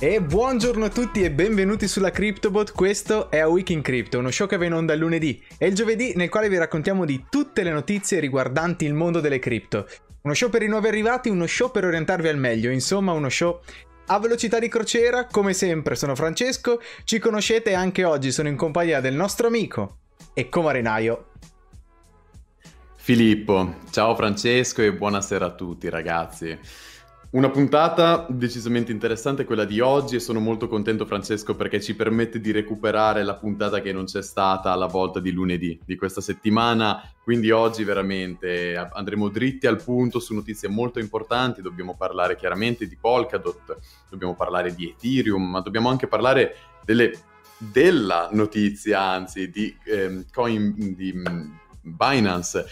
E 0.00 0.22
buongiorno 0.22 0.84
a 0.84 0.90
tutti 0.90 1.24
e 1.24 1.32
benvenuti 1.32 1.88
sulla 1.88 2.12
CryptoBot, 2.12 2.70
questo 2.70 3.32
è 3.32 3.40
A 3.40 3.48
Week 3.48 3.68
in 3.70 3.82
Crypto, 3.82 4.20
uno 4.20 4.30
show 4.30 4.46
che 4.46 4.56
va 4.56 4.64
in 4.64 4.72
onda 4.72 4.92
il 4.92 5.00
lunedì 5.00 5.42
e 5.58 5.66
il 5.66 5.74
giovedì 5.74 6.12
nel 6.14 6.28
quale 6.28 6.48
vi 6.48 6.56
raccontiamo 6.56 7.04
di 7.04 7.24
tutte 7.28 7.64
le 7.64 7.72
notizie 7.72 8.20
riguardanti 8.20 8.84
il 8.84 8.94
mondo 8.94 9.18
delle 9.18 9.40
cripto. 9.40 9.88
Uno 10.22 10.34
show 10.34 10.50
per 10.50 10.62
i 10.62 10.68
nuovi 10.68 10.86
arrivati, 10.86 11.30
uno 11.30 11.48
show 11.48 11.72
per 11.72 11.84
orientarvi 11.84 12.28
al 12.28 12.38
meglio, 12.38 12.70
insomma 12.70 13.10
uno 13.10 13.28
show 13.28 13.60
a 14.06 14.20
velocità 14.20 14.60
di 14.60 14.68
crociera, 14.68 15.26
come 15.26 15.52
sempre 15.52 15.96
sono 15.96 16.14
Francesco, 16.14 16.80
ci 17.02 17.18
conoscete 17.18 17.74
anche 17.74 18.04
oggi 18.04 18.30
sono 18.30 18.46
in 18.46 18.56
compagnia 18.56 19.00
del 19.00 19.14
nostro 19.14 19.48
amico 19.48 19.96
e 20.32 20.48
comarinaio 20.48 21.30
Filippo. 22.94 23.78
Ciao 23.90 24.14
Francesco 24.14 24.80
e 24.80 24.92
buonasera 24.92 25.46
a 25.46 25.54
tutti 25.54 25.88
ragazzi. 25.88 26.56
Una 27.30 27.50
puntata 27.50 28.24
decisamente 28.30 28.90
interessante 28.90 29.44
quella 29.44 29.66
di 29.66 29.80
oggi 29.80 30.16
e 30.16 30.20
sono 30.20 30.40
molto 30.40 30.66
contento 30.66 31.04
Francesco 31.04 31.54
perché 31.54 31.78
ci 31.78 31.94
permette 31.94 32.40
di 32.40 32.52
recuperare 32.52 33.22
la 33.22 33.34
puntata 33.34 33.82
che 33.82 33.92
non 33.92 34.06
c'è 34.06 34.22
stata 34.22 34.72
alla 34.72 34.86
volta 34.86 35.20
di 35.20 35.30
lunedì 35.30 35.78
di 35.84 35.94
questa 35.94 36.22
settimana, 36.22 37.02
quindi 37.22 37.50
oggi 37.50 37.84
veramente 37.84 38.76
andremo 38.76 39.28
dritti 39.28 39.66
al 39.66 39.76
punto 39.82 40.20
su 40.20 40.32
notizie 40.32 40.70
molto 40.70 41.00
importanti, 41.00 41.60
dobbiamo 41.60 41.94
parlare 41.94 42.34
chiaramente 42.34 42.88
di 42.88 42.96
Polkadot, 42.96 43.76
dobbiamo 44.08 44.34
parlare 44.34 44.74
di 44.74 44.88
Ethereum, 44.88 45.50
ma 45.50 45.60
dobbiamo 45.60 45.90
anche 45.90 46.06
parlare 46.06 46.54
delle, 46.82 47.12
della 47.58 48.30
notizia, 48.32 49.02
anzi, 49.02 49.50
di 49.50 49.76
eh, 49.84 50.24
coin 50.32 50.94
di 50.96 51.12
mm, 51.12 51.52
Binance 51.82 52.64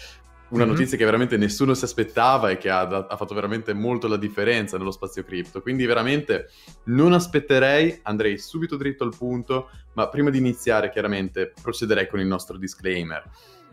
una 0.49 0.63
mm-hmm. 0.63 0.71
notizia 0.71 0.97
che 0.97 1.05
veramente 1.05 1.37
nessuno 1.37 1.73
si 1.73 1.83
aspettava 1.83 2.49
e 2.49 2.57
che 2.57 2.69
ha, 2.69 2.81
ha, 2.81 3.17
fatto 3.17 3.33
veramente 3.33 3.73
molto 3.73 4.07
la 4.07 4.17
differenza 4.17 4.77
nello 4.77 4.91
spazio 4.91 5.23
cripto. 5.23 5.61
Quindi 5.61 5.85
veramente 5.85 6.49
non 6.85 7.13
aspetterei, 7.13 7.99
andrei 8.03 8.37
subito 8.37 8.77
dritto 8.77 9.03
al 9.03 9.15
punto, 9.17 9.69
ma 9.93 10.07
prima 10.07 10.29
di 10.29 10.37
iniziare 10.37 10.89
chiaramente 10.89 11.53
procederei 11.61 12.07
con 12.07 12.19
il 12.19 12.27
nostro 12.27 12.57
disclaimer. 12.57 13.29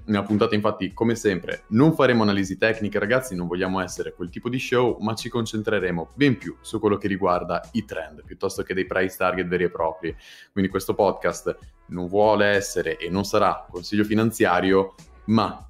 Nella 0.07 0.23
puntata 0.23 0.55
infatti, 0.55 0.93
come 0.93 1.15
sempre, 1.15 1.63
non 1.69 1.95
faremo 1.95 2.25
analisi 2.25 2.59
tecniche 2.59 2.99
ragazzi, 2.99 3.35
non 3.35 3.47
vogliamo 3.47 3.81
essere 3.81 4.13
quel 4.13 4.29
tipo 4.29 4.51
di 4.51 4.59
show, 4.59 4.99
ma 5.01 5.15
ci 5.15 5.31
concentreremo 5.31 6.11
ben 6.15 6.37
più 6.37 6.55
su 6.61 6.79
quello 6.79 6.99
che 6.99 7.09
riguarda 7.09 7.63
i 7.73 7.87
trend, 7.87 8.23
piuttosto 8.23 8.63
che 8.63 8.75
dei 8.75 8.85
price 8.85 9.17
target 9.17 9.47
veri 9.47 9.65
e 9.65 9.71
propri. 9.71 10.15
Quindi 10.53 10.71
questo 10.71 10.95
podcast 10.95 11.57
non 11.87 12.07
vuole 12.07 12.47
essere 12.47 12.99
e 12.99 13.09
non 13.09 13.25
sarà 13.25 13.67
consiglio 13.71 14.05
finanziario, 14.05 14.95
ma 15.27 15.67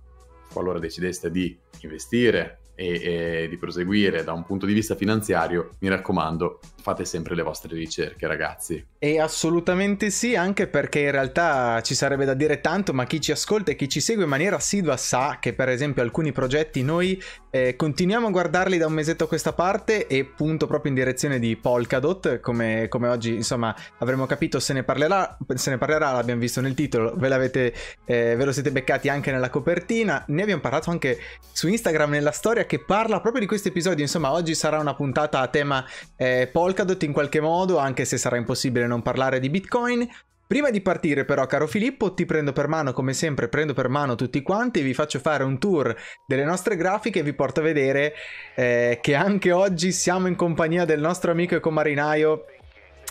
qualora 0.54 0.78
decideste 0.78 1.30
di 1.30 1.54
investire 1.80 2.60
e, 2.74 3.42
e, 3.42 3.48
di 3.48 3.58
proseguire 3.58 4.24
da 4.24 4.32
un 4.32 4.44
punto 4.44 4.64
di 4.64 4.72
vista 4.72 4.94
finanziario, 4.94 5.72
mi 5.80 5.88
raccomando, 5.88 6.60
fate 6.84 7.06
sempre 7.06 7.34
le 7.34 7.40
vostre 7.40 7.74
ricerche, 7.74 8.26
ragazzi. 8.26 8.84
E 8.98 9.18
assolutamente 9.18 10.10
sì, 10.10 10.36
anche 10.36 10.66
perché 10.66 11.00
in 11.00 11.12
realtà 11.12 11.80
ci 11.80 11.94
sarebbe 11.94 12.26
da 12.26 12.34
dire 12.34 12.60
tanto, 12.60 12.92
ma 12.92 13.06
chi 13.06 13.22
ci 13.22 13.32
ascolta 13.32 13.70
e 13.70 13.74
chi 13.74 13.88
ci 13.88 14.00
segue 14.00 14.24
in 14.24 14.28
maniera 14.28 14.56
assidua 14.56 14.98
sa 14.98 15.38
che 15.40 15.54
per 15.54 15.70
esempio 15.70 16.02
alcuni 16.02 16.30
progetti 16.30 16.82
noi 16.82 17.20
eh, 17.50 17.74
continuiamo 17.74 18.26
a 18.26 18.30
guardarli 18.30 18.76
da 18.76 18.86
un 18.86 18.92
mesetto 18.92 19.24
a 19.24 19.28
questa 19.28 19.54
parte 19.54 20.06
e 20.06 20.26
punto 20.26 20.66
proprio 20.66 20.90
in 20.90 20.98
direzione 20.98 21.38
di 21.38 21.56
Polkadot, 21.56 22.40
come, 22.40 22.88
come 22.88 23.08
oggi 23.08 23.34
insomma 23.34 23.74
avremo 24.00 24.26
capito 24.26 24.60
se 24.60 24.74
ne 24.74 24.82
parlerà, 24.82 25.38
se 25.54 25.70
ne 25.70 25.78
parlerà, 25.78 26.12
l'abbiamo 26.12 26.40
visto 26.40 26.60
nel 26.60 26.74
titolo, 26.74 27.14
ve, 27.16 27.28
l'avete, 27.28 27.72
eh, 28.04 28.36
ve 28.36 28.44
lo 28.44 28.52
siete 28.52 28.70
beccati 28.70 29.08
anche 29.08 29.30
nella 29.30 29.48
copertina, 29.48 30.22
ne 30.28 30.42
abbiamo 30.42 30.60
parlato 30.60 30.90
anche 30.90 31.18
su 31.50 31.66
Instagram 31.66 32.10
nella 32.10 32.32
storia 32.32 32.66
che 32.66 32.78
parla 32.84 33.20
proprio 33.20 33.40
di 33.40 33.48
questo 33.48 33.68
episodio. 33.68 34.04
Insomma, 34.04 34.32
oggi 34.32 34.54
sarà 34.54 34.78
una 34.78 34.94
puntata 34.94 35.40
a 35.40 35.48
tema 35.48 35.82
eh, 36.16 36.46
Polkadot 36.52 36.72
in 37.04 37.12
qualche 37.12 37.40
modo, 37.40 37.78
anche 37.78 38.04
se 38.04 38.16
sarà 38.16 38.36
impossibile 38.36 38.86
non 38.86 39.02
parlare 39.02 39.40
di 39.40 39.50
Bitcoin. 39.50 40.08
Prima 40.46 40.70
di 40.70 40.82
partire 40.82 41.24
però, 41.24 41.46
caro 41.46 41.66
Filippo, 41.66 42.12
ti 42.12 42.26
prendo 42.26 42.52
per 42.52 42.68
mano, 42.68 42.92
come 42.92 43.14
sempre, 43.14 43.48
prendo 43.48 43.72
per 43.72 43.88
mano 43.88 44.14
tutti 44.14 44.42
quanti, 44.42 44.82
vi 44.82 44.92
faccio 44.92 45.18
fare 45.18 45.42
un 45.42 45.58
tour 45.58 45.96
delle 46.26 46.44
nostre 46.44 46.76
grafiche 46.76 47.20
e 47.20 47.22
vi 47.22 47.32
porto 47.32 47.60
a 47.60 47.62
vedere 47.62 48.12
eh, 48.54 48.98
che 49.00 49.14
anche 49.14 49.52
oggi 49.52 49.90
siamo 49.90 50.26
in 50.26 50.36
compagnia 50.36 50.84
del 50.84 51.00
nostro 51.00 51.30
amico 51.30 51.54
e 51.54 51.60
comarinaio 51.60 52.44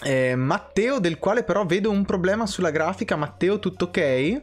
eh, 0.04 0.36
Matteo, 0.36 1.00
del 1.00 1.18
quale 1.18 1.44
però 1.44 1.66
vedo 1.66 1.90
un 1.90 2.06
problema 2.06 2.46
sulla 2.46 2.72
grafica. 2.72 3.16
Matteo, 3.16 3.60
tutto 3.60 3.86
ok? 3.86 4.42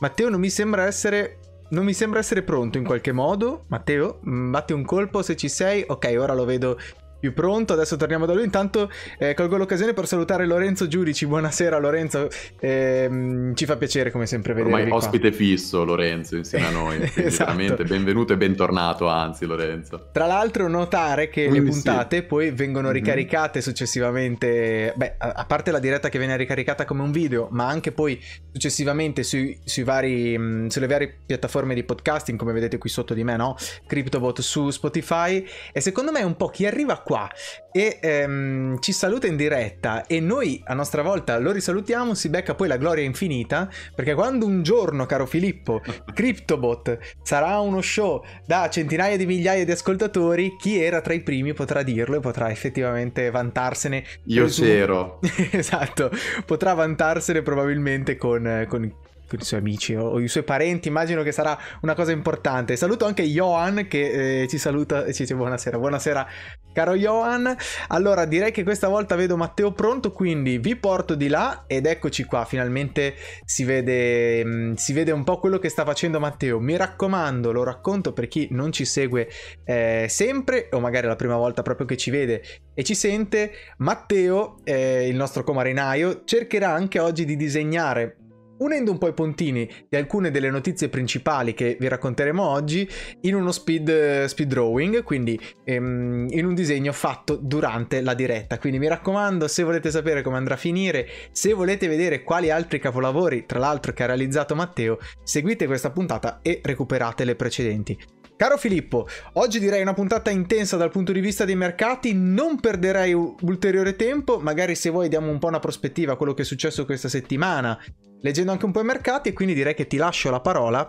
Matteo 0.00 0.28
non 0.30 0.40
mi 0.40 0.50
sembra 0.50 0.86
essere 0.86 1.38
non 1.72 1.84
mi 1.84 1.94
sembra 1.94 2.18
essere 2.18 2.42
pronto 2.42 2.78
in 2.78 2.84
qualche 2.84 3.12
modo. 3.12 3.64
Matteo, 3.68 4.20
mm, 4.26 4.50
batti 4.50 4.72
un 4.72 4.84
colpo 4.84 5.22
se 5.22 5.36
ci 5.36 5.48
sei. 5.48 5.84
Ok, 5.86 6.14
ora 6.18 6.34
lo 6.34 6.44
vedo 6.44 6.78
più 7.22 7.32
pronto. 7.32 7.72
Adesso 7.74 7.96
torniamo 7.96 8.26
da 8.26 8.34
lui. 8.34 8.42
Intanto 8.42 8.90
eh, 9.16 9.34
colgo 9.34 9.56
l'occasione 9.56 9.92
per 9.92 10.08
salutare 10.08 10.44
Lorenzo 10.44 10.88
Giudici. 10.88 11.24
Buonasera 11.24 11.78
Lorenzo, 11.78 12.28
eh, 12.58 13.52
ci 13.54 13.64
fa 13.64 13.76
piacere 13.76 14.10
come 14.10 14.26
sempre 14.26 14.54
vedervi 14.54 14.74
Ormai 14.74 14.90
ospite 14.92 15.28
qua. 15.28 15.36
fisso 15.36 15.84
Lorenzo 15.84 16.34
insieme 16.34 16.66
a 16.66 16.70
noi. 16.74 16.98
esatto. 17.14 17.52
Veramente 17.52 17.84
benvenuto 17.84 18.32
e 18.32 18.36
bentornato 18.36 19.06
anzi 19.06 19.46
Lorenzo. 19.46 20.08
Tra 20.10 20.26
l'altro 20.26 20.66
notare 20.66 21.28
che 21.28 21.46
Quindi 21.46 21.68
le 21.68 21.70
puntate 21.70 22.16
sì. 22.16 22.22
poi 22.24 22.50
vengono 22.50 22.88
mhm. 22.88 22.94
ricaricate 22.94 23.60
mm-hmm. 23.60 23.68
successivamente, 23.68 24.92
beh 24.96 25.14
a 25.18 25.44
parte 25.46 25.70
la 25.70 25.78
diretta 25.78 26.08
che 26.08 26.18
viene 26.18 26.36
ricaricata 26.36 26.84
come 26.84 27.02
un 27.02 27.12
video, 27.12 27.46
ma 27.52 27.68
anche 27.68 27.92
poi 27.92 28.20
successivamente 28.50 29.22
sui, 29.22 29.56
sui 29.62 29.84
vari, 29.84 30.36
mh, 30.36 30.42
mm, 30.42 30.66
sulle 30.66 30.88
varie 30.88 31.18
piattaforme 31.24 31.74
di 31.74 31.84
podcasting 31.84 32.36
come 32.36 32.52
vedete 32.52 32.78
qui 32.78 32.90
sotto 32.90 33.14
di 33.14 33.22
me, 33.22 33.36
no? 33.36 33.54
CryptoBot 33.86 34.40
su 34.40 34.70
Spotify 34.70 35.46
e 35.72 35.80
secondo 35.80 36.10
me 36.10 36.24
un 36.24 36.36
po' 36.36 36.48
chi 36.48 36.66
arriva 36.66 36.98
qua 36.98 37.11
qua 37.12 37.30
e 37.70 37.98
ehm, 38.00 38.80
ci 38.80 38.92
saluta 38.92 39.26
in 39.26 39.36
diretta 39.36 40.06
e 40.06 40.18
noi 40.18 40.62
a 40.64 40.72
nostra 40.72 41.02
volta 41.02 41.38
lo 41.38 41.52
risalutiamo, 41.52 42.14
si 42.14 42.30
becca 42.30 42.54
poi 42.54 42.68
la 42.68 42.78
gloria 42.78 43.04
infinita 43.04 43.68
perché 43.94 44.14
quando 44.14 44.46
un 44.46 44.62
giorno, 44.62 45.04
caro 45.04 45.26
Filippo, 45.26 45.82
CryptoBot 46.14 46.98
sarà 47.22 47.58
uno 47.58 47.82
show 47.82 48.24
da 48.46 48.70
centinaia 48.70 49.18
di 49.18 49.26
migliaia 49.26 49.66
di 49.66 49.70
ascoltatori, 49.70 50.56
chi 50.58 50.80
era 50.80 51.02
tra 51.02 51.12
i 51.12 51.20
primi 51.20 51.52
potrà 51.52 51.82
dirlo 51.82 52.16
e 52.16 52.20
potrà 52.20 52.50
effettivamente 52.50 53.30
vantarsene. 53.30 54.04
Io 54.24 54.46
c'ero. 54.46 55.20
esatto, 55.52 56.10
potrà 56.46 56.72
vantarsene 56.72 57.42
probabilmente 57.42 58.16
con, 58.16 58.64
con 58.68 58.90
con 59.32 59.40
i 59.40 59.44
suoi 59.44 59.60
amici 59.60 59.94
o, 59.94 60.08
o, 60.08 60.20
i 60.20 60.28
suoi 60.28 60.44
parenti, 60.44 60.88
immagino 60.88 61.22
che 61.22 61.32
sarà 61.32 61.58
una 61.80 61.94
cosa 61.94 62.12
importante. 62.12 62.76
Saluto 62.76 63.06
anche 63.06 63.22
Johan 63.22 63.86
che 63.88 64.42
eh, 64.42 64.48
ci 64.48 64.58
saluta 64.58 65.04
e 65.04 65.14
ci 65.14 65.22
dice 65.22 65.34
buonasera. 65.34 65.78
Buonasera 65.78 66.26
caro 66.72 66.94
Johan. 66.94 67.54
Allora 67.88 68.24
direi 68.24 68.50
che 68.50 68.62
questa 68.62 68.88
volta 68.88 69.14
vedo 69.14 69.36
Matteo 69.36 69.72
pronto, 69.72 70.12
quindi 70.12 70.58
vi 70.58 70.76
porto 70.76 71.14
di 71.14 71.28
là 71.28 71.64
ed 71.66 71.86
eccoci 71.86 72.24
qua, 72.24 72.44
finalmente 72.44 73.14
si 73.44 73.64
vede, 73.64 74.44
mh, 74.44 74.50
mm, 74.50 74.72
si 74.74 74.92
vede 74.92 75.12
un 75.12 75.24
po' 75.24 75.38
quello 75.38 75.58
che 75.58 75.68
sta 75.68 75.84
facendo 75.84 76.20
Matteo. 76.20 76.60
Mi 76.60 76.76
raccomando, 76.76 77.52
lo 77.52 77.62
racconto 77.62 78.12
per 78.12 78.28
chi 78.28 78.48
non 78.50 78.72
ci 78.72 78.84
segue 78.84 79.28
eh, 79.64 80.06
sempre 80.08 80.68
o 80.72 80.80
magari 80.80 81.06
la 81.06 81.16
prima 81.16 81.36
volta 81.36 81.62
proprio 81.62 81.86
che 81.86 81.96
ci 81.96 82.10
vede 82.10 82.42
e 82.74 82.82
ci 82.82 82.94
sente, 82.94 83.52
Matteo, 83.78 84.58
eh, 84.64 85.08
il 85.08 85.16
nostro 85.16 85.42
comarinaio, 85.42 86.24
cercherà 86.24 86.70
anche 86.70 86.98
oggi 86.98 87.24
di 87.24 87.36
disegnare 87.36 88.16
unendo 88.62 88.90
un 88.90 88.98
po' 88.98 89.08
i 89.08 89.12
puntini 89.12 89.68
di 89.88 89.96
alcune 89.96 90.30
delle 90.30 90.50
notizie 90.50 90.88
principali 90.88 91.54
che 91.54 91.76
vi 91.78 91.88
racconteremo 91.88 92.42
oggi 92.42 92.88
in 93.22 93.34
uno 93.34 93.52
speed, 93.52 94.24
speed 94.24 94.48
drawing, 94.48 95.02
quindi 95.02 95.38
ehm, 95.64 96.28
in 96.30 96.46
un 96.46 96.54
disegno 96.54 96.92
fatto 96.92 97.36
durante 97.36 98.00
la 98.00 98.14
diretta. 98.14 98.58
Quindi 98.58 98.78
mi 98.78 98.88
raccomando, 98.88 99.48
se 99.48 99.62
volete 99.62 99.90
sapere 99.90 100.22
come 100.22 100.36
andrà 100.36 100.54
a 100.54 100.58
finire, 100.58 101.08
se 101.32 101.52
volete 101.52 101.88
vedere 101.88 102.22
quali 102.22 102.50
altri 102.50 102.78
capolavori, 102.78 103.46
tra 103.46 103.58
l'altro 103.58 103.92
che 103.92 104.02
ha 104.02 104.06
realizzato 104.06 104.54
Matteo, 104.54 104.98
seguite 105.22 105.66
questa 105.66 105.90
puntata 105.90 106.40
e 106.42 106.60
recuperate 106.62 107.24
le 107.24 107.34
precedenti. 107.34 107.98
Caro 108.42 108.56
Filippo, 108.56 109.06
oggi 109.34 109.60
direi 109.60 109.82
una 109.82 109.94
puntata 109.94 110.28
intensa 110.30 110.76
dal 110.76 110.90
punto 110.90 111.12
di 111.12 111.20
vista 111.20 111.44
dei 111.44 111.54
mercati, 111.54 112.12
non 112.12 112.58
perderei 112.58 113.12
ulteriore 113.12 113.94
tempo, 113.94 114.40
magari 114.40 114.74
se 114.74 114.90
vuoi 114.90 115.08
diamo 115.08 115.30
un 115.30 115.38
po' 115.38 115.46
una 115.46 115.60
prospettiva 115.60 116.14
a 116.14 116.16
quello 116.16 116.34
che 116.34 116.42
è 116.42 116.44
successo 116.44 116.84
questa 116.84 117.08
settimana, 117.08 117.78
leggendo 118.22 118.50
anche 118.50 118.64
un 118.64 118.72
po' 118.72 118.80
i 118.80 118.84
mercati 118.84 119.28
e 119.28 119.32
quindi 119.32 119.54
direi 119.54 119.74
che 119.74 119.86
ti 119.86 119.96
lascio 119.96 120.30
la 120.30 120.40
parola. 120.40 120.88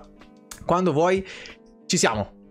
Quando 0.65 0.93
vuoi, 0.93 1.25
ci 1.85 1.97
siamo. 1.97 2.42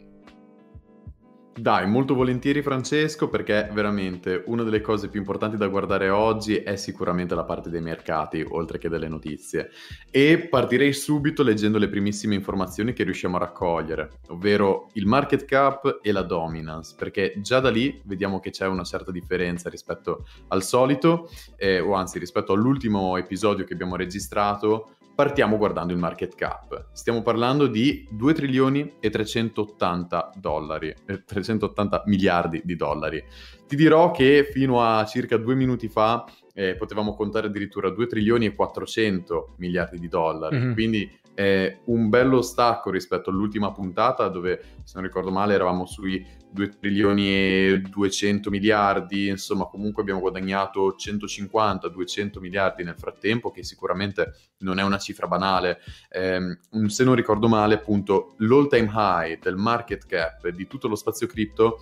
Dai, 1.55 1.87
molto 1.87 2.15
volentieri 2.15 2.63
Francesco, 2.63 3.29
perché 3.29 3.69
veramente 3.75 4.43
una 4.47 4.63
delle 4.63 4.81
cose 4.81 5.09
più 5.09 5.21
importanti 5.21 5.59
da 5.59 5.67
guardare 5.67 6.09
oggi 6.09 6.57
è 6.57 6.77
sicuramente 6.77 7.35
la 7.35 7.45
parte 7.45 7.69
dei 7.69 7.83
mercati, 7.83 8.43
oltre 8.49 8.79
che 8.79 8.89
delle 8.89 9.07
notizie. 9.07 9.71
E 10.11 10.49
partirei 10.49 10.95
subito 10.95 11.43
leggendo 11.43 11.77
le 11.77 11.91
primissime 11.91 12.35
informazioni 12.35 12.95
che 12.95 13.05
riusciamo 13.05 13.37
a 13.37 13.41
raccogliere, 13.41 14.21
ovvero 14.29 14.89
il 14.95 15.05
market 15.05 15.45
cap 15.45 15.99
e 16.01 16.11
la 16.11 16.23
dominance, 16.23 16.95
perché 16.97 17.35
già 17.37 17.61
da 17.61 17.71
lì 17.71 18.01
vediamo 18.07 18.41
che 18.41 18.49
c'è 18.49 18.67
una 18.67 18.85
certa 18.85 19.13
differenza 19.13 19.69
rispetto 19.69 20.25
al 20.49 20.63
solito, 20.63 21.29
eh, 21.57 21.81
o 21.81 21.93
anzi 21.93 22.19
rispetto 22.19 22.55
all'ultimo 22.55 23.19
episodio 23.19 23.67
che 23.67 23.75
abbiamo 23.75 23.97
registrato, 23.97 24.97
Partiamo 25.15 25.59
guardando 25.59 25.93
il 25.93 25.99
market 25.99 26.35
cap. 26.35 26.89
Stiamo 26.93 27.23
parlando 27.23 27.67
di 27.67 28.09
2 28.11 28.33
trilioni 28.33 28.95
e 28.99 29.11
380 29.11 30.33
dollari, 30.37 30.95
eh, 31.07 31.23
380 31.25 32.05
miliardi 32.07 32.63
di 32.65 32.77
dollari. 32.77 33.23
Ti 33.69 33.77
dirò 33.77 34.11
che 34.11 34.49
fino 34.51 34.83
a 34.83 35.05
circa 35.05 35.37
due 35.37 35.55
minuti 35.55 35.89
fa 35.89 36.25
eh, 36.55 36.77
potevamo 36.77 37.15
contare 37.15 37.47
addirittura 37.49 37.91
2 37.91 38.07
trilioni 38.07 38.47
e 38.47 38.55
400 38.55 39.55
miliardi 39.59 39.99
di 39.99 40.09
dollari, 40.09 40.57
mm-hmm. 40.59 40.73
quindi 40.73 41.21
è 41.35 41.81
un 41.87 42.09
bello 42.09 42.43
stacco 42.43 42.91
rispetto 42.91 43.31
all'ultima 43.31 43.73
puntata 43.73 44.29
dove, 44.29 44.61
se 44.85 44.93
non 44.95 45.05
ricordo 45.05 45.31
male, 45.31 45.55
eravamo 45.55 45.87
sui 45.87 46.25
2 46.51 46.69
trilioni 46.79 47.29
e 47.29 47.83
200 47.89 48.51
miliardi, 48.51 49.29
insomma 49.29 49.67
comunque 49.67 50.03
abbiamo 50.03 50.21
guadagnato 50.21 50.95
150-200 50.99 52.39
miliardi 52.41 52.85
nel 52.85 52.97
frattempo, 52.97 53.51
che 53.51 53.63
sicuramente 53.63 54.33
non 54.59 54.79
è 54.79 54.83
una 54.83 54.99
cifra 54.99 55.27
banale. 55.27 55.79
Eh, 56.11 56.59
se 56.87 57.05
non 57.05 57.15
ricordo 57.15 57.49
male, 57.49 57.75
appunto, 57.75 58.35
l'all 58.39 58.69
time 58.69 58.91
high 58.93 59.39
del 59.41 59.57
market 59.57 60.07
cap 60.07 60.47
di 60.49 60.67
tutto 60.67 60.89
lo 60.89 60.97
spazio 60.97 61.27
cripto 61.27 61.81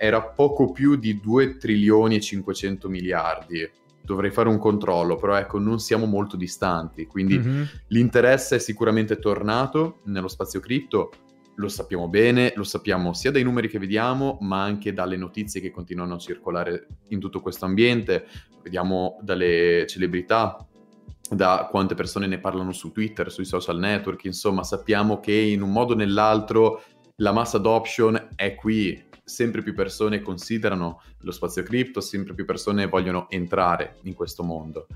era 0.00 0.22
poco 0.22 0.70
più 0.70 0.94
di 0.94 1.20
2 1.20 1.56
trilioni 1.56 2.16
e 2.16 2.20
500 2.20 2.88
miliardi 2.88 3.68
dovrei 4.02 4.30
fare 4.30 4.48
un 4.48 4.58
controllo, 4.58 5.16
però 5.16 5.36
ecco, 5.36 5.58
non 5.58 5.78
siamo 5.80 6.06
molto 6.06 6.36
distanti, 6.36 7.06
quindi 7.06 7.38
mm-hmm. 7.38 7.62
l'interesse 7.88 8.56
è 8.56 8.58
sicuramente 8.58 9.18
tornato 9.18 10.00
nello 10.04 10.28
spazio 10.28 10.60
cripto, 10.60 11.10
lo 11.56 11.68
sappiamo 11.68 12.08
bene, 12.08 12.52
lo 12.54 12.62
sappiamo 12.62 13.12
sia 13.12 13.30
dai 13.30 13.42
numeri 13.42 13.68
che 13.68 13.78
vediamo, 13.78 14.38
ma 14.40 14.62
anche 14.62 14.92
dalle 14.92 15.16
notizie 15.16 15.60
che 15.60 15.70
continuano 15.70 16.14
a 16.14 16.18
circolare 16.18 16.86
in 17.08 17.18
tutto 17.18 17.40
questo 17.40 17.64
ambiente, 17.64 18.26
vediamo 18.62 19.18
dalle 19.22 19.84
celebrità, 19.88 20.64
da 21.30 21.68
quante 21.70 21.94
persone 21.94 22.26
ne 22.26 22.38
parlano 22.38 22.72
su 22.72 22.92
Twitter, 22.92 23.30
sui 23.30 23.44
social 23.44 23.78
network, 23.78 24.24
insomma 24.24 24.62
sappiamo 24.62 25.20
che 25.20 25.34
in 25.34 25.62
un 25.62 25.70
modo 25.70 25.92
o 25.92 25.96
nell'altro 25.96 26.82
la 27.16 27.32
mass 27.32 27.54
adoption 27.54 28.28
è 28.36 28.54
qui, 28.54 29.06
sempre 29.28 29.62
più 29.62 29.74
persone 29.74 30.20
considerano 30.20 31.02
lo 31.20 31.30
spazio 31.30 31.62
cripto, 31.62 32.00
sempre 32.00 32.34
più 32.34 32.44
persone 32.44 32.86
vogliono 32.86 33.30
entrare 33.30 33.98
in 34.02 34.14
questo 34.14 34.42
mondo. 34.42 34.86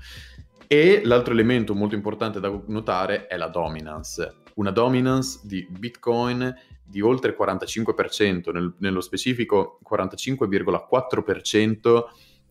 E 0.67 1.01
l'altro 1.03 1.33
elemento 1.33 1.75
molto 1.75 1.95
importante 1.95 2.39
da 2.39 2.51
notare 2.67 3.27
è 3.27 3.37
la 3.37 3.47
dominance. 3.47 4.41
Una 4.55 4.71
dominance 4.71 5.39
di 5.43 5.67
Bitcoin 5.69 6.53
di 6.83 7.01
oltre 7.01 7.31
il 7.31 7.37
45%, 7.39 8.51
nel, 8.51 8.73
nello 8.79 9.01
specifico 9.01 9.79
45,4% 9.87 12.03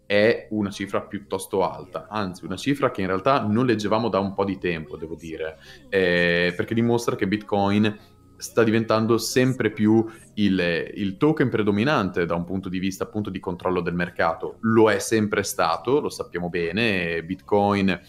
è 0.06 0.48
una 0.50 0.70
cifra 0.70 1.00
piuttosto 1.00 1.66
alta, 1.66 2.06
anzi 2.10 2.44
una 2.44 2.56
cifra 2.56 2.90
che 2.90 3.00
in 3.00 3.06
realtà 3.06 3.46
non 3.46 3.64
leggevamo 3.64 4.08
da 4.08 4.18
un 4.18 4.34
po' 4.34 4.44
di 4.44 4.58
tempo, 4.58 4.96
devo 4.96 5.14
dire, 5.14 5.58
eh, 5.88 6.52
perché 6.54 6.74
dimostra 6.74 7.16
che 7.16 7.26
Bitcoin 7.26 7.98
sta 8.42 8.64
diventando 8.64 9.18
sempre 9.18 9.70
più 9.70 10.04
il, 10.34 10.90
il, 10.94 11.16
token 11.16 11.48
predominante 11.48 12.26
da 12.26 12.34
un 12.34 12.44
punto 12.44 12.68
di 12.68 12.80
vista 12.80 13.04
appunto 13.04 13.30
di 13.30 13.38
controllo 13.38 13.80
del 13.80 13.94
mercato. 13.94 14.56
Lo 14.62 14.90
è 14.90 14.98
sempre 14.98 15.44
stato, 15.44 16.00
lo 16.00 16.10
sappiamo 16.10 16.48
bene, 16.48 17.22
Bitcoin 17.22 18.00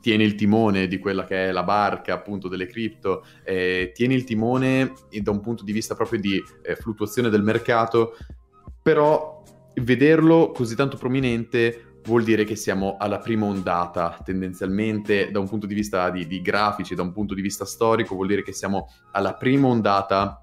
tiene 0.00 0.22
il 0.22 0.36
timone 0.36 0.86
di 0.86 0.98
quella 0.98 1.24
che 1.24 1.48
è 1.48 1.52
la 1.52 1.64
barca 1.64 2.14
appunto 2.14 2.46
delle 2.46 2.66
cripto, 2.66 3.24
eh, 3.42 3.90
tiene 3.92 4.14
il 4.14 4.22
timone 4.22 4.92
da 5.20 5.32
un 5.32 5.40
punto 5.40 5.64
di 5.64 5.72
vista 5.72 5.96
proprio 5.96 6.20
di 6.20 6.40
eh, 6.62 6.76
fluttuazione 6.76 7.28
del 7.28 7.42
mercato, 7.42 8.16
però 8.80 9.42
vederlo 9.82 10.52
così 10.52 10.76
tanto 10.76 10.96
prominente 10.96 11.95
vuol 12.06 12.22
dire 12.22 12.44
che 12.44 12.56
siamo 12.56 12.96
alla 12.98 13.18
prima 13.18 13.46
ondata, 13.46 14.18
tendenzialmente 14.24 15.30
da 15.30 15.40
un 15.40 15.48
punto 15.48 15.66
di 15.66 15.74
vista 15.74 16.08
di, 16.08 16.26
di 16.26 16.40
grafici, 16.40 16.94
da 16.94 17.02
un 17.02 17.12
punto 17.12 17.34
di 17.34 17.42
vista 17.42 17.64
storico, 17.64 18.14
vuol 18.14 18.28
dire 18.28 18.42
che 18.42 18.52
siamo 18.52 18.88
alla 19.12 19.34
prima 19.34 19.66
ondata 19.66 20.40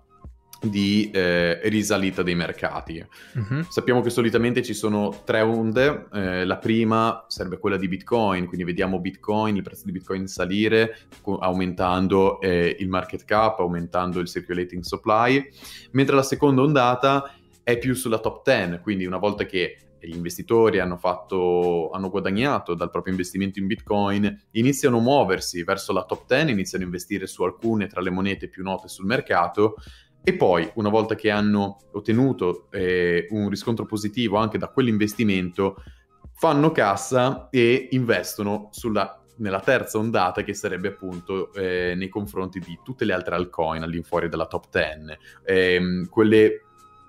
di 0.62 1.10
eh, 1.12 1.60
risalita 1.68 2.24
dei 2.24 2.36
mercati. 2.36 3.06
Uh-huh. 3.34 3.66
Sappiamo 3.70 4.02
che 4.02 4.10
solitamente 4.10 4.62
ci 4.62 4.74
sono 4.74 5.22
tre 5.26 5.42
onde, 5.42 6.08
eh, 6.14 6.46
la 6.46 6.58
prima 6.58 7.26
sarebbe 7.28 7.58
quella 7.58 7.78
di 7.78 7.88
Bitcoin, 7.88 8.46
quindi 8.46 8.66
vediamo 8.66 9.00
Bitcoin, 9.00 9.58
il 9.58 9.64
prezzo 9.64 9.86
di 9.86 9.92
Bitcoin 9.92 10.28
salire 10.28 11.00
co- 11.22 11.38
aumentando 11.38 12.40
eh, 12.40 12.78
il 12.80 12.88
market 12.88 13.26
cap, 13.26 13.60
aumentando 13.60 14.20
il 14.20 14.28
circulating 14.28 14.84
supply, 14.84 15.50
mentre 15.92 16.16
la 16.16 16.24
seconda 16.24 16.62
ondata 16.62 17.34
è 17.62 17.78
più 17.78 17.94
sulla 17.94 18.20
top 18.20 18.44
10, 18.44 18.80
quindi 18.82 19.06
una 19.06 19.18
volta 19.18 19.46
che 19.46 19.78
gli 20.08 20.16
investitori 20.16 20.80
hanno, 20.80 20.98
fatto, 20.98 21.90
hanno 21.92 22.10
guadagnato 22.10 22.74
dal 22.74 22.90
proprio 22.90 23.14
investimento 23.14 23.60
in 23.60 23.68
Bitcoin, 23.68 24.46
iniziano 24.52 24.98
a 24.98 25.02
muoversi 25.02 25.64
verso 25.64 25.94
la 25.94 26.04
top 26.04 26.26
10, 26.28 26.52
iniziano 26.52 26.84
a 26.84 26.88
investire 26.88 27.28
su 27.28 27.44
alcune 27.44 27.88
tra 27.88 28.02
le 28.02 28.10
monete 28.10 28.48
più 28.48 28.64
note 28.64 28.88
sul 28.88 29.06
mercato 29.06 29.76
e 30.26 30.36
poi, 30.36 30.72
una 30.76 30.88
volta 30.88 31.16
che 31.16 31.30
hanno 31.30 31.80
ottenuto 31.92 32.68
eh, 32.72 33.28
un 33.32 33.50
riscontro 33.50 33.86
positivo 33.86 34.38
anche 34.38 34.58
da 34.58 34.70
quell'investimento, 34.70 35.84
fanno 36.34 36.72
cassa 36.72 37.50
e 37.50 37.90
investono 37.92 38.70
sulla, 38.72 39.22
nella 39.38 39.60
terza 39.60 39.98
ondata 39.98 40.44
che 40.44 40.54
sarebbe 40.54 40.88
appunto 40.90 41.54
eh, 41.54 41.94
nei 41.98 42.08
confronti 42.08 42.60
di 42.60 42.80
tutte 42.82 43.04
le 43.04 43.12
altre 43.12 43.36
altcoin 43.36 43.84
all'infuori 43.84 44.30
della 44.30 44.46
top 44.46 44.68
10. 44.72 45.18
Eh, 45.44 46.08
quelle 46.10 46.62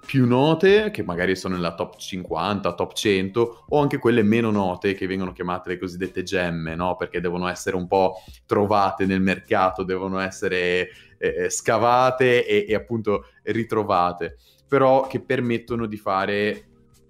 più 0.04 0.26
note, 0.26 0.90
che 0.90 1.02
magari 1.02 1.34
sono 1.36 1.54
nella 1.54 1.74
top 1.74 1.96
50, 1.96 2.74
top 2.74 2.92
100, 2.92 3.64
o 3.68 3.80
anche 3.80 3.98
quelle 3.98 4.22
meno 4.22 4.50
note 4.50 4.94
che 4.94 5.06
vengono 5.06 5.32
chiamate 5.32 5.70
le 5.70 5.78
cosiddette 5.78 6.22
gemme, 6.22 6.74
no? 6.74 6.96
Perché 6.96 7.20
devono 7.20 7.48
essere 7.48 7.76
un 7.76 7.86
po' 7.86 8.22
trovate 8.46 9.06
nel 9.06 9.20
mercato, 9.20 9.82
devono 9.82 10.18
essere 10.18 10.88
eh, 11.18 11.48
scavate 11.48 12.46
e, 12.46 12.66
e 12.68 12.74
appunto 12.74 13.26
ritrovate, 13.42 14.36
però 14.68 15.06
che 15.06 15.20
permettono 15.20 15.86
di 15.86 15.96
fare 15.96 16.64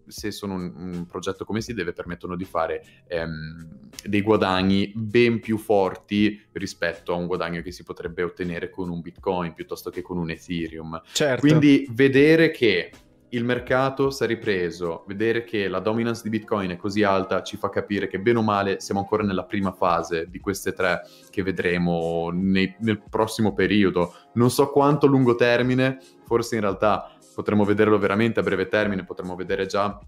se 0.07 0.31
sono 0.31 0.55
un, 0.55 0.73
un, 0.77 1.07
progetto 1.07 1.45
come 1.45 1.61
si 1.61 1.75
deve, 1.75 1.93
permettono 1.93 2.37
di 2.37 2.45
fare 2.45 2.85
ehm, 3.07 3.69
dei 4.05 4.23
guadagni 4.23 4.93
ben 4.95 5.41
più 5.41 5.59
forti 5.59 6.41
rispetto 6.53 7.13
a 7.13 7.17
un 7.17 7.27
guadagno 7.27 7.63
che 7.63 7.73
si 7.73 7.83
potrebbe 7.83 8.23
ottenere 8.23 8.71
con 8.71 8.91
un 8.91 9.01
Bitcoin 9.01 9.55
piuttosto 9.55 9.91
che 9.91 10.03
con 10.03 10.19
un 10.19 10.31
Ethereum. 10.31 11.01
Certo. 11.13 11.41
Quindi 11.41 11.87
vedere 11.91 12.51
che 12.51 12.91
il 13.35 13.45
mercato 13.45 14.11
si 14.11 14.23
è 14.23 14.27
ripreso, 14.27 15.05
vedere 15.07 15.45
che 15.45 15.69
la 15.69 15.81
dominance 15.81 16.23
di 16.23 16.31
Bitcoin 16.31 16.71
è 16.71 16.77
così 16.77 17.03
alta 17.03 17.43
ci 17.43 17.57
fa 17.57 17.69
capire 17.69 18.07
che 18.07 18.21
bene 18.21 18.39
o 18.39 18.43
male 18.43 18.81
siamo 18.81 19.01
ancora 19.01 19.25
nella 19.25 19.45
prima 19.45 19.73
fase 19.73 20.29
di 20.31 20.39
queste 20.39 20.73
tre 20.73 21.03
che 21.31 21.43
vedremo 21.43 22.31
nei, 22.33 22.75
nel 22.79 23.03
prossimo 23.11 23.53
periodo. 23.53 24.15
Non 24.35 24.51
so 24.51 24.71
quanto 24.71 25.07
a 25.07 25.09
lungo 25.09 25.35
termine, 25.35 25.99
forse 26.25 26.55
in 26.55 26.61
realtà 26.61 27.14
potremmo 27.35 27.65
vederlo 27.65 27.99
veramente 27.99 28.41
a 28.41 28.43
breve 28.43 28.69
termine, 28.69 29.05
potremmo 29.05 29.35
vedere 29.35 29.67
già 29.67 29.99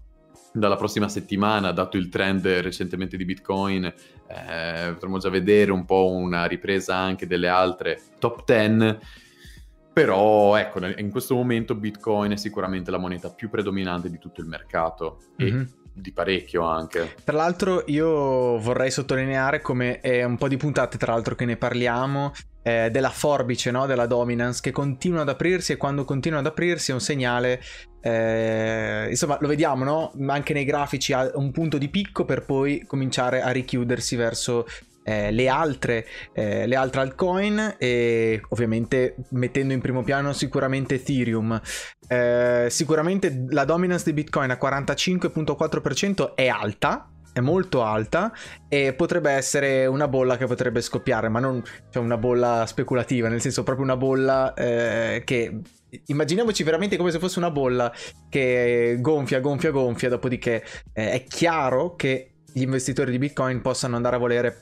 dalla 0.51 0.75
prossima 0.75 1.09
settimana, 1.09 1.71
dato 1.71 1.97
il 1.97 2.09
trend 2.09 2.45
recentemente 2.47 3.17
di 3.17 3.25
Bitcoin, 3.25 3.85
eh, 3.85 4.91
potremmo 4.93 5.19
già 5.19 5.29
vedere 5.29 5.71
un 5.71 5.85
po' 5.85 6.09
una 6.11 6.45
ripresa 6.45 6.95
anche 6.95 7.27
delle 7.27 7.47
altre 7.47 8.01
top 8.19 8.43
10. 8.45 8.97
Però 9.93 10.55
ecco, 10.55 10.85
in 10.85 11.09
questo 11.09 11.33
momento 11.33 11.73
Bitcoin 11.73 12.31
è 12.31 12.37
sicuramente 12.37 12.91
la 12.91 12.99
moneta 12.99 13.31
più 13.31 13.49
predominante 13.49 14.09
di 14.09 14.19
tutto 14.19 14.41
il 14.41 14.47
mercato. 14.47 15.19
Mm-hmm. 15.41 15.61
E 15.61 15.67
di 15.99 16.11
parecchio 16.11 16.61
anche. 16.61 17.15
Tra 17.23 17.35
l'altro 17.35 17.83
io 17.87 18.59
vorrei 18.59 18.91
sottolineare 18.91 19.61
come 19.61 19.99
è 19.99 20.23
un 20.23 20.37
po' 20.37 20.47
di 20.47 20.57
puntate 20.57 20.97
tra 20.97 21.13
l'altro 21.13 21.35
che 21.35 21.45
ne 21.45 21.57
parliamo 21.57 22.33
eh, 22.67 22.89
della 22.91 23.09
forbice, 23.11 23.71
no? 23.71 23.85
della 23.85 24.07
dominance 24.07 24.59
che 24.61 24.71
continua 24.71 25.21
ad 25.21 25.29
aprirsi 25.29 25.71
e 25.71 25.77
quando 25.77 26.03
continua 26.03 26.39
ad 26.39 26.45
aprirsi 26.45 26.91
è 26.91 26.93
un 26.93 26.99
segnale 26.99 27.61
eh, 28.01 29.07
insomma 29.09 29.37
lo 29.39 29.47
vediamo 29.47 29.85
no? 29.85 30.13
anche 30.27 30.51
nei 30.51 30.65
grafici 30.65 31.13
a 31.13 31.31
un 31.35 31.51
punto 31.51 31.77
di 31.77 31.87
picco 31.87 32.25
per 32.25 32.43
poi 32.43 32.83
cominciare 32.85 33.41
a 33.41 33.51
richiudersi 33.51 34.17
verso 34.17 34.65
eh, 35.03 35.31
le, 35.31 35.47
altre, 35.47 36.05
eh, 36.33 36.67
le 36.67 36.75
altre 36.75 36.99
altcoin 36.99 37.75
e 37.77 38.41
ovviamente 38.49 39.15
mettendo 39.29 39.73
in 39.73 39.79
primo 39.79 40.03
piano 40.03 40.33
sicuramente 40.33 40.95
Ethereum. 40.95 41.61
Eh, 42.05 42.67
sicuramente 42.69 43.45
la 43.47 43.63
dominance 43.63 44.03
di 44.03 44.11
Bitcoin 44.11 44.51
a 44.51 44.59
45.4% 44.61 46.35
è 46.35 46.47
alta, 46.47 47.09
è 47.37 47.41
molto 47.41 47.83
alta 47.83 48.33
e 48.67 48.93
potrebbe 48.93 49.31
essere 49.31 49.85
una 49.85 50.07
bolla 50.07 50.37
che 50.37 50.45
potrebbe 50.45 50.81
scoppiare, 50.81 51.29
ma 51.29 51.39
non 51.39 51.63
cioè 51.89 52.03
una 52.03 52.17
bolla 52.17 52.65
speculativa, 52.65 53.27
nel 53.27 53.41
senso 53.41 53.63
proprio 53.63 53.85
una 53.85 53.95
bolla 53.95 54.53
eh, 54.53 55.21
che 55.23 55.61
immaginiamoci 56.07 56.63
veramente 56.63 56.97
come 56.97 57.11
se 57.11 57.19
fosse 57.19 57.39
una 57.39 57.51
bolla 57.51 57.93
che 58.29 58.97
gonfia, 58.99 59.39
gonfia, 59.39 59.71
gonfia, 59.71 60.09
dopodiché 60.09 60.63
eh, 60.93 61.11
è 61.11 61.23
chiaro 61.23 61.95
che 61.95 62.31
gli 62.51 62.61
investitori 62.61 63.11
di 63.11 63.19
Bitcoin 63.19 63.61
possano 63.61 63.95
andare 63.95 64.15
a 64.15 64.19
volere 64.19 64.57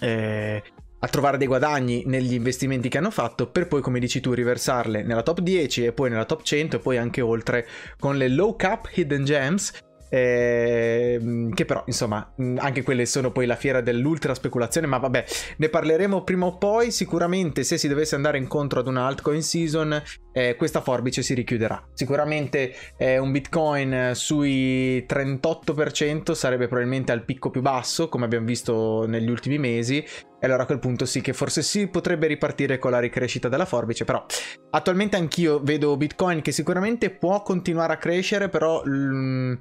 eh, 0.00 0.62
a 1.00 1.08
trovare 1.08 1.36
dei 1.36 1.46
guadagni 1.46 2.04
negli 2.06 2.32
investimenti 2.32 2.88
che 2.88 2.98
hanno 2.98 3.10
fatto 3.10 3.50
per 3.50 3.68
poi 3.68 3.80
come 3.80 4.00
dici 4.00 4.20
tu 4.20 4.32
riversarle 4.32 5.02
nella 5.02 5.22
top 5.22 5.40
10 5.40 5.84
e 5.84 5.92
poi 5.92 6.10
nella 6.10 6.24
top 6.24 6.42
100 6.42 6.76
e 6.76 6.78
poi 6.80 6.96
anche 6.96 7.20
oltre 7.20 7.66
con 8.00 8.16
le 8.16 8.28
low 8.28 8.56
cap 8.56 8.88
hidden 8.92 9.24
gems 9.24 9.72
eh, 10.10 11.50
che 11.54 11.64
però 11.64 11.82
insomma 11.86 12.34
anche 12.56 12.82
quelle 12.82 13.06
sono 13.06 13.30
poi 13.30 13.46
la 13.46 13.56
fiera 13.56 13.80
dell'ultra 13.80 14.34
speculazione, 14.34 14.86
ma 14.86 14.98
vabbè, 14.98 15.24
ne 15.56 15.68
parleremo 15.68 16.22
prima 16.24 16.46
o 16.46 16.56
poi, 16.58 16.90
sicuramente 16.90 17.62
se 17.64 17.78
si 17.78 17.88
dovesse 17.88 18.14
andare 18.14 18.38
incontro 18.38 18.80
ad 18.80 18.86
una 18.86 19.06
altcoin 19.06 19.42
season, 19.42 20.02
eh, 20.32 20.56
questa 20.56 20.80
forbice 20.80 21.22
si 21.22 21.34
richiuderà. 21.34 21.82
Sicuramente 21.92 22.74
eh, 22.96 23.18
un 23.18 23.32
Bitcoin 23.32 24.12
sui 24.14 25.04
38% 25.08 26.32
sarebbe 26.32 26.66
probabilmente 26.66 27.12
al 27.12 27.24
picco 27.24 27.50
più 27.50 27.60
basso, 27.60 28.08
come 28.08 28.24
abbiamo 28.24 28.46
visto 28.46 29.06
negli 29.06 29.30
ultimi 29.30 29.58
mesi, 29.58 30.04
e 30.40 30.46
allora 30.46 30.62
a 30.62 30.66
quel 30.66 30.78
punto 30.78 31.04
sì 31.04 31.20
che 31.20 31.32
forse 31.32 31.62
si 31.62 31.88
potrebbe 31.88 32.26
ripartire 32.26 32.78
con 32.78 32.90
la 32.90 33.00
ricrescita 33.00 33.48
della 33.48 33.64
forbice, 33.64 34.04
però 34.04 34.24
attualmente 34.70 35.16
anch'io 35.16 35.60
vedo 35.62 35.96
Bitcoin 35.96 36.42
che 36.42 36.52
sicuramente 36.52 37.10
può 37.10 37.42
continuare 37.42 37.94
a 37.94 37.96
crescere, 37.96 38.48
però 38.48 38.82
mm, 38.86 39.54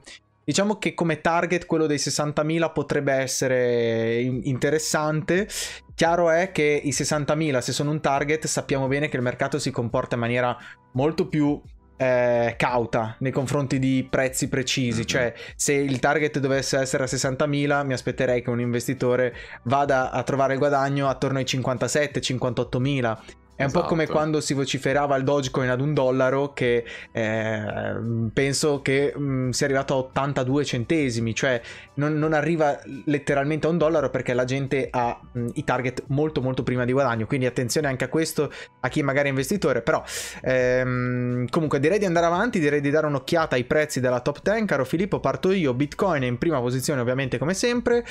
diciamo 0.44 0.78
che 0.78 0.94
come 0.94 1.20
target 1.20 1.66
quello 1.66 1.88
dei 1.88 1.98
60.000 1.98 2.72
potrebbe 2.72 3.14
essere 3.14 4.22
interessante. 4.22 5.48
Chiaro 5.96 6.30
è 6.30 6.52
che 6.52 6.82
i 6.84 6.92
60.000 6.92 7.60
se 7.60 7.74
sono 7.74 7.92
un 7.92 8.00
target 8.00 8.46
sappiamo 8.46 8.88
bene 8.88 9.10
che 9.10 9.18
il 9.18 9.24
mercato 9.24 9.58
si 9.58 9.72
comporta 9.72 10.16
in 10.16 10.22
maniera 10.22 10.56
molto 10.94 11.28
più 11.28 11.60
eh, 11.98 12.54
cauta 12.58 13.16
nei 13.20 13.32
confronti 13.32 13.80
di 13.80 14.08
prezzi 14.10 14.48
precisi. 14.48 15.00
Mm-hmm. 15.00 15.08
Cioè, 15.08 15.34
se 15.56 15.74
il 15.74 16.00
target 16.00 16.40
dovesse 16.40 16.78
essere 16.78 17.04
a 17.04 17.08
60.000, 17.08 17.86
mi 17.86 17.94
aspetterei 17.94 18.42
che 18.42 18.50
un 18.50 18.62
investitore 18.62 19.36
vada 19.64 20.12
a 20.12 20.24
trovare 20.24 20.54
il 20.54 20.60
guadagno 20.60 21.10
attorno 21.10 21.40
ai 21.40 21.46
57-58.000 21.46 23.18
è 23.58 23.64
un 23.64 23.70
esatto. 23.70 23.82
po' 23.82 23.90
come 23.90 24.04
esatto. 24.04 24.18
quando 24.20 24.40
si 24.40 24.54
vociferava 24.54 25.16
il 25.16 25.24
Dogecoin 25.24 25.70
ad 25.70 25.82
un 25.82 25.96
dollaro 25.96 26.54
che 26.54 26.86
eh, 27.12 27.96
penso 28.32 28.84
che 28.84 29.12
mh, 29.16 29.22
mm, 29.22 29.50
sia 29.50 29.66
arrivato 29.66 29.96
a 29.96 29.98
82 29.98 30.64
centesimi, 30.64 31.34
cioè 31.34 31.60
non, 31.96 32.20
non, 32.20 32.34
arriva 32.34 32.80
letteralmente 33.06 33.66
a 33.66 33.72
un 33.72 33.80
dollaro 33.80 34.12
perché 34.12 34.36
la 34.36 34.46
gente 34.46 34.88
ha 34.92 35.20
mh, 35.32 35.40
mm, 35.40 35.48
i 35.54 35.64
target 35.64 36.04
molto 36.08 36.40
molto 36.40 36.62
prima 36.62 36.86
di 36.86 36.92
guadagno, 36.92 37.26
quindi 37.26 37.48
attenzione 37.48 37.88
anche 37.88 38.04
a 38.04 38.10
questo 38.10 38.54
a 38.80 38.88
chi 38.90 39.02
magari 39.02 39.26
è 39.26 39.30
investitore, 39.32 39.82
però 39.82 40.04
ehm, 40.44 41.48
comunque 41.50 41.80
direi 41.80 41.98
di 41.98 42.06
andare 42.06 42.28
avanti, 42.28 42.60
direi 42.60 42.80
di 42.80 42.92
dare 42.92 43.08
un'occhiata 43.08 43.56
ai 43.56 43.64
prezzi 43.64 44.00
della 44.00 44.20
top 44.20 44.40
10, 44.44 44.66
caro 44.66 44.86
Filippo, 44.86 45.20
parto 45.20 45.52
io, 45.52 45.74
Bitcoin 45.74 46.22
è 46.22 46.28
in 46.28 46.38
prima 46.38 46.60
posizione 46.60 47.02
ovviamente 47.02 47.40
come 47.40 47.56
sempre, 47.56 48.06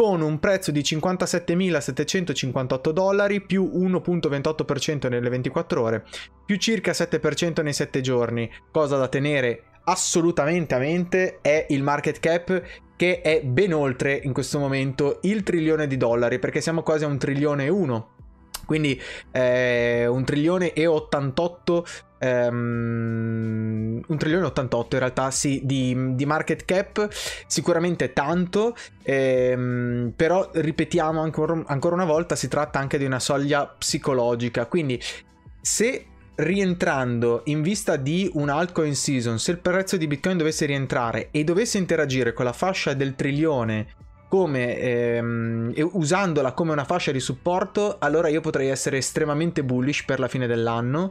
con 0.00 0.22
un 0.22 0.38
prezzo 0.38 0.70
di 0.70 0.80
57.758 0.80 2.90
dollari 2.90 3.42
più 3.42 3.70
1.28% 3.74 5.10
nelle 5.10 5.28
24 5.28 5.82
ore, 5.82 6.06
più 6.46 6.56
circa 6.56 6.92
7% 6.92 7.62
nei 7.62 7.74
7 7.74 8.00
giorni. 8.00 8.50
Cosa 8.70 8.96
da 8.96 9.08
tenere 9.08 9.64
assolutamente 9.84 10.74
a 10.74 10.78
mente 10.78 11.40
è 11.42 11.66
il 11.68 11.82
market 11.82 12.18
cap 12.18 12.62
che 12.96 13.20
è 13.20 13.42
ben 13.42 13.74
oltre 13.74 14.18
in 14.24 14.32
questo 14.32 14.58
momento 14.58 15.18
il 15.24 15.42
trilione 15.42 15.86
di 15.86 15.98
dollari 15.98 16.38
perché 16.38 16.62
siamo 16.62 16.82
quasi 16.82 17.04
a 17.04 17.08
un 17.08 17.18
trilione 17.18 17.66
e 17.66 17.68
uno 17.68 18.14
quindi 18.70 19.02
eh, 19.32 20.06
un 20.06 20.24
trilione 20.24 20.72
e 20.72 20.86
88 20.86 21.84
um, 22.20 24.00
un 24.06 24.16
trilione 24.16 24.44
e 24.44 24.46
88 24.46 24.94
in 24.94 25.00
realtà 25.00 25.32
sì 25.32 25.62
di, 25.64 26.14
di 26.14 26.24
market 26.24 26.64
cap 26.64 27.08
sicuramente 27.48 28.12
tanto 28.12 28.76
ehm, 29.02 30.12
però 30.14 30.50
ripetiamo 30.52 31.20
ancora, 31.20 31.60
ancora 31.66 31.96
una 31.96 32.04
volta 32.04 32.36
si 32.36 32.46
tratta 32.46 32.78
anche 32.78 32.96
di 32.96 33.04
una 33.04 33.18
soglia 33.18 33.66
psicologica. 33.66 34.66
Quindi 34.66 35.02
se 35.60 36.04
rientrando 36.36 37.42
in 37.46 37.62
vista 37.62 37.96
di 37.96 38.30
un 38.34 38.50
altcoin 38.50 38.94
season, 38.94 39.40
se 39.40 39.50
il 39.50 39.58
prezzo 39.58 39.96
di 39.96 40.06
Bitcoin 40.06 40.36
dovesse 40.36 40.64
rientrare 40.64 41.30
e 41.32 41.42
dovesse 41.42 41.76
interagire 41.76 42.32
con 42.32 42.44
la 42.44 42.52
fascia 42.52 42.94
del 42.94 43.16
trilione 43.16 43.98
come 44.30 44.78
ehm, 44.78 45.72
usandola 45.94 46.52
come 46.52 46.70
una 46.70 46.84
fascia 46.84 47.10
di 47.10 47.18
supporto, 47.18 47.96
allora 47.98 48.28
io 48.28 48.40
potrei 48.40 48.68
essere 48.68 48.98
estremamente 48.98 49.64
bullish 49.64 50.04
per 50.04 50.20
la 50.20 50.28
fine 50.28 50.46
dell'anno 50.46 51.10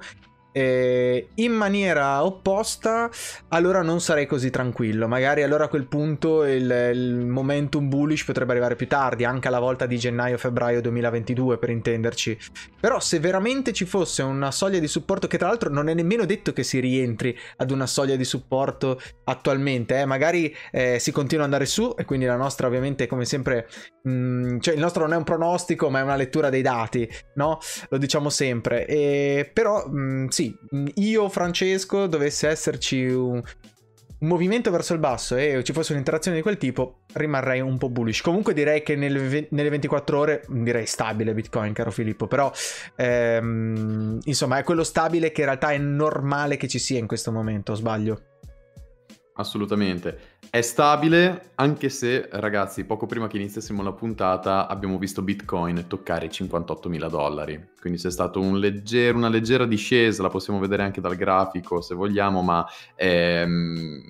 eh, 0.51 1.29
in 1.35 1.51
maniera 1.51 2.23
opposta, 2.23 3.09
allora 3.49 3.81
non 3.81 4.01
sarei 4.01 4.25
così 4.25 4.49
tranquillo. 4.49 5.07
Magari 5.07 5.43
allora 5.43 5.65
a 5.65 5.67
quel 5.67 5.85
punto 5.85 6.43
il, 6.45 6.91
il, 6.93 7.25
momentum 7.25 7.87
bullish 7.87 8.23
potrebbe 8.23 8.51
arrivare 8.51 8.75
più 8.75 8.87
tardi, 8.87 9.25
anche 9.25 9.47
alla 9.47 9.59
volta 9.59 9.85
di 9.85 9.97
gennaio-febbraio 9.97 10.81
2022 10.81 11.57
per 11.57 11.69
intenderci. 11.69 12.37
Però 12.79 12.99
se 12.99 13.19
veramente 13.19 13.73
ci 13.73 13.85
fosse 13.85 14.21
una 14.21 14.51
soglia 14.51 14.79
di 14.79 14.87
supporto, 14.87 15.27
che 15.27 15.37
tra 15.37 15.47
l'altro 15.47 15.69
non 15.69 15.89
è 15.89 15.93
nemmeno 15.93 16.25
detto 16.25 16.53
che 16.53 16.63
si 16.63 16.79
rientri 16.79 17.37
ad 17.57 17.71
una 17.71 17.85
soglia 17.85 18.15
di 18.15 18.25
supporto 18.25 18.99
attualmente, 19.25 19.99
eh, 19.99 20.05
magari 20.05 20.53
eh, 20.71 20.97
si 20.99 21.11
continua 21.11 21.45
ad 21.45 21.51
andare 21.51 21.69
su 21.69 21.93
e 21.97 22.05
quindi 22.05 22.25
la 22.25 22.35
nostra 22.35 22.67
ovviamente 22.67 23.07
come 23.07 23.25
sempre, 23.25 23.67
mh, 24.03 24.11
mm, 24.11 24.59
cioè 24.59 24.73
il 24.73 24.79
nostro 24.79 25.03
non 25.03 25.13
è 25.13 25.17
un 25.17 25.23
pronostico 25.23 25.89
ma 25.89 25.99
è 25.99 26.03
una 26.03 26.15
lettura 26.15 26.49
dei 26.49 26.61
dati, 26.61 27.07
no? 27.35 27.59
Lo 27.89 27.97
diciamo 27.97 28.29
sempre. 28.29 28.85
E, 28.85 29.49
però 29.51 29.85
mh, 29.87 29.99
mm, 29.99 30.27
sì, 30.39 30.57
io, 30.95 31.27
Francesco, 31.27 32.07
dovesse 32.07 32.47
esserci 32.47 33.03
un, 33.03 33.41
un 34.19 34.27
movimento 34.29 34.71
verso 34.71 34.93
il 34.93 34.99
basso 34.99 35.35
e 35.35 35.61
ci 35.65 35.73
fosse 35.73 35.91
un'interazione 35.91 36.37
di 36.37 36.43
quel 36.43 36.57
tipo, 36.57 36.99
rimarrei 37.11 37.59
un 37.59 37.77
po' 37.77 37.89
bullish. 37.89 38.21
Comunque 38.21 38.53
direi 38.53 38.81
che 38.81 38.95
nelle, 38.95 39.47
nelle 39.49 39.69
24 39.69 40.17
ore, 40.17 40.45
direi 40.47 40.85
stabile 40.85 41.33
Bitcoin, 41.33 41.73
caro 41.73 41.91
Filippo, 41.91 42.27
però 42.27 42.49
ehm, 42.95 44.19
insomma 44.23 44.59
è 44.59 44.63
quello 44.63 44.85
stabile 44.85 45.33
che 45.33 45.41
in 45.41 45.47
realtà 45.47 45.71
è 45.71 45.77
normale 45.77 46.55
che 46.55 46.69
ci 46.69 46.79
sia 46.79 46.99
in 46.99 47.07
questo 47.07 47.33
momento, 47.33 47.75
sbaglio? 47.75 48.21
Assolutamente. 49.39 50.37
È 50.49 50.59
stabile, 50.59 51.51
anche 51.55 51.87
se, 51.87 52.27
ragazzi, 52.29 52.83
poco 52.83 53.05
prima 53.05 53.27
che 53.27 53.37
iniziassimo 53.37 53.81
la 53.81 53.93
puntata 53.93 54.67
abbiamo 54.67 54.97
visto 54.97 55.21
Bitcoin 55.21 55.85
toccare 55.87 56.25
i 56.25 56.29
58.000 56.29 57.09
dollari. 57.09 57.69
Quindi 57.79 57.99
c'è 57.99 58.11
stata 58.11 58.37
un 58.37 58.59
leggero, 58.59 59.17
una 59.17 59.29
leggera 59.29 59.65
discesa, 59.65 60.23
la 60.23 60.29
possiamo 60.29 60.59
vedere 60.59 60.83
anche 60.83 60.99
dal 60.99 61.15
grafico 61.15 61.79
se 61.79 61.95
vogliamo, 61.95 62.41
ma, 62.41 62.67
ehm, 62.95 64.01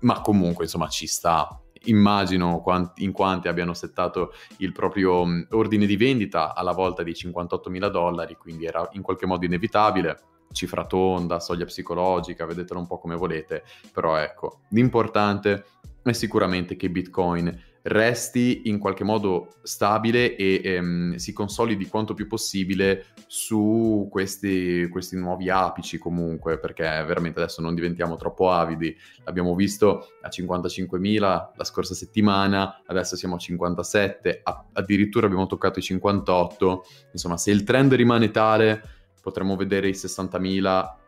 ma 0.00 0.22
comunque, 0.22 0.64
insomma, 0.64 0.88
ci 0.88 1.06
sta. 1.06 1.60
Immagino 1.84 2.62
quanti, 2.62 3.04
in 3.04 3.12
quanti 3.12 3.48
abbiano 3.48 3.74
settato 3.74 4.32
il 4.58 4.72
proprio 4.72 5.26
ordine 5.50 5.84
di 5.84 5.96
vendita 5.96 6.54
alla 6.54 6.72
volta 6.72 7.02
di 7.02 7.12
58.000 7.12 7.90
dollari, 7.90 8.34
quindi 8.34 8.64
era 8.64 8.88
in 8.92 9.02
qualche 9.02 9.26
modo 9.26 9.44
inevitabile 9.44 10.20
cifra 10.52 10.86
tonda, 10.86 11.40
soglia 11.40 11.64
psicologica, 11.64 12.46
vedetelo 12.46 12.80
un 12.80 12.86
po' 12.86 12.98
come 12.98 13.16
volete, 13.16 13.62
però 13.92 14.16
ecco, 14.16 14.60
l'importante 14.70 15.64
è 16.02 16.12
sicuramente 16.12 16.76
che 16.76 16.90
Bitcoin 16.90 17.68
resti 17.82 18.62
in 18.64 18.78
qualche 18.78 19.04
modo 19.04 19.54
stabile 19.62 20.36
e 20.36 20.60
ehm, 20.62 21.14
si 21.14 21.32
consolidi 21.32 21.88
quanto 21.88 22.14
più 22.14 22.26
possibile 22.26 23.06
su 23.26 24.06
questi, 24.10 24.86
questi, 24.90 25.16
nuovi 25.16 25.48
apici 25.48 25.96
comunque, 25.98 26.58
perché 26.58 26.82
veramente 26.82 27.40
adesso 27.40 27.62
non 27.62 27.74
diventiamo 27.74 28.16
troppo 28.16 28.50
avidi. 28.50 28.94
L'abbiamo 29.24 29.54
visto 29.54 30.08
a 30.20 30.28
55.000 30.28 31.18
la 31.20 31.64
scorsa 31.64 31.94
settimana, 31.94 32.82
adesso 32.86 33.16
siamo 33.16 33.36
a 33.36 33.38
57, 33.38 34.40
a- 34.42 34.66
addirittura 34.72 35.26
abbiamo 35.26 35.46
toccato 35.46 35.78
i 35.78 35.82
58. 35.82 36.84
Insomma, 37.12 37.38
se 37.38 37.50
il 37.50 37.64
trend 37.64 37.94
rimane 37.94 38.30
tale 38.30 38.99
potremmo 39.20 39.56
vedere 39.56 39.88
i 39.88 39.92
60.000 39.92 40.98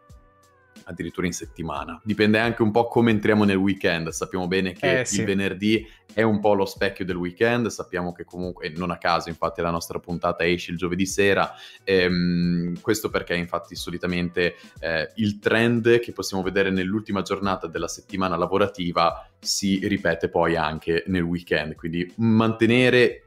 addirittura 0.85 1.27
in 1.27 1.33
settimana. 1.33 2.01
Dipende 2.03 2.39
anche 2.39 2.63
un 2.63 2.71
po' 2.71 2.87
come 2.89 3.11
entriamo 3.11 3.45
nel 3.45 3.57
weekend. 3.57 4.09
Sappiamo 4.09 4.49
bene 4.49 4.73
che 4.73 5.01
eh, 5.01 5.05
sì. 5.05 5.21
il 5.21 5.27
venerdì 5.27 5.87
è 6.13 6.23
un 6.23 6.41
po' 6.41 6.55
lo 6.55 6.67
specchio 6.67 7.05
del 7.05 7.17
weekend. 7.17 7.69
Sappiamo 7.69 8.13
che 8.13 8.25
comunque, 8.25 8.71
non 8.71 8.91
a 8.91 8.99
caso, 8.99 9.29
infatti, 9.29 9.61
la 9.61 9.71
nostra 9.71 9.99
puntata 9.99 10.45
esce 10.45 10.73
il 10.73 10.77
giovedì 10.77 11.07
sera. 11.07 11.53
Ehm, 11.85 12.81
questo 12.81 13.11
perché, 13.11 13.35
infatti, 13.35 13.75
solitamente 13.75 14.57
eh, 14.81 15.13
il 15.17 15.39
trend 15.39 16.01
che 16.01 16.13
possiamo 16.13 16.43
vedere 16.43 16.71
nell'ultima 16.71 17.23
giornata 17.23 17.67
della 17.67 17.89
settimana 17.89 18.37
lavorativa 18.37 19.27
si 19.39 19.87
ripete 19.87 20.29
poi 20.29 20.57
anche 20.57 21.05
nel 21.07 21.23
weekend. 21.23 21.75
Quindi 21.75 22.13
mantenere 22.17 23.27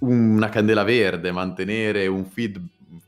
una 0.00 0.48
candela 0.48 0.82
verde, 0.82 1.30
mantenere 1.32 2.06
un 2.06 2.24
feed 2.26 2.60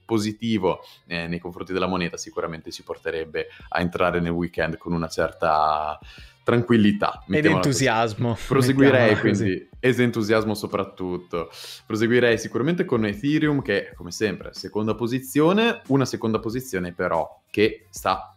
positivo 0.07 0.81
eh, 1.07 1.27
nei 1.27 1.39
confronti 1.39 1.75
della 1.75 1.87
moneta 1.87 2.17
sicuramente 2.17 2.71
ci 2.71 2.83
porterebbe 2.83 3.49
a 3.69 3.81
entrare 3.81 4.21
nel 4.21 4.33
weekend 4.33 4.79
con 4.79 4.93
una 4.95 5.09
certa 5.09 5.99
tranquillità 6.47 7.25
ed 7.29 7.45
entusiasmo. 7.45 8.31
Così. 8.31 8.47
Proseguirei 8.47 9.19
quindi, 9.19 9.69
ed 9.81 9.99
entusiasmo 9.99 10.55
soprattutto. 10.55 11.51
Proseguirei 11.85 12.39
sicuramente 12.39 12.85
con 12.85 13.05
Ethereum 13.05 13.63
che, 13.63 13.93
come 13.97 14.13
sempre, 14.13 14.55
seconda 14.55 14.95
posizione, 14.95 15.83
una 15.89 16.05
seconda 16.05 16.39
posizione 16.39 16.93
però 16.93 17.43
che 17.51 17.87
sta 17.91 18.31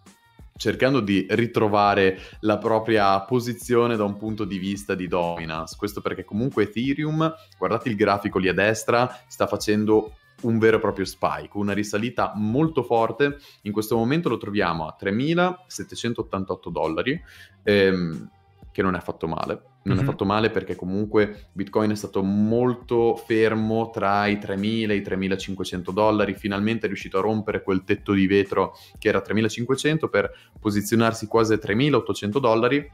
cercando 0.60 1.00
di 1.00 1.26
ritrovare 1.30 2.20
la 2.42 2.58
propria 2.58 3.22
posizione 3.22 3.96
da 3.96 4.04
un 4.04 4.18
punto 4.18 4.44
di 4.44 4.58
vista 4.58 4.94
di 4.94 5.08
dominance. 5.08 5.76
Questo 5.78 6.02
perché 6.02 6.26
comunque 6.26 6.64
Ethereum, 6.64 7.34
guardate 7.58 7.90
il 7.90 7.96
grafico 7.96 8.40
lì 8.40 8.50
a 8.50 8.54
destra, 8.54 9.22
sta 9.28 9.48
facendo 9.48 10.16
un 10.42 10.58
vero 10.60 10.78
e 10.78 10.80
proprio 10.80 11.06
spike, 11.06 11.58
una 11.58 11.74
risalita 11.74 12.34
molto 12.36 12.84
forte. 12.84 13.38
In 13.64 13.72
questo 13.72 13.96
momento 13.96 14.30
lo 14.30 14.38
troviamo 14.38 14.88
a 14.88 14.96
3.788 15.00 16.70
dollari. 16.70 17.22
Ehm, 17.64 18.30
che 18.72 18.82
non 18.82 18.96
è 18.96 18.98
affatto 18.98 19.28
male. 19.28 19.62
Non 19.82 19.96
mm-hmm. 19.96 20.06
è 20.06 20.10
fatto 20.10 20.26
male 20.26 20.50
perché 20.50 20.76
comunque 20.76 21.50
Bitcoin 21.52 21.92
è 21.92 21.96
stato 21.96 22.22
molto 22.22 23.16
fermo 23.16 23.90
tra 23.90 24.28
i 24.28 24.36
3.000 24.36 24.90
e 24.90 24.96
i 24.96 25.02
3.500 25.02 25.92
dollari, 25.92 26.34
finalmente 26.34 26.86
è 26.86 26.88
riuscito 26.88 27.18
a 27.18 27.22
rompere 27.22 27.64
quel 27.64 27.84
tetto 27.84 28.14
di 28.14 28.28
vetro 28.28 28.76
che 28.98 29.10
era 29.10 29.22
3.500 29.26 30.10
per 30.10 30.32
posizionarsi 30.60 31.28
quasi 31.28 31.54
a 31.54 31.58
3.800 31.58 32.40
dollari 32.40 32.90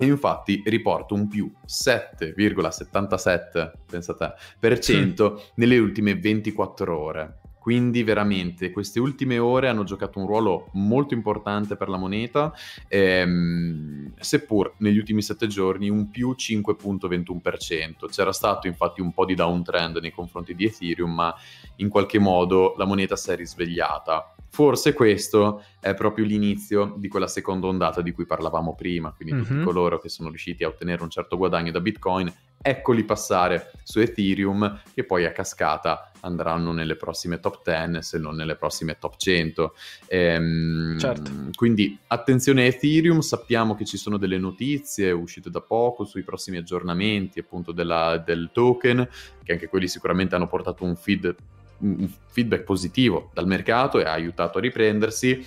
e 0.00 0.06
infatti 0.06 0.62
riporta 0.64 1.12
un 1.12 1.28
più 1.28 1.52
7,77 1.66 3.72
pensate, 3.84 4.34
per 4.58 4.78
cento 4.78 5.42
nelle 5.56 5.76
ultime 5.76 6.14
24 6.14 6.98
ore. 6.98 7.40
Quindi 7.58 8.02
veramente 8.02 8.70
queste 8.70 8.98
ultime 8.98 9.38
ore 9.38 9.68
hanno 9.68 9.84
giocato 9.84 10.18
un 10.18 10.26
ruolo 10.26 10.70
molto 10.72 11.12
importante 11.12 11.76
per 11.76 11.90
la 11.90 11.98
moneta, 11.98 12.50
ehm, 12.88 14.14
seppur 14.18 14.72
negli 14.78 14.96
ultimi 14.96 15.20
sette 15.20 15.46
giorni 15.46 15.90
un 15.90 16.08
più 16.08 16.34
5.21%. 16.34 18.08
C'era 18.08 18.32
stato 18.32 18.68
infatti 18.68 19.02
un 19.02 19.12
po' 19.12 19.26
di 19.26 19.34
downtrend 19.34 19.98
nei 19.98 20.12
confronti 20.12 20.54
di 20.54 20.64
Ethereum, 20.64 21.12
ma 21.12 21.34
in 21.76 21.90
qualche 21.90 22.18
modo 22.18 22.72
la 22.78 22.86
moneta 22.86 23.16
si 23.16 23.32
è 23.32 23.36
risvegliata. 23.36 24.34
Forse 24.52 24.94
questo 24.94 25.62
è 25.78 25.94
proprio 25.94 26.24
l'inizio 26.24 26.94
di 26.98 27.06
quella 27.06 27.28
seconda 27.28 27.68
ondata 27.68 28.02
di 28.02 28.10
cui 28.10 28.26
parlavamo 28.26 28.74
prima, 28.74 29.12
quindi 29.12 29.34
mm-hmm. 29.34 29.44
tutti 29.44 29.62
coloro 29.62 30.00
che 30.00 30.08
sono 30.08 30.28
riusciti 30.28 30.64
a 30.64 30.68
ottenere 30.68 31.02
un 31.04 31.08
certo 31.08 31.36
guadagno 31.36 31.70
da 31.70 31.80
Bitcoin, 31.80 32.32
eccoli 32.60 33.04
passare 33.04 33.70
su 33.84 34.00
Ethereum, 34.00 34.82
che 34.92 35.04
poi 35.04 35.24
a 35.24 35.30
cascata 35.30 36.10
andranno 36.22 36.72
nelle 36.72 36.96
prossime 36.96 37.38
top 37.38 37.62
10, 37.64 38.02
se 38.02 38.18
non 38.18 38.34
nelle 38.34 38.56
prossime 38.56 38.98
top 38.98 39.16
100. 39.16 39.74
Ehm, 40.08 40.98
certo. 40.98 41.30
Quindi 41.54 41.96
attenzione 42.08 42.62
a 42.62 42.66
Ethereum, 42.66 43.20
sappiamo 43.20 43.76
che 43.76 43.84
ci 43.84 43.96
sono 43.96 44.18
delle 44.18 44.36
notizie 44.36 45.12
uscite 45.12 45.48
da 45.48 45.60
poco 45.60 46.04
sui 46.04 46.22
prossimi 46.22 46.56
aggiornamenti 46.56 47.38
appunto 47.38 47.70
della, 47.70 48.18
del 48.18 48.50
token, 48.52 49.08
che 49.44 49.52
anche 49.52 49.68
quelli 49.68 49.86
sicuramente 49.86 50.34
hanno 50.34 50.48
portato 50.48 50.84
un 50.84 50.96
feed 50.96 51.36
un 51.80 52.08
feedback 52.26 52.62
positivo 52.62 53.30
dal 53.32 53.46
mercato 53.46 53.98
e 53.98 54.04
ha 54.04 54.12
aiutato 54.12 54.58
a 54.58 54.60
riprendersi. 54.60 55.46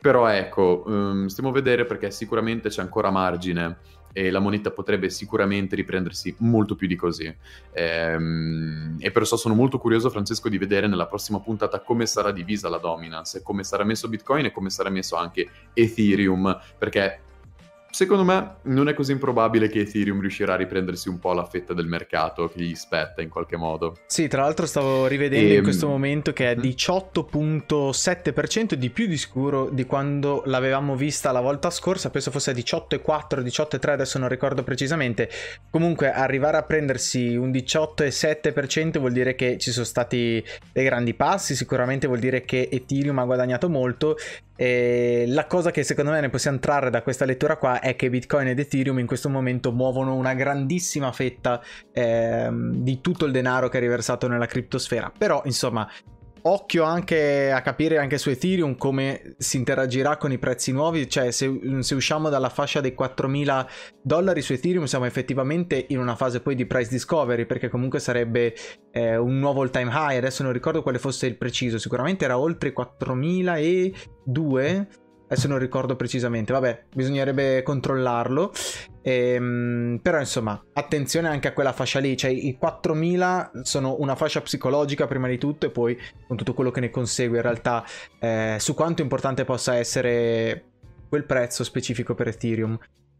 Però 0.00 0.26
ecco, 0.28 0.84
um, 0.86 1.26
stiamo 1.26 1.48
a 1.48 1.52
vedere 1.52 1.84
perché 1.84 2.10
sicuramente 2.10 2.68
c'è 2.68 2.82
ancora 2.82 3.10
margine 3.10 3.78
e 4.12 4.30
la 4.30 4.38
moneta 4.38 4.70
potrebbe 4.70 5.10
sicuramente 5.10 5.76
riprendersi 5.76 6.34
molto 6.38 6.74
più 6.74 6.86
di 6.86 6.96
così. 6.96 7.32
Ehm, 7.72 8.96
e 8.98 9.10
perciò 9.10 9.36
sono 9.36 9.54
molto 9.54 9.78
curioso, 9.78 10.10
Francesco, 10.10 10.48
di 10.48 10.58
vedere 10.58 10.86
nella 10.86 11.06
prossima 11.06 11.40
puntata 11.40 11.80
come 11.80 12.06
sarà 12.06 12.32
divisa 12.32 12.68
la 12.68 12.78
dominance, 12.78 13.42
come 13.42 13.64
sarà 13.64 13.84
messo 13.84 14.08
Bitcoin 14.08 14.46
e 14.46 14.52
come 14.52 14.70
sarà 14.70 14.88
messo 14.88 15.16
anche 15.16 15.48
Ethereum, 15.72 16.58
perché 16.78 17.20
Secondo 17.90 18.22
me 18.22 18.56
non 18.64 18.86
è 18.88 18.94
così 18.94 19.12
improbabile 19.12 19.68
che 19.68 19.80
Ethereum 19.80 20.20
riuscirà 20.20 20.52
a 20.52 20.56
riprendersi 20.56 21.08
un 21.08 21.18
po' 21.18 21.32
la 21.32 21.44
fetta 21.44 21.72
del 21.72 21.86
mercato 21.86 22.48
che 22.48 22.60
gli 22.60 22.74
spetta 22.74 23.22
in 23.22 23.30
qualche 23.30 23.56
modo. 23.56 23.96
Sì, 24.06 24.28
tra 24.28 24.42
l'altro 24.42 24.66
stavo 24.66 25.06
rivedendo 25.06 25.54
e... 25.54 25.56
in 25.56 25.62
questo 25.62 25.88
momento 25.88 26.32
che 26.32 26.50
è 26.52 26.54
18.7% 26.54 28.74
di 28.74 28.90
più 28.90 29.06
di 29.06 29.16
sicuro 29.16 29.70
di 29.70 29.86
quando 29.86 30.42
l'avevamo 30.44 30.96
vista 30.96 31.32
la 31.32 31.40
volta 31.40 31.70
scorsa, 31.70 32.10
penso 32.10 32.30
fosse 32.30 32.52
18.4, 32.52 33.42
18.3, 33.42 33.90
adesso 33.90 34.18
non 34.18 34.28
ricordo 34.28 34.62
precisamente. 34.62 35.30
Comunque 35.70 36.12
arrivare 36.12 36.58
a 36.58 36.62
prendersi 36.62 37.36
un 37.36 37.50
18.7% 37.50 38.98
vuol 38.98 39.12
dire 39.12 39.34
che 39.34 39.56
ci 39.58 39.70
sono 39.70 39.86
stati 39.86 40.44
dei 40.72 40.84
grandi 40.84 41.14
passi, 41.14 41.56
sicuramente 41.56 42.06
vuol 42.06 42.18
dire 42.18 42.44
che 42.44 42.68
Ethereum 42.70 43.18
ha 43.18 43.24
guadagnato 43.24 43.70
molto 43.70 44.16
e 44.60 45.22
la 45.28 45.46
cosa 45.46 45.70
che 45.70 45.84
secondo 45.84 46.10
me 46.10 46.20
ne 46.20 46.30
possiamo 46.30 46.58
trarre 46.58 46.90
da 46.90 47.02
questa 47.02 47.24
lettura 47.24 47.58
qua 47.58 47.78
è 47.78 47.94
che 47.94 48.10
Bitcoin 48.10 48.48
ed 48.48 48.58
Ethereum 48.58 48.98
in 48.98 49.06
questo 49.06 49.28
momento 49.28 49.70
muovono 49.70 50.16
una 50.16 50.34
grandissima 50.34 51.12
fetta 51.12 51.62
ehm, 51.92 52.72
di 52.78 53.00
tutto 53.00 53.24
il 53.24 53.30
denaro 53.30 53.68
che 53.68 53.76
è 53.78 53.80
riversato 53.80 54.26
nella 54.26 54.46
criptosfera. 54.46 55.12
Però, 55.16 55.42
insomma, 55.44 55.88
occhio 56.42 56.84
anche 56.84 57.50
a 57.50 57.60
capire 57.62 57.98
anche 57.98 58.18
su 58.18 58.30
Ethereum 58.30 58.76
come 58.76 59.34
si 59.38 59.56
interagirà 59.56 60.16
con 60.16 60.32
i 60.32 60.38
prezzi 60.38 60.72
nuovi, 60.72 61.08
cioè 61.08 61.30
se, 61.30 61.50
se, 61.80 61.94
usciamo 61.94 62.28
dalla 62.28 62.48
fascia 62.48 62.80
dei 62.80 62.94
4.000 62.98 63.66
dollari 64.02 64.42
su 64.42 64.52
Ethereum 64.52 64.84
siamo 64.84 65.06
effettivamente 65.06 65.86
in 65.88 65.98
una 65.98 66.16
fase 66.16 66.40
poi 66.40 66.54
di 66.54 66.66
price 66.66 66.90
discovery 66.90 67.46
perché 67.46 67.68
comunque 67.68 68.00
sarebbe 68.00 68.54
eh, 68.92 69.16
un 69.16 69.38
nuovo 69.38 69.62
all 69.62 69.70
time 69.70 69.90
high, 69.92 70.16
adesso 70.16 70.42
non 70.42 70.52
ricordo 70.52 70.82
quale 70.82 70.98
fosse 70.98 71.26
il 71.26 71.36
preciso, 71.36 71.78
sicuramente 71.78 72.24
era 72.24 72.38
oltre 72.38 72.72
4.002 72.72 74.86
Adesso 75.30 75.46
non 75.46 75.58
ricordo 75.58 75.94
precisamente, 75.94 76.54
vabbè, 76.54 76.84
bisognerebbe 76.94 77.62
controllarlo. 77.62 78.50
Ehm, 79.02 80.00
però 80.00 80.18
insomma, 80.18 80.62
attenzione 80.72 81.28
anche 81.28 81.48
a 81.48 81.52
quella 81.52 81.72
fascia 81.72 81.98
lì, 81.98 82.16
cioè 82.16 82.30
i 82.30 82.56
4000 82.58 83.50
sono 83.62 83.96
una 83.98 84.16
fascia 84.16 84.40
psicologica 84.40 85.06
prima 85.06 85.28
di 85.28 85.36
tutto 85.36 85.66
e 85.66 85.70
poi 85.70 85.98
con 86.26 86.36
tutto 86.36 86.54
quello 86.54 86.70
che 86.70 86.80
ne 86.80 86.90
consegue 86.90 87.36
in 87.36 87.42
realtà 87.42 87.84
eh, 88.18 88.56
su 88.58 88.74
quanto 88.74 89.02
importante 89.02 89.44
possa 89.44 89.76
essere 89.76 90.64
quel 91.08 91.24
prezzo 91.24 91.62
specifico 91.62 92.14
per 92.14 92.28
Ethereum. 92.28 92.78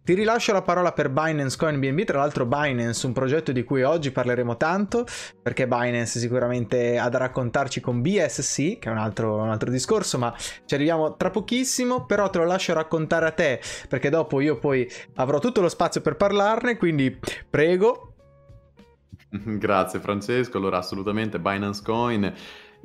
Ti 0.09 0.15
rilascio 0.15 0.55
la 0.55 0.63
parola 0.63 0.93
per 0.93 1.11
Binance 1.11 1.59
Coin 1.59 1.79
BNB, 1.79 2.05
tra 2.05 2.21
l'altro 2.21 2.47
Binance, 2.47 3.05
un 3.05 3.13
progetto 3.13 3.53
di 3.53 3.63
cui 3.63 3.83
oggi 3.83 4.11
parleremo 4.11 4.57
tanto, 4.57 5.05
perché 5.43 5.69
Binance 5.69 6.19
sicuramente 6.19 6.97
ha 6.97 7.11
da 7.11 7.19
raccontarci 7.19 7.83
con 7.83 8.01
BSC, 8.01 8.79
che 8.79 8.89
è 8.89 8.91
un 8.91 8.97
altro, 8.97 9.37
un 9.37 9.51
altro 9.51 9.71
discorso, 9.71 10.17
ma 10.17 10.35
ci 10.65 10.75
arriviamo 10.75 11.15
tra 11.17 11.29
pochissimo, 11.29 12.07
però 12.07 12.31
te 12.31 12.39
lo 12.39 12.47
lascio 12.47 12.73
raccontare 12.73 13.27
a 13.27 13.33
te, 13.33 13.61
perché 13.87 14.09
dopo 14.09 14.41
io 14.41 14.59
poi 14.59 14.91
avrò 15.17 15.41
tutto 15.41 15.61
lo 15.61 15.69
spazio 15.69 16.01
per 16.01 16.17
parlarne, 16.17 16.79
quindi 16.79 17.15
prego. 17.51 18.15
Grazie 19.29 20.01
Francesco, 20.01 20.57
allora 20.57 20.79
assolutamente 20.79 21.39
Binance 21.39 21.83
Coin 21.85 22.33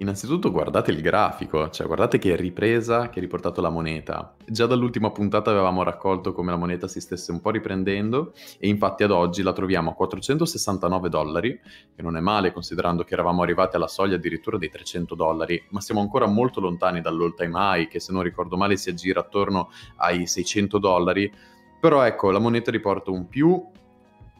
Innanzitutto 0.03 0.51
guardate 0.51 0.91
il 0.91 0.99
grafico, 0.99 1.69
cioè 1.69 1.87
guardate 1.87 2.19
che 2.19 2.35
ripresa 2.35 3.07
che 3.07 3.19
ha 3.19 3.21
riportato 3.21 3.61
la 3.61 3.69
moneta. 3.69 4.35
Già 4.45 4.65
dall'ultima 4.65 5.11
puntata 5.11 5.49
avevamo 5.49 5.81
raccolto 5.81 6.33
come 6.33 6.51
la 6.51 6.57
moneta 6.57 6.89
si 6.89 6.99
stesse 6.99 7.31
un 7.31 7.39
po' 7.39 7.51
riprendendo 7.51 8.33
e 8.59 8.67
infatti 8.67 9.03
ad 9.03 9.11
oggi 9.11 9.41
la 9.43 9.53
troviamo 9.53 9.91
a 9.91 9.93
469 9.93 11.07
dollari, 11.07 11.57
che 11.95 12.01
non 12.01 12.17
è 12.17 12.19
male 12.19 12.51
considerando 12.51 13.05
che 13.05 13.13
eravamo 13.13 13.43
arrivati 13.43 13.77
alla 13.77 13.87
soglia 13.87 14.15
addirittura 14.15 14.57
dei 14.57 14.69
300 14.69 15.15
dollari, 15.15 15.63
ma 15.69 15.79
siamo 15.79 16.01
ancora 16.01 16.25
molto 16.25 16.59
lontani 16.59 16.99
dall'all 16.99 17.33
time 17.33 17.53
high 17.55 17.87
che 17.87 18.01
se 18.01 18.11
non 18.11 18.23
ricordo 18.23 18.57
male 18.57 18.75
si 18.75 18.89
aggira 18.89 19.21
attorno 19.21 19.69
ai 19.95 20.27
600 20.27 20.79
dollari. 20.79 21.31
Però 21.79 22.01
ecco, 22.01 22.29
la 22.29 22.39
moneta 22.39 22.71
riporta 22.71 23.09
un 23.09 23.29
più 23.29 23.71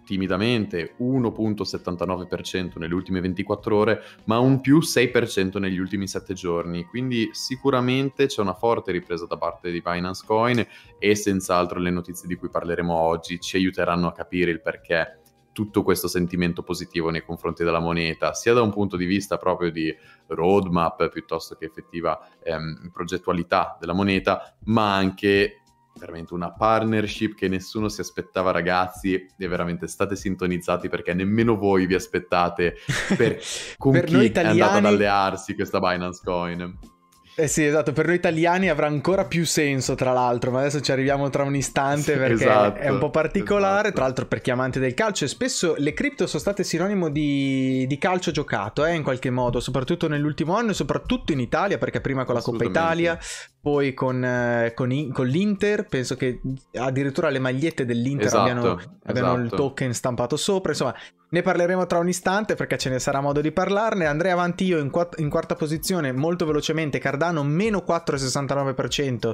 timidamente 0.06 0.96
1.79% 1.00 2.78
nelle 2.78 2.94
ultime 2.94 3.22
24 3.22 3.76
ore, 3.76 4.04
ma 4.26 4.40
un 4.40 4.62
più 4.62 4.80
6% 4.80 5.60
negli 5.60 5.78
ultimi 5.78 6.08
7 6.08 6.34
giorni. 6.34 6.86
Quindi 6.86 7.30
sicuramente 7.32 8.28
c'è 8.28 8.42
una 8.42 8.54
forte 8.54 8.92
ripresa 8.92 9.26
da 9.26 9.38
parte 9.38 9.72
di 9.72 9.82
Binance 9.82 10.24
Coin 10.26 10.66
e 11.00 11.16
senz'altro 11.16 11.80
le 11.80 11.90
notizie 11.90 12.28
di 12.28 12.36
cui 12.36 12.50
parleremo 12.50 12.94
oggi 12.94 13.40
ci 13.40 13.58
aiuteranno 13.58 14.08
a 14.08 14.14
capire 14.14 14.52
il 14.52 14.62
perché 14.62 15.20
tutto 15.54 15.84
questo 15.84 16.08
sentimento 16.08 16.64
positivo 16.64 17.10
nei 17.10 17.24
confronti 17.24 17.64
della 17.64 17.80
moneta, 17.80 18.34
sia 18.34 18.54
da 18.54 18.62
un 18.62 18.72
punto 18.72 18.98
di 18.98 19.06
vista 19.06 19.38
proprio 19.38 19.72
di 19.72 19.96
roadmap 20.28 21.08
piuttosto 21.10 21.56
che 21.56 21.66
effettiva 21.66 22.28
ehm, 22.44 22.90
progettualità 22.92 23.78
della 23.80 23.94
moneta, 23.94 24.58
ma 24.66 24.96
anche 24.96 25.63
veramente 25.96 26.34
una 26.34 26.52
partnership 26.52 27.36
che 27.36 27.48
nessuno 27.48 27.90
si 27.90 28.02
aspettava 28.02 28.52
ragazzi 28.52 29.14
e 29.14 29.48
veramente 29.48 29.88
state 29.88 30.16
sintonizzati 30.16 30.90
perché 30.90 31.14
nemmeno 31.14 31.56
voi 31.56 31.86
vi 31.86 31.96
aspettate 31.96 32.76
per, 33.16 33.40
con 33.78 33.94
per 33.94 34.06
chi 34.06 34.24
italiani... 34.24 34.60
è 34.60 34.62
andata 34.62 34.78
ad 34.80 34.86
allearsi 34.86 35.56
questa 35.56 35.80
Binance 35.80 36.22
Coin. 36.24 36.92
Eh 37.36 37.48
sì, 37.48 37.66
esatto, 37.66 37.94
per 37.94 38.06
noi 38.06 38.16
italiani 38.16 38.70
avrà 38.70 38.86
ancora 38.86 39.26
più 39.26 39.44
senso 39.44 39.96
tra 39.96 40.14
l'altro, 40.14 40.52
ma 40.52 40.60
adesso 40.60 40.82
ci 40.82 40.92
arriviamo 40.92 41.32
tra 41.32 41.42
un 41.44 41.56
istante 41.56 42.16
perché 42.16 42.44
esatto, 42.44 42.80
è 42.80 42.90
un 42.90 43.00
po' 43.00 43.10
particolare, 43.10 43.88
esatto. 43.88 43.96
tra 43.96 44.04
l'altro 44.04 44.26
per 44.28 44.42
chi 44.42 44.52
è 44.52 44.54
amante 44.54 44.80
del 44.80 44.94
calcio 44.94 45.26
e 45.26 45.28
spesso 45.28 45.74
le 45.78 45.94
cripto 45.94 46.28
sono 46.28 46.40
state 46.40 46.64
sinonimo 46.64 47.10
di, 47.10 47.86
di 47.88 47.98
calcio 47.98 48.30
giocato, 48.30 48.86
eh, 48.86 48.94
in 48.94 49.02
qualche 49.02 49.32
modo, 49.32 49.60
soprattutto 49.60 50.08
nell'ultimo 50.08 50.56
anno 50.56 50.72
e 50.72 50.74
soprattutto 50.76 51.32
in 51.32 51.40
Italia, 51.40 51.80
perché 51.80 52.02
prima 52.02 52.24
con 52.24 52.36
la 52.36 52.42
Coppa 52.42 52.66
Italia, 52.66 53.18
poi 53.60 53.96
con, 53.96 54.24
eh, 54.24 54.74
con, 54.76 55.10
con, 55.12 55.26
l'Inter, 55.26 55.88
penso 55.88 56.16
che 56.16 56.40
addirittura 56.76 57.30
le 57.30 57.40
magliette 57.40 57.84
dell'Inter 57.84 58.28
esatto, 58.28 58.42
abbiano, 58.42 58.82
abbiano 59.06 59.34
il 59.36 59.46
esatto. 59.46 59.56
token 59.56 59.94
stampato 59.94 60.38
sopra, 60.38 60.72
insomma 60.72 60.94
ne 61.34 61.42
parleremo 61.42 61.88
tra 61.88 61.98
un 61.98 62.08
istante 62.08 62.54
perché 62.54 62.78
ce 62.78 62.90
ne 62.90 63.00
sarà 63.00 63.20
modo 63.20 63.42
di 63.42 63.52
parlarne. 63.52 64.06
Andrei 64.06 64.32
avanti 64.32 64.66
io 64.66 64.78
in, 64.78 64.92
quart- 64.92 65.20
in 65.20 65.30
quarta 65.30 65.56
posizione 65.56 66.12
molto 66.12 66.46
velocemente. 66.46 67.00
Cardano 67.00 67.44
meno 67.44 67.84
4,69% 67.86 69.34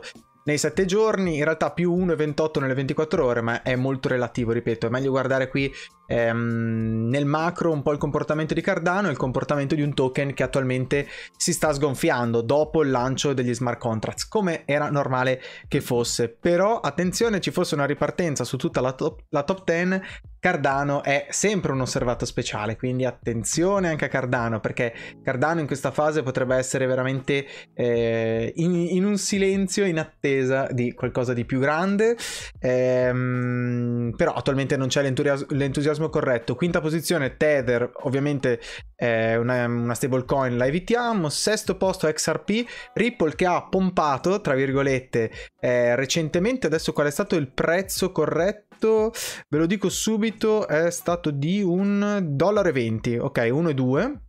nei 0.50 0.58
7 0.58 0.86
giorni, 0.86 1.38
in 1.38 1.44
realtà 1.44 1.72
più 1.72 1.96
1,28 1.96 2.60
nelle 2.60 2.74
24 2.74 3.24
ore, 3.24 3.42
ma 3.42 3.62
è 3.62 3.76
molto 3.76 4.08
relativo, 4.08 4.52
ripeto. 4.52 4.88
È 4.88 4.90
meglio 4.90 5.12
guardare 5.12 5.48
qui 5.48 5.72
ehm, 6.08 7.08
nel 7.08 7.26
macro 7.26 7.72
un 7.72 7.84
po' 7.84 7.92
il 7.92 8.00
comportamento 8.00 8.56
di 8.56 8.62
Cardano 8.62 9.08
e 9.08 9.12
il 9.12 9.18
comportamento 9.18 9.76
di 9.76 9.84
un 9.84 9.94
token 9.94 10.34
che 10.34 10.42
attualmente 10.42 11.08
si 11.38 11.54
sta 11.54 11.72
sgonfiando 11.72 12.42
dopo 12.42 12.82
il 12.82 12.90
lancio 12.90 13.34
degli 13.34 13.54
smart 13.54 13.78
contracts, 13.78 14.28
come 14.28 14.64
era 14.66 14.90
normale 14.90 15.40
che 15.68 15.82
fosse. 15.82 16.30
Però 16.30 16.80
attenzione, 16.80 17.40
ci 17.40 17.52
fosse 17.52 17.76
una 17.76 17.86
ripartenza 17.86 18.44
su 18.44 18.58
tutta 18.58 18.82
la 18.82 18.94
top, 18.94 19.26
la 19.30 19.44
top 19.44 19.64
10 19.64 20.02
Cardano 20.40 21.04
è 21.04 21.28
sempre 21.30 21.74
un 21.74 21.82
osservato 21.82 22.26
speciale, 22.26 22.78
quindi 22.78 23.04
attenzione 23.04 23.90
anche 23.90 24.06
a 24.06 24.08
Cardano, 24.08 24.62
perché 24.62 24.94
Cardano 25.22 25.60
in 25.60 25.68
questa 25.68 25.92
fase 25.92 26.24
potrebbe 26.24 26.56
essere 26.56 26.86
veramente 26.86 27.46
eh, 27.74 28.54
in, 28.56 28.74
in, 28.74 29.04
un 29.04 29.18
silenzio 29.18 29.86
in 29.86 29.98
attesa 30.40 30.68
di 30.72 30.94
qualcosa 30.94 31.34
di 31.34 31.46
più 31.46 31.60
grande, 31.60 32.18
ehm, 32.60 34.14
però 34.16 34.34
attualmente 34.34 34.78
non 34.78 34.88
c'è 34.88 35.02
l'entusiasmo, 35.02 36.10
corretto. 36.10 36.56
Quinta 36.56 36.82
posizione 36.82 37.38
Tether, 37.38 37.92
ovviamente 38.04 38.60
è 38.96 39.36
una, 39.36 39.66
una 39.66 39.94
stablecoin, 39.94 40.58
la 40.58 40.66
evitiamo. 40.66 41.30
Sesto 41.30 41.76
posto 41.76 42.12
XRP, 42.12 42.66
Ripple 42.94 43.36
che 43.36 43.46
ha 43.46 43.68
pompato, 43.68 44.42
tra 44.42 44.56
virgolette, 44.56 45.32
eh, 45.60 45.96
recentemente, 45.96 46.68
adesso 46.68 46.94
qual 46.94 47.08
è 47.08 47.12
stato 47.12 47.36
il 47.36 47.52
prezzo 47.52 48.12
corretto? 48.12 48.68
ve 48.80 49.58
lo 49.58 49.66
dico 49.66 49.90
subito, 49.90 50.66
è 50.66 50.90
stato 50.90 51.32
di 51.32 51.62
un 51.62 52.28
dollaro 52.30 52.72
20, 52.72 53.18
ok, 53.18 53.50
1 53.52 53.70
e 53.70 53.74
2. 53.74 54.22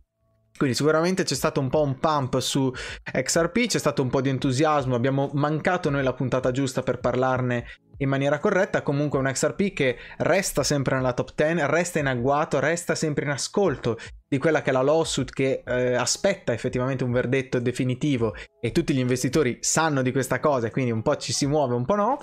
Quindi 0.61 0.77
sicuramente 0.77 1.23
c'è 1.23 1.33
stato 1.33 1.59
un 1.59 1.69
po' 1.69 1.81
un 1.81 1.97
pump 1.97 2.37
su 2.37 2.71
XRP, 3.11 3.65
c'è 3.65 3.79
stato 3.79 4.03
un 4.03 4.11
po' 4.11 4.21
di 4.21 4.29
entusiasmo, 4.29 4.93
abbiamo 4.93 5.31
mancato 5.33 5.89
noi 5.89 6.03
la 6.03 6.13
puntata 6.13 6.51
giusta 6.51 6.83
per 6.83 6.99
parlarne 6.99 7.65
in 7.97 8.07
maniera 8.07 8.37
corretta, 8.37 8.83
comunque 8.83 9.17
un 9.17 9.25
XRP 9.25 9.73
che 9.73 9.97
resta 10.17 10.61
sempre 10.61 10.97
nella 10.97 11.13
top 11.13 11.31
10, 11.33 11.65
resta 11.65 11.97
in 11.97 12.05
agguato, 12.05 12.59
resta 12.59 12.93
sempre 12.93 13.25
in 13.25 13.31
ascolto 13.31 13.97
di 14.27 14.37
quella 14.37 14.61
che 14.61 14.69
è 14.69 14.73
la 14.73 14.83
lawsuit 14.83 15.31
che 15.31 15.63
eh, 15.65 15.95
aspetta 15.95 16.53
effettivamente 16.53 17.03
un 17.03 17.11
verdetto 17.11 17.57
definitivo 17.57 18.35
e 18.59 18.71
tutti 18.71 18.93
gli 18.93 18.99
investitori 18.99 19.57
sanno 19.61 20.03
di 20.03 20.11
questa 20.11 20.39
cosa 20.39 20.69
quindi 20.69 20.91
un 20.91 21.01
po' 21.01 21.17
ci 21.17 21.33
si 21.33 21.47
muove, 21.47 21.73
un 21.73 21.85
po' 21.85 21.95
no, 21.95 22.19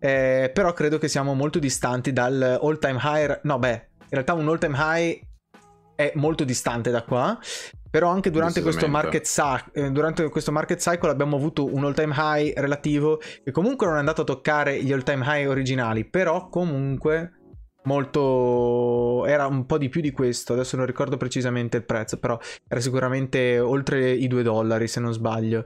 eh, 0.00 0.50
però 0.52 0.72
credo 0.72 0.98
che 0.98 1.06
siamo 1.06 1.34
molto 1.34 1.60
distanti 1.60 2.12
dal 2.12 2.58
all 2.60 2.78
time 2.80 2.98
high, 3.00 3.40
no 3.44 3.60
beh, 3.60 3.88
in 4.00 4.08
realtà 4.08 4.32
un 4.32 4.48
all 4.48 4.58
time 4.58 4.76
high 4.76 5.20
è 5.96 6.12
molto 6.14 6.44
distante 6.44 6.90
da 6.90 7.02
qua 7.02 7.36
però 7.90 8.08
anche 8.08 8.30
durante 8.30 8.62
questo, 8.62 8.88
market, 8.88 9.28
eh, 9.72 9.90
durante 9.90 10.28
questo 10.28 10.52
market 10.52 10.78
cycle 10.78 11.10
abbiamo 11.10 11.36
avuto 11.36 11.64
un 11.64 11.84
all 11.84 11.94
time 11.94 12.14
high 12.16 12.52
relativo 12.56 13.20
che 13.42 13.50
comunque 13.50 13.86
non 13.86 13.96
è 13.96 13.98
andato 13.98 14.22
a 14.22 14.24
toccare 14.24 14.82
gli 14.82 14.92
all 14.92 15.02
time 15.02 15.24
high 15.24 15.48
originali, 15.48 16.04
però 16.04 16.48
comunque 16.48 17.32
molto 17.84 19.24
era 19.26 19.46
un 19.46 19.64
po' 19.64 19.78
di 19.78 19.88
più 19.88 20.00
di 20.00 20.10
questo. 20.10 20.52
Adesso 20.52 20.76
non 20.76 20.86
ricordo 20.86 21.16
precisamente 21.16 21.78
il 21.78 21.84
prezzo 21.84 22.18
però 22.18 22.38
era 22.66 22.80
sicuramente 22.80 23.58
oltre 23.58 24.10
i 24.10 24.26
2 24.26 24.42
dollari 24.42 24.88
se 24.88 25.00
non 25.00 25.12
sbaglio 25.12 25.64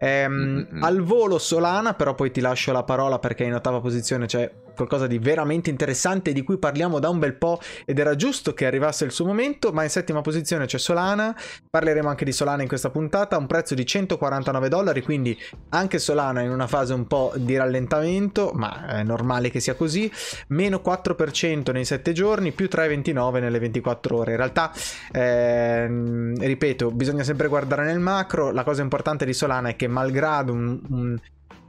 ehm, 0.00 0.32
mm-hmm. 0.32 0.82
al 0.82 1.02
volo 1.02 1.38
Solana 1.38 1.94
però 1.94 2.14
poi 2.14 2.30
ti 2.30 2.40
lascio 2.40 2.72
la 2.72 2.82
parola 2.82 3.18
perché 3.18 3.44
in 3.44 3.54
ottava 3.54 3.80
posizione 3.80 4.26
c'è 4.26 4.50
qualcosa 4.80 5.06
di 5.06 5.18
veramente 5.18 5.68
interessante 5.68 6.32
di 6.32 6.42
cui 6.42 6.56
parliamo 6.56 6.98
da 6.98 7.10
un 7.10 7.18
bel 7.18 7.34
po' 7.34 7.60
ed 7.84 7.98
era 7.98 8.16
giusto 8.16 8.54
che 8.54 8.64
arrivasse 8.64 9.04
il 9.04 9.10
suo 9.10 9.26
momento, 9.26 9.72
ma 9.72 9.82
in 9.82 9.90
settima 9.90 10.22
posizione 10.22 10.64
c'è 10.64 10.78
Solana, 10.78 11.36
parleremo 11.68 12.08
anche 12.08 12.24
di 12.24 12.32
Solana 12.32 12.62
in 12.62 12.68
questa 12.68 12.88
puntata, 12.88 13.36
a 13.36 13.38
un 13.38 13.46
prezzo 13.46 13.74
di 13.74 13.84
149 13.84 14.68
dollari, 14.68 15.02
quindi 15.02 15.38
anche 15.70 15.98
Solana 15.98 16.40
in 16.40 16.50
una 16.50 16.66
fase 16.66 16.94
un 16.94 17.06
po' 17.06 17.32
di 17.36 17.56
rallentamento, 17.56 18.52
ma 18.54 18.86
è 18.86 19.02
normale 19.02 19.50
che 19.50 19.60
sia 19.60 19.74
così, 19.74 20.10
meno 20.48 20.80
4% 20.84 21.72
nei 21.72 21.84
7 21.84 22.12
giorni, 22.12 22.52
più 22.52 22.68
3,29 22.70 23.40
nelle 23.40 23.58
24 23.58 24.16
ore. 24.16 24.30
In 24.30 24.36
realtà, 24.38 24.72
ehm, 25.12 26.38
ripeto, 26.38 26.90
bisogna 26.90 27.22
sempre 27.22 27.48
guardare 27.48 27.84
nel 27.84 28.00
macro, 28.00 28.50
la 28.50 28.64
cosa 28.64 28.80
importante 28.80 29.26
di 29.26 29.34
Solana 29.34 29.68
è 29.70 29.76
che 29.76 29.88
malgrado 29.90 30.52
un, 30.52 30.80
un, 30.88 31.20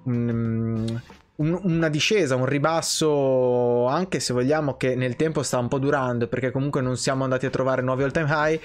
un 0.03 1.01
un, 1.41 1.59
una 1.63 1.89
discesa, 1.89 2.35
un 2.35 2.45
ribasso, 2.45 3.87
anche 3.87 4.19
se 4.19 4.31
vogliamo 4.31 4.77
che 4.77 4.95
nel 4.95 5.15
tempo 5.15 5.41
sta 5.43 5.57
un 5.57 5.67
po' 5.67 5.79
durando, 5.79 6.27
perché 6.27 6.51
comunque 6.51 6.81
non 6.81 6.97
siamo 6.97 7.23
andati 7.23 7.45
a 7.47 7.49
trovare 7.49 7.81
nuovi 7.81 8.03
all 8.03 8.11
time 8.11 8.27
high, 8.29 8.59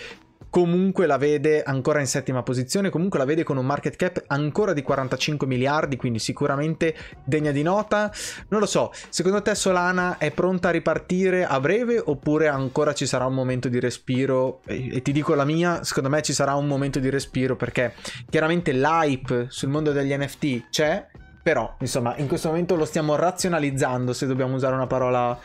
comunque 0.51 1.07
la 1.07 1.17
vede 1.17 1.63
ancora 1.63 2.01
in 2.01 2.07
settima 2.07 2.43
posizione, 2.43 2.91
comunque 2.91 3.19
la 3.19 3.25
vede 3.25 3.43
con 3.43 3.57
un 3.57 3.67
market 3.67 3.97
cap 3.97 4.25
ancora 4.29 4.73
di 4.73 4.83
45 4.83 5.47
miliardi, 5.47 5.97
quindi 5.97 6.19
sicuramente 6.19 6.95
degna 7.25 7.51
di 7.51 7.63
nota. 7.63 8.11
Non 8.49 8.61
lo 8.61 8.67
so, 8.67 8.93
secondo 9.09 9.43
te 9.43 9.55
Solana 9.55 10.19
è 10.19 10.31
pronta 10.31 10.69
a 10.69 10.73
ripartire 10.73 11.45
a 11.45 11.61
breve 11.61 12.03
oppure 12.05 12.49
ancora 12.49 12.95
ci 12.95 13.07
sarà 13.07 13.27
un 13.27 13.35
momento 13.35 13.69
di 13.69 13.81
respiro? 13.81 14.61
E, 14.67 15.03
ti 15.03 15.13
dico 15.13 15.35
la 15.35 15.45
mia, 15.45 15.85
secondo 15.85 16.09
me 16.09 16.23
ci 16.23 16.33
sarà 16.33 16.55
un 16.55 16.67
momento 16.67 16.99
di 16.99 17.11
respiro 17.11 17.57
perché 17.57 17.95
chiaramente 18.31 18.73
l'hype 18.73 19.47
sul 19.49 19.69
mondo 19.69 19.93
degli 19.93 20.17
NFT 20.17 20.71
c'è, 20.71 21.07
però, 21.47 21.77
insomma, 21.79 22.17
in 22.17 22.27
questo 22.27 22.49
momento 22.49 22.75
lo 22.75 22.85
stiamo 22.85 23.15
razionalizzando, 23.15 24.13
se 24.13 24.27
dobbiamo 24.27 24.57
usare 24.57 24.75
una 24.75 24.89
parola 24.89 25.39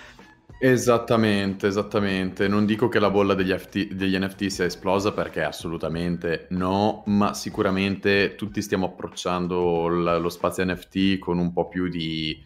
Esattamente, 0.64 1.66
esattamente. 1.66 2.48
Non 2.48 2.68
dico 2.68 2.88
che 2.88 3.00
la 3.00 3.10
bolla 3.10 3.34
degli, 3.34 3.52
FT, 3.52 3.94
degli, 3.94 4.16
NFT 4.16 4.46
sia 4.46 4.66
esplosa 4.66 5.12
perché 5.12 5.42
assolutamente 5.42 6.46
no, 6.52 7.02
ma 7.08 7.34
sicuramente 7.34 8.36
tutti 8.36 8.62
stiamo 8.62 8.86
approcciando 8.86 9.88
l- 9.88 10.22
lo 10.22 10.30
spazio 10.30 10.64
NFT 10.64 11.18
con 11.18 11.40
un 11.40 11.52
po' 11.52 11.68
più 11.68 11.88
di 11.88 12.40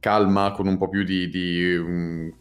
calma, 0.00 0.50
con 0.50 0.66
un 0.66 0.76
po' 0.76 0.88
più 0.88 1.04
di, 1.04 1.28
di 1.28 1.76
um, 1.76 2.34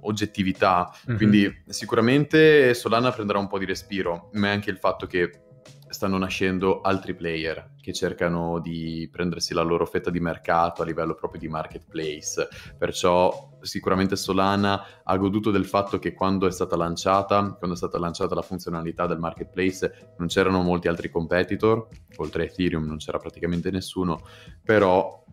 oggettività. 0.00 0.90
Mm-hmm. 0.90 1.16
Quindi 1.18 1.62
sicuramente 1.68 2.72
Solana 2.72 3.12
prenderà 3.12 3.38
un 3.38 3.46
po' 3.46 3.58
di 3.58 3.66
respiro, 3.66 4.30
ma 4.32 4.46
è 4.46 4.52
anche 4.52 4.70
il 4.70 4.78
fatto 4.78 5.06
che 5.06 5.49
stanno 5.90 6.18
nascendo 6.18 6.80
altri 6.80 7.14
player 7.14 7.74
che 7.80 7.92
cercano 7.92 8.60
di 8.60 9.08
prendersi 9.10 9.52
la 9.52 9.62
loro 9.62 9.84
fetta 9.86 10.10
di 10.10 10.20
mercato 10.20 10.82
a 10.82 10.84
livello 10.84 11.14
proprio 11.14 11.40
di 11.40 11.48
marketplace. 11.48 12.48
Perciò 12.78 13.58
sicuramente 13.60 14.16
Solana 14.16 15.02
ha 15.02 15.16
goduto 15.16 15.50
del 15.50 15.66
fatto 15.66 15.98
che 15.98 16.14
quando 16.14 16.46
è 16.46 16.50
stata 16.52 16.76
lanciata, 16.76 17.54
quando 17.58 17.74
è 17.74 17.78
stata 17.78 17.98
lanciata 17.98 18.34
la 18.34 18.42
funzionalità 18.42 19.06
del 19.06 19.18
marketplace, 19.18 20.14
non 20.18 20.28
c'erano 20.28 20.62
molti 20.62 20.88
altri 20.88 21.10
competitor, 21.10 21.88
oltre 22.16 22.42
a 22.42 22.46
Ethereum 22.46 22.86
non 22.86 22.98
c'era 22.98 23.18
praticamente 23.18 23.70
nessuno, 23.70 24.20
però 24.62 25.24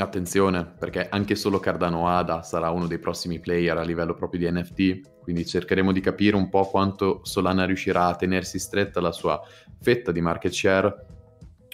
Attenzione, 0.00 0.64
perché 0.64 1.08
anche 1.08 1.34
solo 1.34 1.58
Cardano 1.58 2.08
Ada 2.08 2.42
sarà 2.42 2.70
uno 2.70 2.86
dei 2.86 2.98
prossimi 2.98 3.40
player 3.40 3.76
a 3.76 3.82
livello 3.82 4.14
proprio 4.14 4.40
di 4.40 4.50
NFT, 4.50 5.22
quindi 5.22 5.44
cercheremo 5.44 5.90
di 5.92 6.00
capire 6.00 6.36
un 6.36 6.48
po' 6.48 6.68
quanto 6.68 7.20
Solana 7.24 7.64
riuscirà 7.64 8.06
a 8.06 8.14
tenersi 8.14 8.58
stretta 8.58 9.00
la 9.00 9.10
sua 9.10 9.40
fetta 9.80 10.12
di 10.12 10.20
market 10.20 10.52
share, 10.52 11.06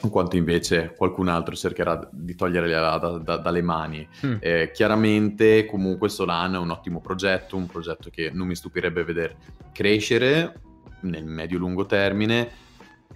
o 0.03 0.09
quanto 0.09 0.37
invece 0.37 0.95
qualcun 0.97 1.29
altro 1.29 1.55
cercherà 1.55 2.09
di 2.11 2.35
toglierla 2.35 2.99
da, 2.99 3.19
da, 3.19 3.37
dalle 3.37 3.63
mani. 3.63 4.09
Mm. 4.25 4.37
Eh, 4.41 4.71
chiaramente 4.73 5.67
comunque 5.67 6.09
Solana 6.09 6.57
è 6.57 6.61
un 6.61 6.71
ottimo 6.71 7.01
progetto, 7.01 7.57
un 7.57 7.67
progetto 7.67 8.11
che 8.11 8.31
non 8.33 8.47
mi 8.47 8.55
stupirebbe 8.55 9.05
vedere 9.05 9.37
crescere 9.73 10.61
nel 11.01 11.25
medio-lungo 11.25 11.85
termine, 11.87 12.49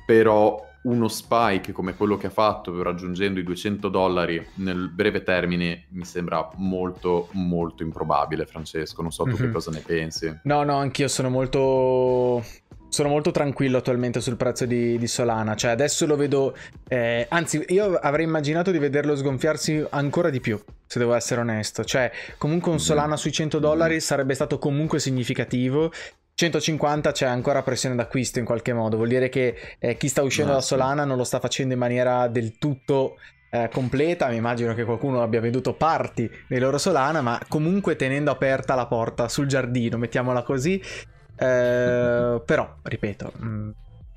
però 0.05 0.68
uno 0.83 1.09
spike 1.09 1.73
come 1.73 1.95
quello 1.95 2.17
che 2.17 2.29
ha 2.29 2.31
fatto 2.31 2.83
raggiungendo 2.83 3.41
i 3.41 3.43
200 3.43 3.89
dollari 3.89 4.45
nel 4.55 4.89
breve 4.89 5.23
termine 5.23 5.87
mi 5.91 6.05
sembra 6.05 6.49
molto 6.57 7.29
molto 7.33 7.83
improbabile 7.83 8.47
Francesco 8.47 9.03
non 9.03 9.11
so 9.11 9.25
tu 9.25 9.31
mm-hmm. 9.31 9.39
che 9.39 9.47
mhm. 9.47 9.53
cosa 9.53 9.71
ne 9.71 9.81
pensi 9.81 10.41
no 10.45 10.63
no 10.63 10.77
anch'io 10.77 11.09
sono 11.09 11.31
molto 11.31 12.43
sono 12.89 13.09
molto 13.11 13.31
tranquillo 13.31 13.79
attualmente 13.79 14.21
sul 14.21 14.37
prezzo 14.37 14.65
di, 14.65 14.99
di 14.99 15.07
Solana, 15.07 15.55
cioè 15.55 15.71
adesso 15.71 16.07
lo 16.07 16.17
vedo, 16.17 16.57
eh, 16.89 17.27
anzi 17.29 17.63
io 17.69 17.95
avrei 17.95 18.25
immaginato 18.25 18.71
di 18.71 18.79
vederlo 18.79 19.15
sgonfiarsi 19.15 19.85
ancora 19.91 20.31
di 20.31 20.41
più, 20.41 20.59
se 20.87 20.99
devo 20.99 21.15
essere 21.15 21.41
onesto, 21.43 21.85
cioè 21.85 22.11
comunque 22.39 22.71
un 22.71 22.77
mhm. 22.77 22.83
Solana 22.83 23.17
sui 23.17 23.33
100 23.33 23.59
dollari 23.59 24.01
sarebbe 24.01 24.35
stato 24.35 24.59
comunque 24.59 25.01
significativo 25.01 25.93
150 26.39 27.11
c'è 27.11 27.27
ancora 27.27 27.65
pressione 27.65 27.97
d'acquisto 27.97 28.39
in 28.39 28.45
qualche 28.45 28.73
modo, 28.73 28.95
vuol 28.95 29.09
dire 29.09 29.29
che 29.29 29.57
eh, 29.81 29.97
chi 29.97 30.07
sta 30.07 30.23
uscendo 30.23 30.53
no, 30.53 30.59
da 30.59 30.63
Solana 30.63 31.05
non 31.05 31.17
lo 31.17 31.25
sta 31.25 31.41
facendo 31.41 31.75
in 31.75 31.81
maniera 31.81 32.29
del 32.29 32.59
tutto 32.59 33.17
eh, 33.51 33.69
completa, 33.73 34.29
mi 34.29 34.37
immagino 34.37 34.73
che 34.73 34.85
qualcuno 34.85 35.21
abbia 35.21 35.41
venduto 35.41 35.75
parti 35.75 36.31
dei 36.47 36.61
loro 36.61 36.79
Solana, 36.79 37.23
ma 37.23 37.41
comunque 37.49 37.97
tenendo 37.97 38.31
aperta 38.31 38.77
la 38.77 38.87
porta 38.87 39.29
sul 39.29 39.49
giardino, 39.49 39.99
mettiamola 39.99 40.45
così. 40.45 40.81
Eh, 40.81 42.43
però, 42.45 42.75
ripeto, 42.83 43.33
mh, 43.37 43.47
mm, 43.49 43.71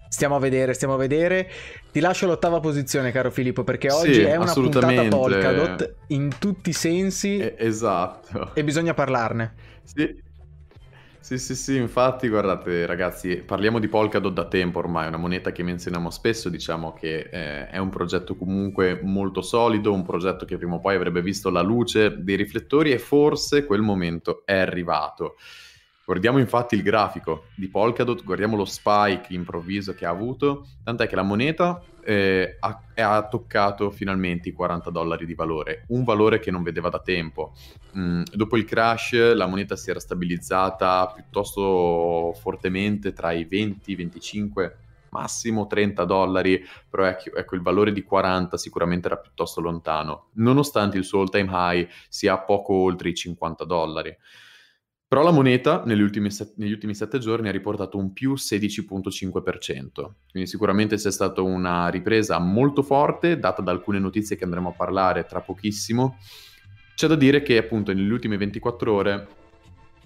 stiamo 0.07 0.35
a 0.35 0.39
vedere, 0.39 0.75
stiamo 0.75 0.93
a 0.93 0.97
vedere. 0.97 1.49
Ti 1.91 1.99
lascio 1.99 2.27
l'ottava 2.27 2.59
posizione, 2.59 3.11
caro 3.11 3.31
Filippo, 3.31 3.63
perché 3.63 3.91
oggi 3.91 4.13
sì, 4.13 4.21
è 4.21 4.35
una 4.35 4.53
puntata 4.53 5.07
Polkadot 5.07 5.95
in 6.09 6.29
tutti 6.37 6.69
i 6.69 6.73
sensi. 6.73 7.39
Eh, 7.39 7.55
esatto. 7.57 8.51
E 8.53 8.63
bisogna 8.63 8.93
parlarne. 8.93 9.55
Sì. 9.85 10.29
Sì, 11.23 11.37
sì, 11.37 11.53
sì, 11.55 11.75
infatti, 11.77 12.27
guardate 12.27 12.85
ragazzi, 12.87 13.37
parliamo 13.37 13.77
di 13.77 13.87
Polkadot 13.87 14.33
da 14.33 14.47
tempo 14.47 14.79
ormai, 14.79 15.07
una 15.07 15.17
moneta 15.17 15.51
che 15.51 15.61
menzioniamo 15.61 16.09
spesso, 16.09 16.49
diciamo 16.49 16.93
che 16.93 17.29
eh, 17.31 17.67
è 17.67 17.77
un 17.77 17.89
progetto 17.89 18.35
comunque 18.35 18.99
molto 19.03 19.43
solido, 19.43 19.93
un 19.93 20.01
progetto 20.03 20.45
che 20.45 20.57
prima 20.57 20.75
o 20.75 20.79
poi 20.79 20.95
avrebbe 20.95 21.21
visto 21.21 21.51
la 21.51 21.61
luce 21.61 22.23
dei 22.23 22.35
riflettori 22.35 22.91
e 22.91 22.97
forse 22.97 23.65
quel 23.65 23.81
momento 23.81 24.41
è 24.45 24.57
arrivato. 24.57 25.35
Guardiamo 26.03 26.39
infatti 26.39 26.73
il 26.73 26.81
grafico 26.81 27.45
di 27.55 27.69
Polkadot, 27.69 28.23
guardiamo 28.23 28.55
lo 28.55 28.65
spike 28.65 29.31
improvviso 29.33 29.93
che 29.93 30.05
ha 30.05 30.09
avuto, 30.09 30.69
tant'è 30.83 31.07
che 31.07 31.15
la 31.15 31.21
moneta 31.21 31.81
eh, 32.03 32.57
ha, 32.59 32.83
ha, 32.95 33.27
toccato 33.27 33.89
finalmente 33.91 34.49
i 34.49 34.53
40 34.53 34.89
dollari 34.89 35.25
di 35.25 35.33
valore, 35.33 35.85
un 35.89 36.03
valore 36.03 36.39
che 36.39 36.51
non 36.51 36.63
vedeva 36.63 36.89
da 36.89 36.99
tempo. 36.99 37.53
Mm, 37.97 38.23
dopo 38.33 38.57
il 38.57 38.65
crash 38.65 39.33
la 39.33 39.47
moneta 39.47 39.75
si 39.75 39.89
era 39.89 39.99
stabilizzata 39.99 41.11
piuttosto 41.13 42.33
fortemente 42.39 43.13
tra 43.13 43.31
i 43.31 43.45
20 43.45 43.91
e 43.91 43.95
25 43.95 44.77
massimo 45.11 45.67
30 45.67 46.05
dollari, 46.05 46.63
però 46.89 47.05
ecco, 47.05 47.35
ecco, 47.35 47.55
il 47.55 47.61
valore 47.61 47.91
di 47.91 48.03
40 48.03 48.57
sicuramente 48.57 49.07
era 49.07 49.17
piuttosto 49.17 49.61
lontano, 49.61 50.29
nonostante 50.33 50.97
il 50.97 51.03
suo 51.03 51.21
all 51.21 51.29
time 51.29 51.49
high 51.51 51.87
sia 52.09 52.37
poco 52.39 52.73
oltre 52.73 53.09
i 53.09 53.13
50 53.13 53.65
dollari. 53.65 54.15
Però 55.11 55.23
la 55.23 55.31
moneta 55.31 55.83
negli 55.85 55.99
ultimi, 55.99 56.31
set- 56.31 56.53
negli 56.55 56.71
ultimi 56.71 56.95
7 56.95 57.19
giorni 57.19 57.49
ha 57.49 57.51
riportato 57.51 57.97
un 57.97 58.13
più 58.13 58.35
16.5%, 58.35 60.11
quindi 60.31 60.47
sicuramente 60.47 60.95
c'è 60.95 61.11
stata 61.11 61.41
una 61.41 61.89
ripresa 61.89 62.39
molto 62.39 62.81
forte, 62.81 63.37
data 63.37 63.61
da 63.61 63.71
alcune 63.71 63.99
notizie 63.99 64.37
che 64.37 64.45
andremo 64.45 64.69
a 64.69 64.71
parlare 64.71 65.25
tra 65.25 65.41
pochissimo. 65.41 66.17
C'è 66.95 67.07
da 67.07 67.15
dire 67.15 67.41
che 67.41 67.57
appunto 67.57 67.91
nelle 67.91 68.09
ultime 68.09 68.37
24 68.37 68.93
ore 68.93 69.27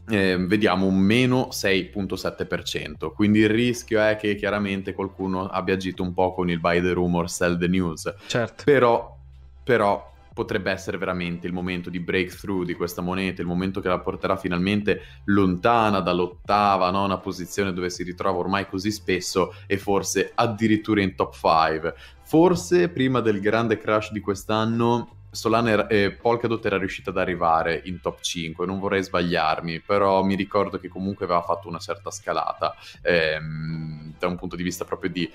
eh, 0.10 0.38
vediamo 0.40 0.88
un 0.88 0.98
meno 0.98 1.50
6.7%, 1.52 3.14
quindi 3.14 3.42
il 3.42 3.50
rischio 3.50 4.02
è 4.02 4.16
che 4.16 4.34
chiaramente 4.34 4.96
qualcuno 4.96 5.46
abbia 5.46 5.76
agito 5.76 6.02
un 6.02 6.16
po' 6.16 6.34
con 6.34 6.50
il 6.50 6.60
buy 6.60 6.82
the 6.82 6.94
rumor, 6.94 7.30
sell 7.30 7.60
the 7.60 7.68
news. 7.68 8.12
Certo. 8.26 8.64
Però, 8.64 9.16
però 9.64 10.15
potrebbe 10.36 10.70
essere 10.70 10.98
veramente 10.98 11.48
il 11.48 11.54
momento 11.54 11.90
di 11.90 12.02
breakthrough 12.02 12.66
di 12.66 12.74
questa 12.74 13.02
moneta, 13.02 13.42
il 13.42 13.48
momento 13.48 13.80
che 13.80 13.88
la 13.88 14.00
porterà 14.00 14.36
finalmente 14.36 15.02
lontana 15.26 16.02
dall'ottava, 16.02 16.92
nona 16.92 17.20
posizione 17.20 17.72
dove 17.72 17.90
si 17.90 18.04
ritrova 18.04 18.38
ormai 18.38 18.68
così 18.68 18.92
spesso 18.92 19.56
e 19.66 19.78
forse 19.78 20.34
addirittura 20.36 21.02
in 21.02 21.16
top 21.16 21.34
5. 21.34 21.96
Forse 22.24 22.90
prima 22.90 23.22
del 23.22 23.40
grande 23.40 23.78
crash 23.78 24.12
di 24.12 24.20
quest'anno 24.20 25.20
Solana 25.32 25.88
e 25.88 26.12
Polkadot 26.12 26.66
era 26.66 26.78
riuscita 26.78 27.12
ad 27.12 27.18
arrivare 27.18 27.82
in 27.86 28.02
top 28.02 28.20
5, 28.20 28.66
non 28.66 28.80
vorrei 28.80 29.04
sbagliarmi, 29.04 29.80
però 29.80 30.22
mi 30.22 30.36
ricordo 30.36 30.80
che 30.80 30.90
comunque 30.90 31.24
aveva 31.24 31.42
fatto 31.42 31.70
una 31.70 31.80
certa 31.80 32.12
scalata 32.12 32.76
ehm, 33.02 34.16
da 34.20 34.28
un 34.28 34.36
punto 34.36 34.58
di 34.58 34.64
vista 34.64 34.84
proprio 34.84 35.10
di 35.10 35.32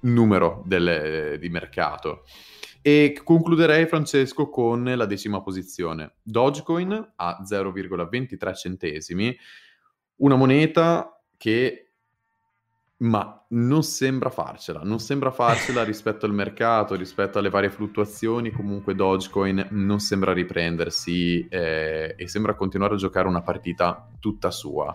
numero 0.00 0.62
delle, 0.64 1.36
di 1.38 1.48
mercato. 1.48 2.24
E 2.82 3.20
concluderei, 3.22 3.86
Francesco, 3.86 4.48
con 4.48 4.84
la 4.84 5.06
decima 5.06 5.42
posizione. 5.42 6.14
Dogecoin 6.22 7.12
a 7.16 7.42
0,23 7.42 8.54
centesimi, 8.54 9.36
una 10.16 10.36
moneta 10.36 11.22
che 11.36 11.90
ma 13.00 13.46
non 13.50 13.82
sembra 13.82 14.28
farcela, 14.28 14.80
non 14.82 14.98
sembra 14.98 15.30
farcela 15.30 15.84
rispetto 15.84 16.26
al 16.26 16.34
mercato, 16.34 16.94
rispetto 16.94 17.38
alle 17.38 17.48
varie 17.48 17.70
fluttuazioni, 17.70 18.50
comunque 18.50 18.94
Dogecoin 18.94 19.68
non 19.70 20.00
sembra 20.00 20.32
riprendersi 20.32 21.46
eh, 21.48 22.14
e 22.16 22.28
sembra 22.28 22.54
continuare 22.54 22.94
a 22.94 22.98
giocare 22.98 23.28
una 23.28 23.42
partita 23.42 24.08
tutta 24.18 24.50
sua. 24.50 24.94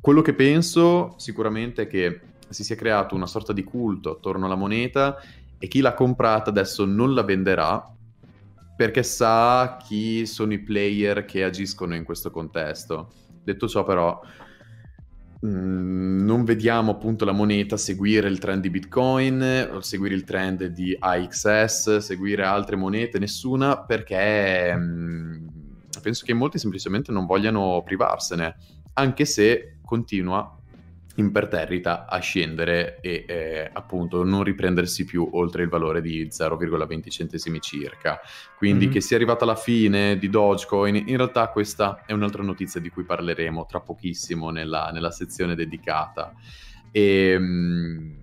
Quello 0.00 0.22
che 0.22 0.34
penso 0.34 1.14
sicuramente 1.16 1.82
è 1.82 1.86
che 1.86 2.20
si 2.48 2.62
sia 2.62 2.76
creato 2.76 3.14
una 3.14 3.26
sorta 3.26 3.52
di 3.52 3.64
culto 3.64 4.12
attorno 4.12 4.46
alla 4.46 4.54
moneta 4.54 5.16
e 5.64 5.66
chi 5.66 5.80
l'ha 5.80 5.94
comprata 5.94 6.50
adesso 6.50 6.84
non 6.84 7.14
la 7.14 7.22
venderà 7.22 7.82
perché 8.76 9.02
sa 9.02 9.78
chi 9.82 10.26
sono 10.26 10.52
i 10.52 10.58
player 10.58 11.24
che 11.24 11.42
agiscono 11.42 11.94
in 11.94 12.04
questo 12.04 12.30
contesto. 12.30 13.10
Detto 13.42 13.66
ciò 13.66 13.82
però, 13.82 14.20
mm, 15.46 16.22
non 16.22 16.44
vediamo 16.44 16.90
appunto 16.90 17.24
la 17.24 17.32
moneta 17.32 17.78
seguire 17.78 18.28
il 18.28 18.38
trend 18.38 18.60
di 18.60 18.68
Bitcoin, 18.68 19.78
seguire 19.80 20.14
il 20.14 20.24
trend 20.24 20.66
di 20.66 20.94
AXS, 20.98 21.96
seguire 21.96 22.44
altre 22.44 22.76
monete, 22.76 23.18
nessuna 23.18 23.80
perché 23.80 24.76
mm, 24.76 25.46
penso 26.02 26.26
che 26.26 26.34
molti 26.34 26.58
semplicemente 26.58 27.10
non 27.10 27.24
vogliano 27.24 27.80
privarsene, 27.82 28.54
anche 28.92 29.24
se 29.24 29.78
continua 29.82 30.53
imperterrita 31.16 32.06
a 32.06 32.18
scendere 32.18 32.98
e 33.00 33.24
eh, 33.28 33.70
appunto 33.72 34.24
non 34.24 34.42
riprendersi 34.42 35.04
più 35.04 35.28
oltre 35.32 35.62
il 35.62 35.68
valore 35.68 36.00
di 36.00 36.26
0,20 36.26 37.08
centesimi 37.08 37.60
circa. 37.60 38.20
Quindi 38.56 38.84
mm-hmm. 38.84 38.94
che 38.94 39.00
sia 39.00 39.16
arrivata 39.16 39.44
la 39.44 39.56
fine 39.56 40.18
di 40.18 40.28
Dogecoin, 40.28 40.96
in 40.96 41.16
realtà 41.16 41.48
questa 41.48 42.02
è 42.04 42.12
un'altra 42.12 42.42
notizia 42.42 42.80
di 42.80 42.88
cui 42.88 43.04
parleremo 43.04 43.66
tra 43.66 43.80
pochissimo 43.80 44.50
nella, 44.50 44.90
nella 44.92 45.10
sezione 45.10 45.54
dedicata. 45.54 46.32
E, 46.90 47.30
ehm, 47.30 48.22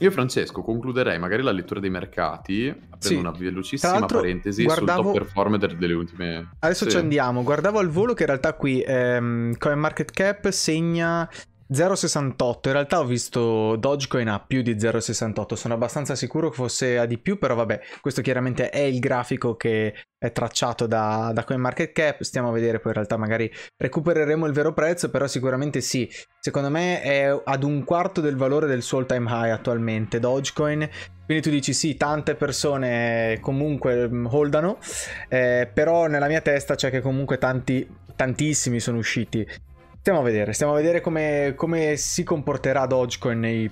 io 0.00 0.10
Francesco 0.12 0.62
concluderei 0.62 1.18
magari 1.18 1.42
la 1.42 1.50
lettura 1.50 1.80
dei 1.80 1.90
mercati 1.90 2.68
aprendo 2.68 2.98
sì. 3.00 3.14
una 3.14 3.32
velocissima 3.32 4.06
parentesi 4.06 4.62
guardavo... 4.62 5.02
sul 5.02 5.12
top 5.12 5.20
performer 5.20 5.76
delle 5.76 5.92
ultime... 5.92 6.50
Adesso 6.60 6.84
sì. 6.84 6.90
ci 6.92 6.96
andiamo, 6.98 7.42
guardavo 7.42 7.80
al 7.80 7.88
volo 7.88 8.14
che 8.14 8.22
in 8.22 8.28
realtà 8.28 8.54
qui 8.54 8.80
ehm, 8.80 9.56
CoinMarketCap 9.56 10.48
segna 10.50 11.28
0,68, 11.70 12.58
in 12.64 12.72
realtà 12.72 12.98
ho 12.98 13.04
visto 13.04 13.76
Dogecoin 13.76 14.28
a 14.28 14.40
più 14.40 14.62
di 14.62 14.74
0,68, 14.74 15.54
sono 15.54 15.74
abbastanza 15.74 16.14
sicuro 16.14 16.48
che 16.48 16.56
fosse 16.56 16.98
a 16.98 17.04
di 17.04 17.18
più, 17.18 17.38
però 17.38 17.54
vabbè, 17.54 17.80
questo 18.00 18.22
chiaramente 18.22 18.70
è 18.70 18.80
il 18.80 18.98
grafico 18.98 19.54
che 19.54 19.94
è 20.16 20.32
tracciato 20.32 20.86
da, 20.86 21.30
da 21.34 21.44
CoinMarketCap, 21.44 22.22
stiamo 22.22 22.48
a 22.48 22.52
vedere 22.52 22.78
poi 22.78 22.88
in 22.88 22.94
realtà 22.94 23.18
magari 23.18 23.52
recupereremo 23.76 24.46
il 24.46 24.52
vero 24.52 24.72
prezzo, 24.72 25.10
però 25.10 25.26
sicuramente 25.26 25.82
sì, 25.82 26.10
secondo 26.40 26.70
me 26.70 27.02
è 27.02 27.40
ad 27.44 27.62
un 27.62 27.84
quarto 27.84 28.22
del 28.22 28.36
valore 28.36 28.66
del 28.66 28.82
suo 28.82 28.98
all 28.98 29.06
time 29.06 29.28
high 29.28 29.50
attualmente 29.50 30.18
Dogecoin, 30.18 30.88
quindi 31.26 31.42
tu 31.42 31.50
dici 31.50 31.74
sì, 31.74 31.96
tante 31.96 32.34
persone 32.34 33.38
comunque 33.42 34.08
mm, 34.08 34.26
holdano, 34.30 34.78
eh, 35.28 35.70
però 35.72 36.06
nella 36.06 36.28
mia 36.28 36.40
testa 36.40 36.74
c'è 36.74 36.88
che 36.90 37.02
comunque 37.02 37.36
tanti, 37.36 37.86
tantissimi 38.16 38.80
sono 38.80 38.96
usciti 38.96 39.46
Stiamo 40.00 40.20
a 40.20 40.22
vedere, 40.22 40.52
stiamo 40.52 40.72
a 40.72 40.76
vedere 40.76 41.00
come, 41.00 41.52
come 41.54 41.96
si 41.96 42.24
comporterà 42.24 42.86
Dogecoin 42.86 43.38
nei, 43.38 43.70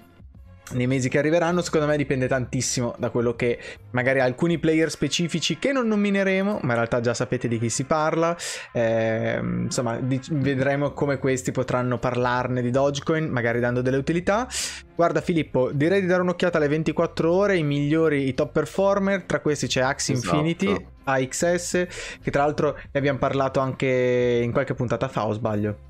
nei 0.73 0.87
mesi 0.87 1.09
che 1.09 1.19
arriveranno. 1.19 1.63
Secondo 1.63 1.87
me 1.87 1.97
dipende 1.97 2.27
tantissimo 2.27 2.95
da 2.99 3.11
quello 3.11 3.35
che 3.35 3.59
magari 3.93 4.21
alcuni 4.21 4.59
player 4.59 4.91
specifici 4.91 5.59
che 5.59 5.73
non 5.73 5.87
nomineremo, 5.87 6.61
ma 6.63 6.69
in 6.69 6.75
realtà 6.75 7.01
già 7.01 7.15
sapete 7.15 7.49
di 7.49 7.59
chi 7.59 7.69
si 7.69 7.85
parla. 7.85 8.37
Eh, 8.73 9.39
insomma, 9.41 9.99
di, 9.99 10.21
vedremo 10.31 10.93
come 10.93 11.19
questi 11.19 11.53
potranno 11.53 11.99
parlarne 11.99 12.61
di 12.61 12.71
Dogecoin, 12.71 13.29
magari 13.29 13.61
dando 13.61 13.81
delle 13.81 13.97
utilità. 13.97 14.49
Guarda 14.95 15.21
Filippo, 15.21 15.71
direi 15.73 16.01
di 16.01 16.07
dare 16.07 16.23
un'occhiata 16.23 16.59
alle 16.59 16.69
24 16.69 17.33
ore, 17.33 17.57
i 17.57 17.63
migliori, 17.63 18.27
i 18.27 18.35
top 18.35 18.53
performer, 18.53 19.23
tra 19.23 19.41
questi 19.41 19.67
c'è 19.69 19.81
Axie 19.81 20.15
esatto. 20.15 20.37
Infinity, 20.37 20.87
AXS, 21.05 21.87
che 22.23 22.31
tra 22.31 22.43
l'altro 22.43 22.77
ne 22.91 22.99
abbiamo 22.99 23.19
parlato 23.19 23.61
anche 23.61 24.41
in 24.43 24.53
qualche 24.53 24.75
puntata 24.75 25.09
fa, 25.09 25.27
o 25.27 25.33
sbaglio? 25.33 25.86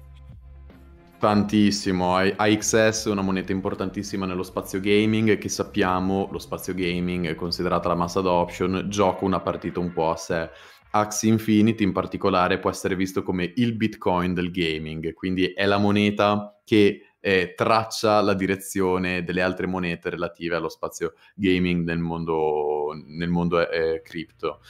Tantissimo, 1.19 2.15
AXS 2.15 3.07
è 3.07 3.11
una 3.11 3.23
moneta 3.23 3.51
importantissima 3.51 4.27
nello 4.27 4.43
spazio 4.43 4.81
gaming 4.81 5.39
che 5.39 5.49
sappiamo, 5.49 6.29
lo 6.31 6.39
spazio 6.39 6.75
gaming 6.75 7.35
considerata 7.35 7.89
la 7.89 7.95
mass 7.95 8.17
adoption, 8.17 8.85
gioca 8.89 9.25
una 9.25 9.41
partita 9.41 9.81
un 9.81 9.95
po' 9.95 10.11
a 10.11 10.17
sé. 10.17 10.51
Axie 10.91 11.31
Infinity 11.31 11.85
in 11.85 11.93
particolare 11.93 12.59
può 12.59 12.69
essere 12.69 12.97
visto 12.97 13.23
come 13.23 13.51
il 13.57 13.75
bitcoin 13.75 14.35
del 14.35 14.51
gaming, 14.51 15.15
quindi 15.15 15.47
è 15.47 15.65
la 15.65 15.79
moneta 15.79 16.61
che 16.65 17.13
eh, 17.19 17.55
traccia 17.57 18.21
la 18.21 18.35
direzione 18.35 19.25
delle 19.25 19.41
altre 19.41 19.67
monete 19.67 20.11
relative 20.11 20.55
allo 20.55 20.69
spazio 20.69 21.15
gaming 21.35 21.85
nel 21.85 21.99
mondo, 21.99 22.91
nel 23.07 23.31
mondo 23.31 23.69
eh, 23.69 24.03
cripto. 24.05 24.61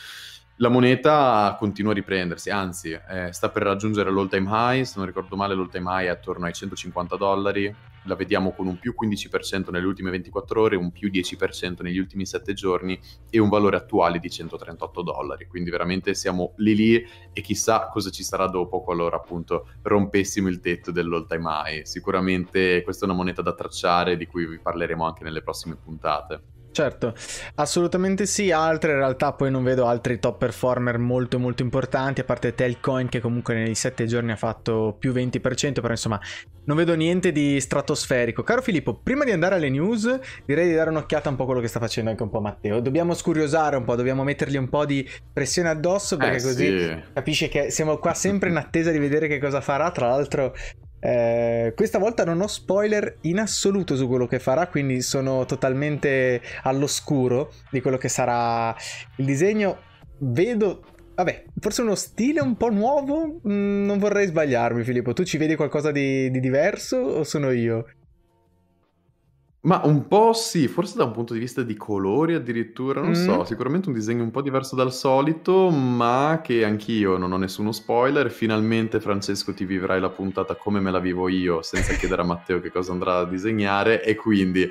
La 0.58 0.70
moneta 0.70 1.54
continua 1.58 1.90
a 1.92 1.94
riprendersi, 1.94 2.48
anzi 2.48 2.90
eh, 2.90 3.30
sta 3.30 3.50
per 3.50 3.62
raggiungere 3.62 4.10
l'all 4.10 4.30
time 4.30 4.48
high, 4.50 4.84
se 4.84 4.94
non 4.96 5.04
ricordo 5.04 5.36
male 5.36 5.54
l'all 5.54 5.68
time 5.68 5.90
high 5.90 6.06
è 6.06 6.08
attorno 6.08 6.46
ai 6.46 6.54
150 6.54 7.14
dollari, 7.16 7.76
la 8.04 8.14
vediamo 8.14 8.52
con 8.52 8.66
un 8.66 8.78
più 8.78 8.94
15% 8.98 9.70
nelle 9.70 9.84
ultime 9.84 10.10
24 10.10 10.62
ore, 10.62 10.76
un 10.76 10.92
più 10.92 11.10
10% 11.10 11.82
negli 11.82 11.98
ultimi 11.98 12.24
7 12.24 12.54
giorni 12.54 12.98
e 13.28 13.38
un 13.38 13.50
valore 13.50 13.76
attuale 13.76 14.18
di 14.18 14.30
138 14.30 15.02
dollari, 15.02 15.46
quindi 15.46 15.68
veramente 15.68 16.14
siamo 16.14 16.54
lì 16.56 16.74
lì 16.74 17.06
e 17.34 17.40
chissà 17.42 17.88
cosa 17.88 18.08
ci 18.08 18.22
sarà 18.22 18.48
dopo 18.48 18.80
qualora 18.80 19.16
appunto 19.16 19.68
rompessimo 19.82 20.48
il 20.48 20.60
tetto 20.60 20.90
dell'all 20.90 21.26
time 21.26 21.50
high. 21.50 21.82
Sicuramente 21.82 22.80
questa 22.82 23.04
è 23.04 23.08
una 23.08 23.18
moneta 23.18 23.42
da 23.42 23.52
tracciare 23.52 24.16
di 24.16 24.24
cui 24.24 24.46
vi 24.46 24.58
parleremo 24.58 25.04
anche 25.04 25.22
nelle 25.22 25.42
prossime 25.42 25.76
puntate. 25.76 26.55
Certo, 26.76 27.14
assolutamente 27.54 28.26
sì, 28.26 28.50
altre 28.50 28.92
in 28.92 28.98
realtà 28.98 29.32
poi 29.32 29.50
non 29.50 29.64
vedo 29.64 29.86
altri 29.86 30.18
top 30.18 30.36
performer 30.36 30.98
molto 30.98 31.38
molto 31.38 31.62
importanti, 31.62 32.20
a 32.20 32.24
parte 32.24 32.54
Telcoin 32.54 33.08
che 33.08 33.18
comunque 33.18 33.54
nei 33.54 33.74
7 33.74 34.04
giorni 34.04 34.32
ha 34.32 34.36
fatto 34.36 34.94
più 34.98 35.14
20%, 35.14 35.72
però 35.72 35.88
insomma 35.88 36.20
non 36.64 36.76
vedo 36.76 36.94
niente 36.94 37.32
di 37.32 37.58
stratosferico. 37.62 38.42
Caro 38.42 38.60
Filippo, 38.60 38.92
prima 38.92 39.24
di 39.24 39.30
andare 39.30 39.54
alle 39.54 39.70
news 39.70 40.20
direi 40.44 40.68
di 40.68 40.74
dare 40.74 40.90
un'occhiata 40.90 41.30
un 41.30 41.36
po' 41.36 41.44
a 41.44 41.46
quello 41.46 41.60
che 41.62 41.68
sta 41.68 41.80
facendo 41.80 42.10
anche 42.10 42.22
un 42.22 42.28
po' 42.28 42.42
Matteo, 42.42 42.80
dobbiamo 42.80 43.14
scuriosare 43.14 43.76
un 43.76 43.84
po', 43.84 43.96
dobbiamo 43.96 44.22
mettergli 44.22 44.58
un 44.58 44.68
po' 44.68 44.84
di 44.84 45.08
pressione 45.32 45.70
addosso 45.70 46.18
perché 46.18 46.36
eh, 46.36 46.42
così 46.42 46.78
sì. 46.78 47.02
capisce 47.14 47.48
che 47.48 47.70
siamo 47.70 47.96
qua 47.96 48.12
sempre 48.12 48.50
in 48.50 48.56
attesa 48.56 48.90
di 48.90 48.98
vedere 48.98 49.28
che 49.28 49.38
cosa 49.38 49.62
farà, 49.62 49.90
tra 49.92 50.08
l'altro 50.08 50.52
Eh, 51.06 51.72
questa 51.76 51.98
volta 51.98 52.24
non 52.24 52.40
ho 52.40 52.48
spoiler 52.48 53.18
in 53.22 53.38
assoluto 53.38 53.94
su 53.94 54.08
quello 54.08 54.26
che 54.26 54.40
farà, 54.40 54.66
quindi 54.66 55.02
sono 55.02 55.44
totalmente 55.44 56.42
all'oscuro 56.64 57.52
di 57.70 57.80
quello 57.80 57.96
che 57.96 58.08
sarà 58.08 58.74
il 59.16 59.24
disegno. 59.24 59.78
Vedo 60.18 60.82
Vabbè, 61.14 61.44
forse 61.60 61.80
uno 61.80 61.94
stile 61.94 62.40
un 62.40 62.56
po' 62.56 62.70
nuovo? 62.70 63.40
Mm, 63.48 63.86
non 63.86 63.98
vorrei 63.98 64.26
sbagliarmi, 64.26 64.82
Filippo. 64.82 65.14
Tu 65.14 65.22
ci 65.22 65.38
vedi 65.38 65.54
qualcosa 65.54 65.90
di, 65.90 66.30
di 66.30 66.40
diverso 66.40 66.96
o 66.98 67.24
sono 67.24 67.52
io? 67.52 67.86
Ma 69.66 69.80
un 69.82 70.06
po' 70.06 70.32
sì, 70.32 70.68
forse 70.68 70.96
da 70.96 71.02
un 71.02 71.10
punto 71.10 71.32
di 71.32 71.40
vista 71.40 71.62
di 71.62 71.76
colori 71.76 72.34
addirittura, 72.34 73.00
non 73.00 73.16
so, 73.16 73.38
Mm. 73.40 73.42
sicuramente 73.42 73.88
un 73.88 73.94
disegno 73.94 74.22
un 74.22 74.30
po' 74.30 74.40
diverso 74.40 74.76
dal 74.76 74.92
solito, 74.92 75.70
ma 75.70 76.40
che 76.40 76.64
anch'io 76.64 77.16
non 77.16 77.32
ho 77.32 77.36
nessuno 77.36 77.72
spoiler. 77.72 78.30
Finalmente, 78.30 79.00
Francesco, 79.00 79.52
ti 79.52 79.64
vivrai 79.64 79.98
la 80.00 80.08
puntata 80.10 80.54
come 80.54 80.78
me 80.78 80.92
la 80.92 81.00
vivo 81.00 81.26
io, 81.28 81.62
senza 81.62 81.94
chiedere 81.98 82.22
a 82.22 82.24
Matteo 82.24 82.60
che 82.60 82.70
cosa 82.70 82.92
andrà 82.92 83.18
a 83.18 83.24
disegnare, 83.24 84.04
e 84.04 84.14
quindi 84.14 84.70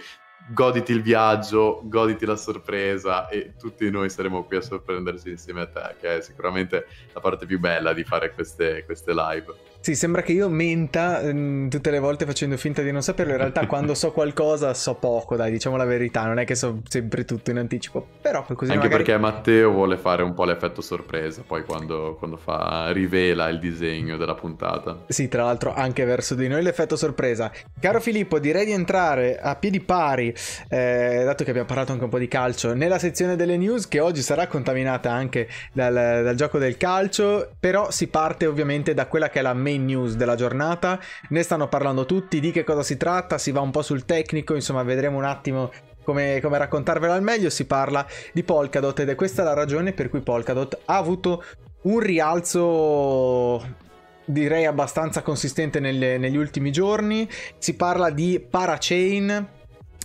goditi 0.54 0.94
il 0.94 1.02
viaggio, 1.02 1.82
goditi 1.84 2.26
la 2.26 2.38
sorpresa, 2.38 3.28
e 3.28 3.56
tutti 3.60 3.90
noi 3.90 4.10
saremo 4.10 4.46
qui 4.46 4.56
a 4.56 4.62
sorprenderci 4.62 5.30
insieme 5.30 5.62
a 5.62 5.68
te, 5.68 5.96
che 6.00 6.18
è 6.20 6.22
sicuramente 6.22 6.86
la 7.14 7.20
parte 7.20 7.46
più 7.46 7.60
bella 7.60 7.92
di 7.92 8.06
fare 8.06 8.32
queste, 8.34 8.84
queste 8.86 9.12
live. 9.14 9.54
Sì, 9.86 9.94
sembra 9.94 10.24
che 10.24 10.32
io 10.32 10.50
menta 10.50 11.22
mm, 11.24 11.68
tutte 11.68 11.92
le 11.92 12.00
volte 12.00 12.26
facendo 12.26 12.58
finta 12.58 12.82
di 12.82 12.92
non 12.92 13.04
saperlo. 13.04 13.34
In 13.34 13.38
realtà, 13.38 13.68
quando 13.68 13.94
so 13.94 14.12
qualcosa, 14.12 14.74
so 14.74 14.96
poco, 14.96 15.36
dai, 15.36 15.52
diciamo 15.52 15.78
la 15.78 15.86
verità. 15.86 16.26
Non 16.26 16.40
è 16.40 16.44
che 16.44 16.56
so 16.56 16.82
sempre 16.88 17.24
tutto 17.24 17.52
in 17.52 17.60
anticipo. 17.60 18.04
Però 18.20 18.42
così 18.42 18.72
Anche 18.72 18.86
magari... 18.86 19.04
perché 19.04 19.20
Matteo 19.20 19.70
vuole 19.70 19.98
fare 19.98 20.24
un 20.24 20.34
po' 20.34 20.44
l'effetto 20.44 20.82
sorpresa, 20.82 21.44
poi 21.46 21.64
quando, 21.66 22.16
quando 22.18 22.36
fa, 22.36 22.90
rivela 22.94 23.48
il 23.50 23.60
disegno 23.60 24.18
della 24.18 24.34
puntata. 24.34 25.04
Sì, 25.08 25.28
tra 25.28 25.44
l'altro 25.44 25.72
anche 25.72 26.04
verso 26.04 26.34
di 26.34 26.48
noi 26.48 26.64
l'effetto 26.64 26.96
sorpresa. 26.96 27.52
Caro 27.80 28.02
Filippo, 28.02 28.40
direi 28.40 28.66
di 28.66 28.72
entrare 28.72 29.38
a 29.38 29.56
piedi 29.56 29.82
pari, 29.82 30.34
eh, 30.68 31.22
dato 31.26 31.44
che 31.44 31.52
abbiamo 31.52 31.68
parlato 31.68 31.92
anche 31.92 32.06
un 32.06 32.10
po' 32.10 32.18
di 32.18 32.28
calcio, 32.28 32.74
nella 32.74 32.98
sezione 32.98 33.36
delle 33.36 33.56
news 33.56 33.88
che 33.88 34.00
oggi 34.00 34.24
sarà 34.24 34.48
contaminata 34.48 35.12
anche 35.12 35.48
dal, 35.72 35.94
dal 35.94 36.34
gioco 36.34 36.58
del 36.58 36.76
calcio, 36.76 37.52
però 37.60 37.92
si 37.92 38.08
parte 38.08 38.48
ovviamente 38.48 38.96
da 38.96 39.06
quella 39.06 39.30
che 39.30 39.38
è 39.38 39.42
la 39.44 39.54
main 39.54 39.74
news 39.78 40.16
della 40.16 40.36
giornata. 40.36 41.00
Ne 41.30 41.44
stanno 41.44 41.68
parlando 41.68 42.06
tutti, 42.06 42.40
di 42.40 42.52
che 42.52 42.64
cosa 42.64 42.84
si 42.84 42.98
tratta, 42.98 43.38
si 43.38 43.52
va 43.52 43.62
un 43.62 43.72
po' 43.72 43.82
sul 43.82 44.06
tecnico, 44.06 44.56
insomma 44.56 44.84
vedremo 44.84 45.18
un 45.18 45.26
attimo 45.26 45.72
come, 46.04 46.40
come 46.42 46.58
raccontarvela 46.58 47.14
al 47.14 47.24
meglio. 47.24 47.50
Si 47.50 47.66
parla 47.66 48.06
di 48.34 48.44
Polkadot 48.44 49.00
ed 49.00 49.10
è 49.10 49.16
questa 49.16 49.44
la 49.44 49.54
ragione 49.54 49.94
per 49.94 50.10
cui 50.10 50.22
Polkadot 50.22 50.82
ha 50.86 50.98
avuto 50.98 51.44
un 51.84 52.00
rialzo 52.00 53.84
direi 54.26 54.66
abbastanza 54.66 55.22
consistente 55.22 55.80
nelle- 55.80 56.18
negli 56.18 56.38
ultimi 56.38 56.72
giorni. 56.72 57.30
Si 57.58 57.76
parla 57.76 58.10
di 58.10 58.44
parachain. 58.50 59.50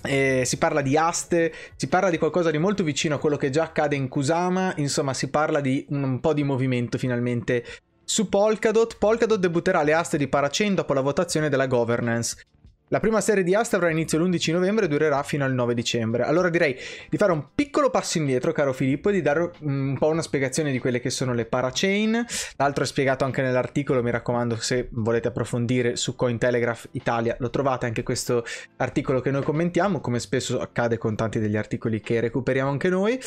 eh, 0.03 0.45
si 0.47 0.57
parla 0.57 0.81
di 0.81 0.97
aste, 0.97 1.53
si 1.77 1.87
parla 1.89 2.09
di 2.09 2.17
qualcosa 2.17 2.51
di 2.51 2.57
molto 2.57 2.83
vicino 2.83 3.17
a 3.17 3.19
quello 3.19 3.37
che 3.37 3.51
già 3.51 3.65
accade 3.65 3.97
in 3.97 4.09
Kusama, 4.09 4.73
insomma 4.77 5.13
si 5.13 5.29
parla 5.29 5.61
di 5.61 5.85
un, 5.91 6.03
un 6.03 6.21
po' 6.21 6.33
di 6.33 6.43
movimento 6.43 6.97
finalmente 6.97 7.63
su 8.11 8.29
Polkadot. 8.29 8.97
Polkadot 8.99 9.39
debutterà 9.39 9.85
le 9.85 9.93
aste 9.93 10.19
di 10.19 10.27
Parachain 10.27 10.75
dopo 10.75 10.95
la 10.95 11.01
votazione 11.01 11.49
della 11.49 11.69
governance. 11.69 12.43
La 12.89 12.99
prima 12.99 13.21
serie 13.21 13.45
di 13.45 13.55
aste 13.55 13.77
avrà 13.77 13.89
inizio 13.89 14.19
l'11 14.19 14.51
novembre 14.51 14.87
e 14.87 14.89
durerà 14.89 15.23
fino 15.23 15.45
al 15.45 15.55
9 15.55 15.75
dicembre. 15.75 16.25
Allora 16.25 16.49
direi 16.49 16.77
di 17.09 17.17
fare 17.17 17.31
un 17.31 17.51
piccolo 17.55 17.89
passo 17.89 18.19
indietro, 18.19 18.51
caro 18.51 18.73
Filippo, 18.73 19.11
e 19.11 19.13
di 19.13 19.23
dare 19.23 19.53
un 19.61 19.97
po' 19.97 20.09
una 20.09 20.23
spiegazione 20.23 20.73
di 20.73 20.81
quelle 20.81 20.99
che 20.99 21.09
sono 21.09 21.33
le 21.35 21.45
parachain. 21.45 22.27
L'altro 22.57 22.83
è 22.83 22.87
spiegato 22.89 23.25
anche 23.25 23.43
nell'articolo, 23.43 24.03
mi 24.03 24.11
raccomando, 24.11 24.57
se 24.57 24.89
volete 24.91 25.29
approfondire 25.29 25.95
su 25.95 26.17
Cointelegraph 26.17 26.89
Italia, 26.91 27.37
lo 27.39 27.49
trovate 27.49 27.87
anche 27.87 28.03
questo 28.03 28.45
articolo 28.79 29.21
che 29.21 29.31
noi 29.31 29.45
commentiamo, 29.45 30.01
come 30.01 30.19
spesso 30.19 30.59
accade 30.59 30.99
con 30.99 31.15
tanti 31.15 31.39
degli 31.39 31.57
articoli 31.57 32.01
che 32.01 32.19
recuperiamo 32.19 32.71
anche 32.71 32.89
noi. 32.89 33.21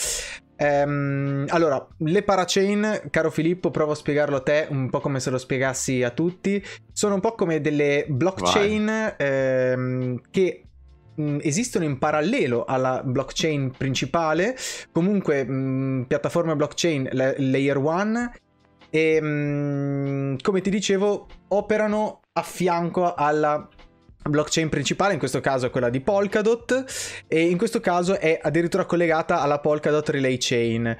Ehm, 0.55 1.45
allora, 1.49 1.85
le 1.97 2.23
parachain, 2.23 3.03
caro 3.09 3.31
Filippo, 3.31 3.71
provo 3.71 3.91
a 3.91 3.95
spiegarlo 3.95 4.37
a 4.37 4.41
te 4.41 4.67
un 4.69 4.89
po' 4.89 4.99
come 4.99 5.19
se 5.19 5.29
lo 5.29 5.37
spiegassi 5.37 6.03
a 6.03 6.11
tutti. 6.11 6.63
Sono 6.91 7.15
un 7.15 7.19
po' 7.21 7.33
come 7.33 7.59
delle 7.61 8.05
blockchain 8.07 9.15
ehm, 9.17 10.21
che 10.29 10.63
mh, 11.15 11.37
esistono 11.41 11.85
in 11.85 11.97
parallelo 11.97 12.65
alla 12.65 13.01
blockchain 13.03 13.71
principale, 13.77 14.55
comunque 14.91 15.43
mh, 15.43 16.05
piattaforme 16.07 16.55
blockchain 16.55 17.09
la- 17.11 17.33
layer 17.37 17.77
1 17.77 18.31
e 18.89 19.21
mh, 19.21 20.37
come 20.41 20.61
ti 20.61 20.69
dicevo 20.69 21.27
operano 21.49 22.21
a 22.33 22.41
fianco 22.43 23.13
alla 23.13 23.67
blockchain 24.23 24.69
principale, 24.69 25.13
in 25.13 25.19
questo 25.19 25.39
caso 25.39 25.65
è 25.65 25.69
quella 25.69 25.89
di 25.89 25.99
Polkadot 25.99 27.23
e 27.27 27.41
in 27.49 27.57
questo 27.57 27.79
caso 27.79 28.19
è 28.19 28.39
addirittura 28.41 28.85
collegata 28.85 29.41
alla 29.41 29.59
Polkadot 29.59 30.07
Relay 30.09 30.37
Chain. 30.39 30.95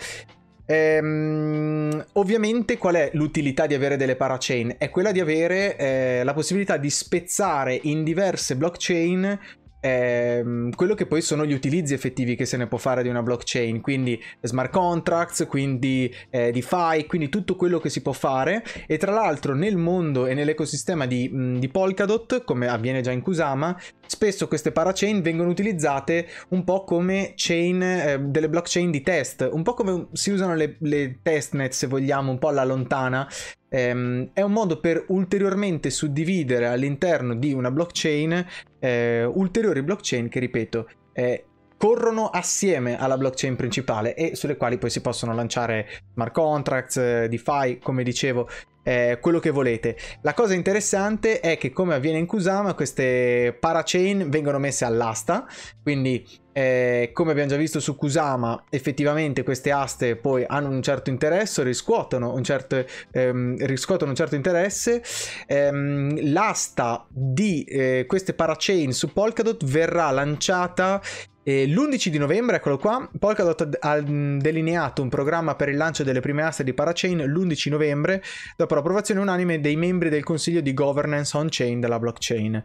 Ehm, 0.66 2.06
ovviamente 2.14 2.78
qual 2.78 2.96
è 2.96 3.10
l'utilità 3.14 3.68
di 3.68 3.74
avere 3.74 3.98
delle 3.98 4.16
parachain? 4.16 4.76
È 4.78 4.90
quella 4.90 5.12
di 5.12 5.20
avere 5.20 5.76
eh, 5.78 6.22
la 6.24 6.34
possibilità 6.34 6.78
di 6.78 6.90
spezzare 6.90 7.78
in 7.84 8.04
diverse 8.04 8.56
blockchain 8.56 9.40
ehm, 9.84 10.72
quello 10.76 10.96
che 10.96 11.06
poi 11.06 11.22
sono 11.22 11.46
gli 11.46 11.54
utilizzi 11.54 11.94
effettivi 11.94 12.36
che 12.36 12.46
se 12.46 12.56
ne 12.56 12.68
può 12.68 12.78
fare 12.78 13.04
di 13.04 13.10
una 13.10 13.22
blockchain, 13.22 13.82
quindi 13.82 14.22
smart 14.42 14.72
contracts, 14.72 15.46
quindi 15.48 16.14
eh, 16.30 16.52
DeFi, 16.52 17.06
quindi 17.06 17.28
tutto 17.28 17.58
quello 17.58 17.80
che 17.80 17.90
si 17.90 18.02
può 18.02 18.14
fare 18.14 18.64
e 18.88 18.98
tra 18.98 19.12
l'altro 19.12 19.54
nel 19.54 19.76
mondo 19.76 20.26
e 20.26 20.34
nell'ecosistema 20.34 21.06
di, 21.06 21.30
di 21.60 21.68
Polkadot, 21.68 22.46
come 22.46 22.68
avviene 22.68 23.02
già 23.02 23.12
in 23.12 23.22
Kusama, 23.22 23.78
spesso 24.06 24.48
queste 24.48 24.72
parachain 24.72 25.22
vengono 25.22 25.50
utilizzate 25.50 26.28
un 26.50 26.64
po' 26.64 26.86
come 26.86 27.34
chain 27.36 27.82
eh, 27.82 28.20
delle 28.20 28.48
blockchain 28.48 28.90
di 28.90 29.02
test, 29.02 29.48
un 29.52 29.64
po' 29.64 29.74
come 29.74 30.08
si 30.14 30.32
usano 30.32 30.56
le, 30.56 30.78
le 30.80 31.20
testnet 31.22 31.74
se 31.74 31.88
vogliamo, 31.88 32.32
un 32.32 32.40
po' 32.40 32.48
alla 32.48 32.64
lontana. 32.64 33.28
Ehm, 33.76 34.30
è 34.34 34.42
un 34.42 34.52
modo 34.52 34.80
per 34.80 35.06
ulteriormente 35.08 35.90
suddividere 35.90 36.68
all'interno 36.68 37.34
di 37.34 37.54
una 37.54 37.72
blockchain 37.72 38.46
eh, 38.80 39.24
ulteriori 39.24 39.82
blockchain 39.82 40.30
che, 40.30 40.40
ripeto, 40.40 40.90
eh, 41.12 41.46
corrono 41.76 42.28
assieme 42.28 42.98
alla 43.00 43.18
blockchain 43.18 43.56
principale 43.56 44.14
e 44.14 44.36
sulle 44.36 44.58
quali 44.58 44.78
poi 44.78 44.92
si 44.92 45.02
possono 45.02 45.34
lanciare 45.34 45.88
smart 46.14 46.32
contracts, 46.32 46.98
eh, 46.98 47.28
DeFi, 47.28 47.80
come 47.82 48.04
dicevo, 48.04 48.48
eh, 48.84 49.18
quello 49.20 49.40
che 49.40 49.50
volete. 49.50 49.98
La 50.22 50.36
cosa 50.36 50.54
interessante 50.54 51.40
è 51.40 51.58
che 51.58 51.72
come 51.72 51.96
avviene 51.96 52.20
in 52.20 52.28
Kusama 52.28 52.76
queste 52.76 53.58
parachain 53.60 54.30
vengono 54.30 54.60
messe 54.60 54.86
all'asta, 54.86 55.48
quindi 55.82 56.24
eh, 56.54 57.10
come 57.14 57.32
abbiamo 57.32 57.50
già 57.50 57.58
visto 57.58 57.80
su 57.80 57.96
Kusama 57.96 58.64
effettivamente 58.70 59.44
queste 59.44 59.72
aste 59.72 60.16
poi 60.16 60.46
hanno 60.48 60.70
un 60.70 60.82
certo 60.82 61.10
interesse, 61.10 61.64
riscuotono 61.64 62.34
un 62.34 62.44
certo, 62.44 62.86
ehm, 63.12 63.66
riscuotono 63.66 64.12
un 64.12 64.16
certo 64.16 64.36
interesse. 64.36 65.04
Ehm, 65.48 66.32
l'asta 66.32 67.06
di 67.10 67.64
eh, 67.64 68.06
queste 68.08 68.34
parachain 68.34 68.94
su 68.94 69.12
Polkadot 69.12 69.66
verrà 69.66 70.10
lanciata 70.12 71.02
l'11 71.44 72.08
di 72.08 72.18
novembre, 72.18 72.56
eccolo 72.56 72.78
qua, 72.78 73.10
Polkadot 73.20 73.78
ha 73.82 74.00
delineato 74.00 75.02
un 75.02 75.10
programma 75.10 75.56
per 75.56 75.70
il 75.70 75.76
lancio 75.76 76.04
delle 76.04 76.22
prime 76.22 76.44
aste 76.44 76.64
di 76.64 76.74
Parachain 76.74 77.18
l'11 77.18 77.70
novembre, 77.70 78.24
dopo 78.56 78.76
l'approvazione 78.76 79.20
unanime 79.20 79.60
dei 79.60 79.76
membri 79.76 80.10
del 80.10 80.24
consiglio 80.24 80.62
di 80.62 80.74
governance 80.74 81.36
on-chain 81.36 81.80
della 81.80 82.00
blockchain. 82.00 82.64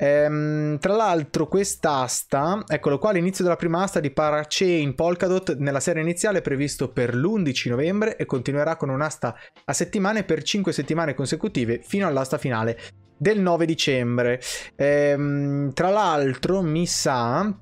Ehm, 0.00 0.78
tra 0.78 0.94
l'altro 0.94 1.48
quest'asta, 1.48 2.64
eccolo 2.66 2.98
qua, 2.98 3.12
l'inizio 3.12 3.42
della 3.42 3.56
prima 3.56 3.82
asta 3.82 3.98
di 3.98 4.10
Parachain 4.10 4.94
Polkadot 4.94 5.56
nella 5.56 5.80
serie 5.80 6.02
iniziale 6.02 6.38
è 6.38 6.42
previsto 6.42 6.90
per 6.90 7.14
l'11 7.14 7.68
novembre 7.68 8.16
e 8.16 8.24
continuerà 8.24 8.76
con 8.76 8.90
un'asta 8.90 9.36
a 9.64 9.72
settimane 9.72 10.22
per 10.22 10.42
5 10.42 10.72
settimane 10.72 11.14
consecutive 11.14 11.80
fino 11.84 12.06
all'asta 12.06 12.38
finale 12.38 12.78
del 13.16 13.40
9 13.40 13.66
dicembre. 13.66 14.40
Ehm, 14.76 15.72
tra 15.72 15.90
l'altro 15.90 16.62
mi 16.62 16.86
sa 16.86 17.52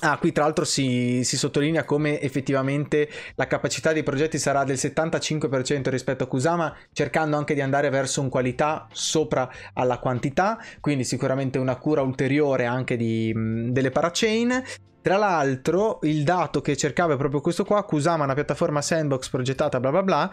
Ah, 0.00 0.16
qui 0.18 0.30
tra 0.30 0.44
l'altro 0.44 0.64
si, 0.64 1.24
si, 1.24 1.36
sottolinea 1.36 1.84
come 1.84 2.20
effettivamente 2.20 3.08
la 3.34 3.48
capacità 3.48 3.92
dei 3.92 4.04
progetti 4.04 4.38
sarà 4.38 4.62
del 4.62 4.76
75% 4.76 5.88
rispetto 5.88 6.24
a 6.24 6.26
Kusama, 6.28 6.74
cercando 6.92 7.36
anche 7.36 7.54
di 7.54 7.60
andare 7.60 7.90
verso 7.90 8.20
un 8.20 8.28
qualità 8.28 8.86
sopra 8.92 9.50
alla 9.74 9.98
quantità, 9.98 10.58
quindi 10.80 11.04
sicuramente 11.04 11.58
una 11.58 11.76
cura 11.76 12.02
ulteriore 12.02 12.64
anche 12.64 12.96
di, 12.96 13.32
delle 13.34 13.90
parachain. 13.90 14.62
Tra 15.08 15.16
l'altro, 15.16 16.00
il 16.02 16.22
dato 16.22 16.60
che 16.60 16.76
cercava 16.76 17.14
è 17.14 17.16
proprio 17.16 17.40
questo 17.40 17.64
qua: 17.64 17.82
Kusama, 17.82 18.24
una 18.24 18.34
piattaforma 18.34 18.82
sandbox 18.82 19.30
progettata, 19.30 19.80
bla 19.80 19.90
bla 19.90 20.02
bla. 20.02 20.30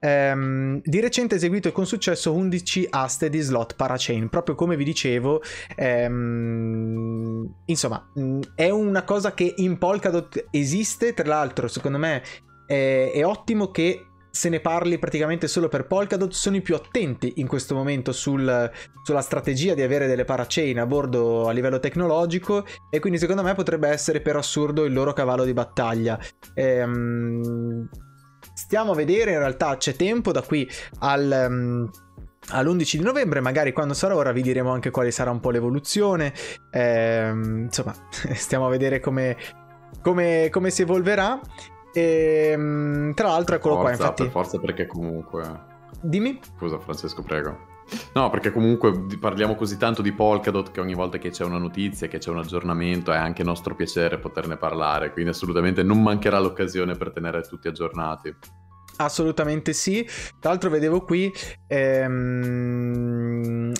Ehm, 0.00 0.82
di 0.84 1.00
recente 1.00 1.32
ha 1.32 1.36
eseguito 1.38 1.72
con 1.72 1.86
successo 1.86 2.34
11 2.34 2.88
aste 2.90 3.30
di 3.30 3.40
slot 3.40 3.74
parachain. 3.74 4.28
Proprio 4.28 4.54
come 4.54 4.76
vi 4.76 4.84
dicevo, 4.84 5.40
ehm, 5.74 7.54
insomma, 7.64 8.06
è 8.54 8.68
una 8.68 9.02
cosa 9.04 9.32
che 9.32 9.54
in 9.56 9.78
Polkadot 9.78 10.48
esiste. 10.50 11.14
Tra 11.14 11.26
l'altro, 11.26 11.66
secondo 11.68 11.96
me, 11.96 12.22
è, 12.66 13.12
è 13.14 13.24
ottimo 13.24 13.70
che 13.70 14.08
se 14.32 14.48
ne 14.48 14.60
parli 14.60 14.98
praticamente 14.98 15.46
solo 15.46 15.68
per 15.68 15.86
Polkadot, 15.86 16.32
sono 16.32 16.56
i 16.56 16.62
più 16.62 16.74
attenti 16.74 17.34
in 17.36 17.46
questo 17.46 17.74
momento 17.74 18.12
sul, 18.12 18.70
sulla 19.02 19.20
strategia 19.20 19.74
di 19.74 19.82
avere 19.82 20.06
delle 20.06 20.24
parachain 20.24 20.80
a 20.80 20.86
bordo 20.86 21.48
a 21.48 21.52
livello 21.52 21.78
tecnologico 21.78 22.64
e 22.90 22.98
quindi 22.98 23.18
secondo 23.18 23.42
me 23.42 23.54
potrebbe 23.54 23.88
essere 23.88 24.22
per 24.22 24.36
assurdo 24.36 24.86
il 24.86 24.94
loro 24.94 25.12
cavallo 25.12 25.44
di 25.44 25.52
battaglia. 25.52 26.18
Ehm, 26.54 27.86
stiamo 28.54 28.92
a 28.92 28.94
vedere, 28.94 29.32
in 29.32 29.38
realtà 29.38 29.76
c'è 29.76 29.94
tempo 29.94 30.32
da 30.32 30.40
qui 30.40 30.68
al... 31.00 31.46
Um, 31.48 31.90
all'11 32.48 32.96
di 32.96 33.04
novembre, 33.04 33.40
magari 33.40 33.72
quando 33.72 33.94
sarà 33.94 34.16
ora 34.16 34.32
vi 34.32 34.42
diremo 34.42 34.72
anche 34.72 34.90
quale 34.90 35.12
sarà 35.12 35.30
un 35.30 35.38
po' 35.38 35.50
l'evoluzione. 35.50 36.34
Ehm, 36.72 37.66
insomma, 37.66 37.94
stiamo 38.34 38.66
a 38.66 38.68
vedere 38.68 38.98
come, 38.98 39.36
come, 40.02 40.48
come 40.50 40.70
si 40.70 40.82
evolverà. 40.82 41.40
E, 41.92 42.50
ehm, 42.52 43.14
tra 43.14 43.28
l'altro, 43.28 43.56
eccolo 43.56 43.74
forza, 43.74 43.96
qua. 43.96 43.96
Infatti, 44.04 44.22
per 44.22 44.32
forza, 44.32 44.58
perché 44.58 44.86
comunque. 44.86 45.70
Dimmi. 46.00 46.40
Scusa, 46.56 46.78
Francesco, 46.78 47.22
prego. 47.22 47.70
No, 48.14 48.30
perché 48.30 48.50
comunque 48.52 48.92
parliamo 49.20 49.54
così 49.54 49.76
tanto 49.76 50.00
di 50.02 50.12
Polkadot 50.12 50.70
che 50.70 50.80
ogni 50.80 50.94
volta 50.94 51.18
che 51.18 51.30
c'è 51.30 51.44
una 51.44 51.58
notizia, 51.58 52.08
che 52.08 52.18
c'è 52.18 52.30
un 52.30 52.38
aggiornamento, 52.38 53.12
è 53.12 53.16
anche 53.16 53.42
nostro 53.42 53.74
piacere 53.74 54.18
poterne 54.18 54.56
parlare. 54.56 55.12
Quindi, 55.12 55.30
assolutamente 55.30 55.82
non 55.82 56.02
mancherà 56.02 56.38
l'occasione 56.38 56.94
per 56.94 57.12
tenere 57.12 57.42
tutti 57.42 57.68
aggiornati. 57.68 58.34
Assolutamente 58.96 59.72
sì. 59.72 60.04
Tra 60.38 60.50
l'altro, 60.50 60.70
vedevo 60.70 61.02
qui, 61.02 61.32
ehm, 61.66 62.92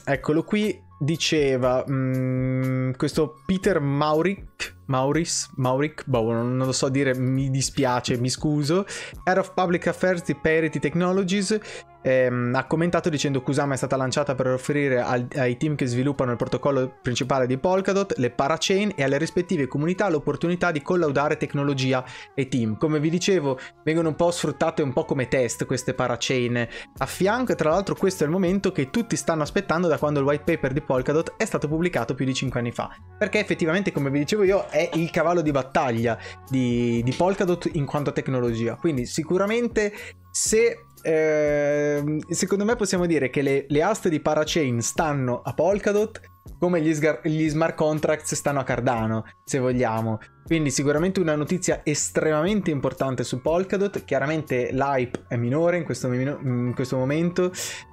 eccolo 0.04 0.42
qui, 0.42 0.90
diceva 1.02 1.84
mh, 1.86 2.96
questo 2.96 3.42
Peter 3.44 3.80
Mauric 3.80 4.80
Maurice, 4.92 5.48
Mauric, 5.56 6.04
boh, 6.06 6.32
non 6.32 6.58
lo 6.58 6.72
so 6.72 6.90
dire, 6.90 7.14
mi 7.14 7.48
dispiace, 7.48 8.18
mi 8.18 8.28
scuso. 8.28 8.84
Head 9.24 9.38
of 9.38 9.54
Public 9.54 9.86
Affairs 9.86 10.22
di 10.22 10.34
Parity 10.34 10.78
Technologies 10.78 11.58
ehm, 12.02 12.54
ha 12.54 12.64
commentato 12.64 13.08
dicendo 13.08 13.38
che 13.38 13.44
Kusama 13.44 13.74
è 13.74 13.76
stata 13.76 13.96
lanciata 13.96 14.34
per 14.34 14.48
offrire 14.48 15.00
al, 15.00 15.26
ai 15.36 15.56
team 15.56 15.74
che 15.74 15.86
sviluppano 15.86 16.30
il 16.30 16.36
protocollo 16.36 16.98
principale 17.00 17.46
di 17.46 17.58
Polkadot, 17.58 18.16
le 18.18 18.30
parachain 18.30 18.92
e 18.94 19.02
alle 19.02 19.18
rispettive 19.18 19.66
comunità 19.66 20.08
l'opportunità 20.08 20.70
di 20.70 20.82
collaudare 20.82 21.36
tecnologia 21.36 22.04
e 22.34 22.48
team. 22.48 22.76
Come 22.76 23.00
vi 23.00 23.10
dicevo, 23.10 23.58
vengono 23.84 24.08
un 24.08 24.16
po' 24.16 24.30
sfruttate 24.30 24.82
un 24.82 24.92
po' 24.92 25.04
come 25.04 25.28
test 25.28 25.64
queste 25.64 25.94
parachain 25.94 26.68
a 26.98 27.06
fianco 27.06 27.52
e 27.52 27.54
tra 27.54 27.70
l'altro 27.70 27.94
questo 27.94 28.24
è 28.24 28.26
il 28.26 28.32
momento 28.32 28.72
che 28.72 28.90
tutti 28.90 29.16
stanno 29.16 29.42
aspettando 29.42 29.88
da 29.88 29.98
quando 29.98 30.20
il 30.20 30.26
white 30.26 30.44
paper 30.44 30.72
di 30.72 30.80
Polkadot 30.80 31.34
è 31.36 31.44
stato 31.44 31.68
pubblicato 31.68 32.14
più 32.14 32.24
di 32.24 32.34
5 32.34 32.58
anni 32.58 32.72
fa. 32.72 32.90
Perché 33.18 33.38
effettivamente, 33.38 33.92
come 33.92 34.10
vi 34.10 34.18
dicevo 34.18 34.42
io, 34.42 34.66
è 34.68 34.90
il 34.94 35.10
cavallo 35.10 35.40
di 35.40 35.50
battaglia 35.50 36.18
di, 36.48 37.02
di 37.02 37.12
Polkadot 37.12 37.70
in 37.72 37.86
quanto 37.86 38.10
a 38.10 38.12
tecnologia. 38.12 38.76
Quindi 38.76 39.06
sicuramente 39.06 39.92
se 40.30 40.86
eh, 41.02 42.18
secondo 42.28 42.64
me 42.64 42.76
possiamo 42.76 43.06
dire 43.06 43.28
che 43.28 43.42
le, 43.42 43.64
le, 43.68 43.82
aste 43.82 44.08
di 44.08 44.20
Parachain 44.20 44.80
stanno 44.80 45.42
a 45.42 45.52
Polkadot 45.52 46.20
come 46.58 46.80
gli, 46.80 46.94
sgar- 46.94 47.26
gli, 47.26 47.48
smart 47.48 47.74
contracts 47.74 48.34
stanno 48.34 48.60
a 48.60 48.64
Cardano, 48.64 49.24
se 49.44 49.58
vogliamo. 49.58 50.20
Quindi 50.44 50.70
sicuramente 50.70 51.20
una 51.20 51.34
notizia 51.34 51.80
estremamente 51.82 52.70
importante 52.70 53.24
su 53.24 53.40
Polkadot. 53.40 54.04
Chiaramente 54.04 54.70
l'hype 54.72 55.24
è 55.28 55.36
minore 55.36 55.78
in 55.78 55.84
questo, 55.84 56.12
in 56.12 56.72
questo 56.74 56.96
momento, 56.96 57.52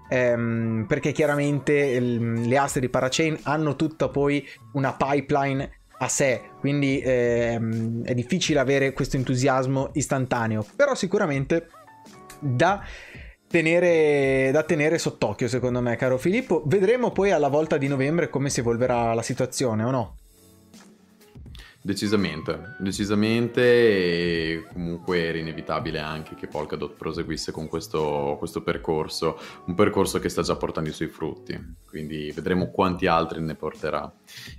ehm, 0.09 0.85
perché 0.87 1.11
chiaramente 1.11 1.73
il, 1.73 2.47
le 2.47 2.57
aste 2.57 2.79
di 2.79 2.89
Parachain 2.89 3.37
hanno 3.43 3.75
tutta 3.75 4.09
poi 4.09 4.45
una 4.73 4.93
pipeline 4.93 5.79
a 6.01 6.07
sé, 6.07 6.41
quindi 6.59 7.01
ehm, 7.03 8.03
è 8.05 8.13
difficile 8.13 8.59
avere 8.59 8.93
questo 8.93 9.17
entusiasmo 9.17 9.89
istantaneo, 9.93 10.65
però 10.75 10.95
sicuramente 10.95 11.67
da 12.39 12.83
tenere, 13.47 14.51
da 14.51 14.63
tenere 14.63 14.97
sott'occhio 14.97 15.47
secondo 15.47 15.81
me, 15.81 15.95
caro 15.95 16.17
Filippo. 16.17 16.63
Vedremo 16.65 17.11
poi 17.11 17.31
alla 17.31 17.47
volta 17.47 17.77
di 17.77 17.87
novembre 17.87 18.29
come 18.29 18.49
si 18.49 18.59
evolverà 18.59 19.13
la 19.13 19.21
situazione 19.21 19.83
o 19.83 19.91
no. 19.91 20.18
Decisamente, 21.81 22.75
decisamente 22.77 23.61
e 23.61 24.65
comunque 24.73 25.23
era 25.23 25.37
inevitabile 25.37 25.99
anche 25.99 26.35
che 26.35 26.47
Polkadot 26.47 26.95
proseguisse 26.97 27.53
con 27.53 27.69
questo, 27.69 28.35
questo, 28.37 28.61
percorso, 28.61 29.39
un 29.65 29.75
percorso 29.75 30.19
che 30.19 30.27
sta 30.27 30.41
già 30.41 30.57
portando 30.57 30.89
i 30.89 30.93
suoi 30.93 31.07
frutti, 31.07 31.57
quindi 31.87 32.33
vedremo 32.35 32.69
quanti 32.69 33.07
altri 33.07 33.39
ne 33.41 33.55
porterà. 33.55 34.11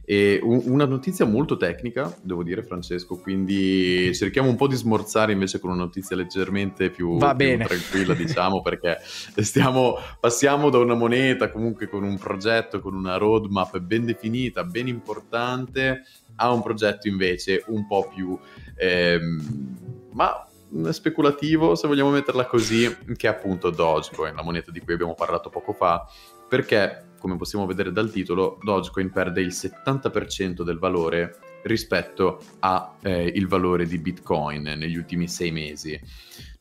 E 0.03 0.41
un, 0.43 0.63
una 0.65 0.87
notizia 0.87 1.27
molto 1.27 1.59
tecnica, 1.59 2.17
devo 2.23 2.43
dire 2.43 2.63
Francesco, 2.63 3.19
quindi 3.19 4.15
cerchiamo 4.15 4.49
un 4.49 4.57
po' 4.57 4.67
di 4.67 4.77
smorzare 4.77 5.33
invece 5.33 5.61
con 5.61 5.73
una 5.73 5.83
notizia 5.83 6.17
leggermente 6.17 6.89
più, 6.89 7.19
più 7.19 7.59
tranquilla, 7.59 8.15
diciamo, 8.15 8.63
perché 8.65 8.97
stiamo, 9.03 9.97
passiamo 10.19 10.71
da 10.71 10.79
una 10.79 10.95
moneta 10.95 11.51
comunque 11.51 11.87
con 11.87 12.03
un 12.03 12.17
progetto, 12.17 12.81
con 12.81 12.95
una 12.95 13.19
roadmap 13.19 13.79
ben 13.79 14.07
definita, 14.07 14.65
ben 14.65 14.89
importante, 14.89 16.05
a 16.41 16.51
un 16.51 16.63
progetto 16.63 17.07
invece 17.09 17.63
un 17.69 17.87
po' 17.87 18.11
più... 18.13 18.39
Ehm, 18.77 19.77
ma 20.13 20.45
speculativo, 20.91 21.75
se 21.75 21.89
vogliamo 21.89 22.11
metterla 22.11 22.47
così, 22.47 22.97
che 23.17 23.27
è 23.27 23.31
appunto 23.31 23.71
Dogecoin, 23.71 24.35
la 24.35 24.43
moneta 24.43 24.71
di 24.71 24.81
cui 24.81 24.95
abbiamo 24.95 25.15
parlato 25.15 25.51
poco 25.51 25.73
fa, 25.73 26.07
perché, 26.49 27.09
come 27.19 27.37
possiamo 27.37 27.67
vedere 27.67 27.93
dal 27.93 28.11
titolo, 28.11 28.59
Dogecoin 28.63 29.11
perde 29.11 29.41
il 29.41 29.49
70% 29.49 30.63
del 30.63 30.79
valore 30.79 31.39
rispetto 31.63 32.41
al 32.61 32.93
eh, 33.03 33.45
valore 33.47 33.87
di 33.87 33.99
Bitcoin 33.99 34.63
negli 34.63 34.97
ultimi 34.97 35.29
sei 35.29 35.51
mesi. 35.51 36.01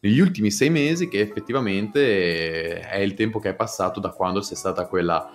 Negli 0.01 0.19
ultimi 0.19 0.51
sei 0.51 0.69
mesi 0.69 1.07
che 1.07 1.19
effettivamente 1.19 2.79
è 2.79 2.97
il 2.97 3.13
tempo 3.13 3.39
che 3.39 3.49
è 3.49 3.55
passato 3.55 3.99
da 3.99 4.09
quando 4.09 4.39
c'è 4.39 4.55
stata 4.55 4.87
quella 4.87 5.31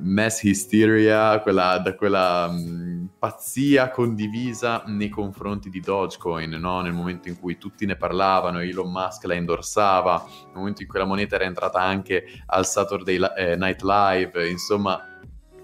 mass 0.00 0.42
hysteria, 0.42 1.40
quella, 1.40 1.78
da 1.78 1.94
quella 1.94 2.48
mh, 2.48 3.10
pazzia 3.18 3.90
condivisa 3.90 4.82
nei 4.86 5.08
confronti 5.08 5.68
di 5.68 5.80
Dogecoin, 5.80 6.50
no? 6.50 6.80
nel 6.80 6.92
momento 6.92 7.28
in 7.28 7.38
cui 7.38 7.58
tutti 7.58 7.86
ne 7.86 7.96
parlavano, 7.96 8.60
Elon 8.60 8.90
Musk 8.90 9.24
la 9.24 9.34
indorsava, 9.34 10.24
nel 10.46 10.56
momento 10.56 10.82
in 10.82 10.88
cui 10.88 10.98
la 10.98 11.04
moneta 11.04 11.34
era 11.34 11.44
entrata 11.44 11.80
anche 11.80 12.24
al 12.46 12.66
Saturday 12.66 13.18
eh, 13.36 13.56
Night 13.56 13.82
Live, 13.82 14.48
insomma 14.48 15.06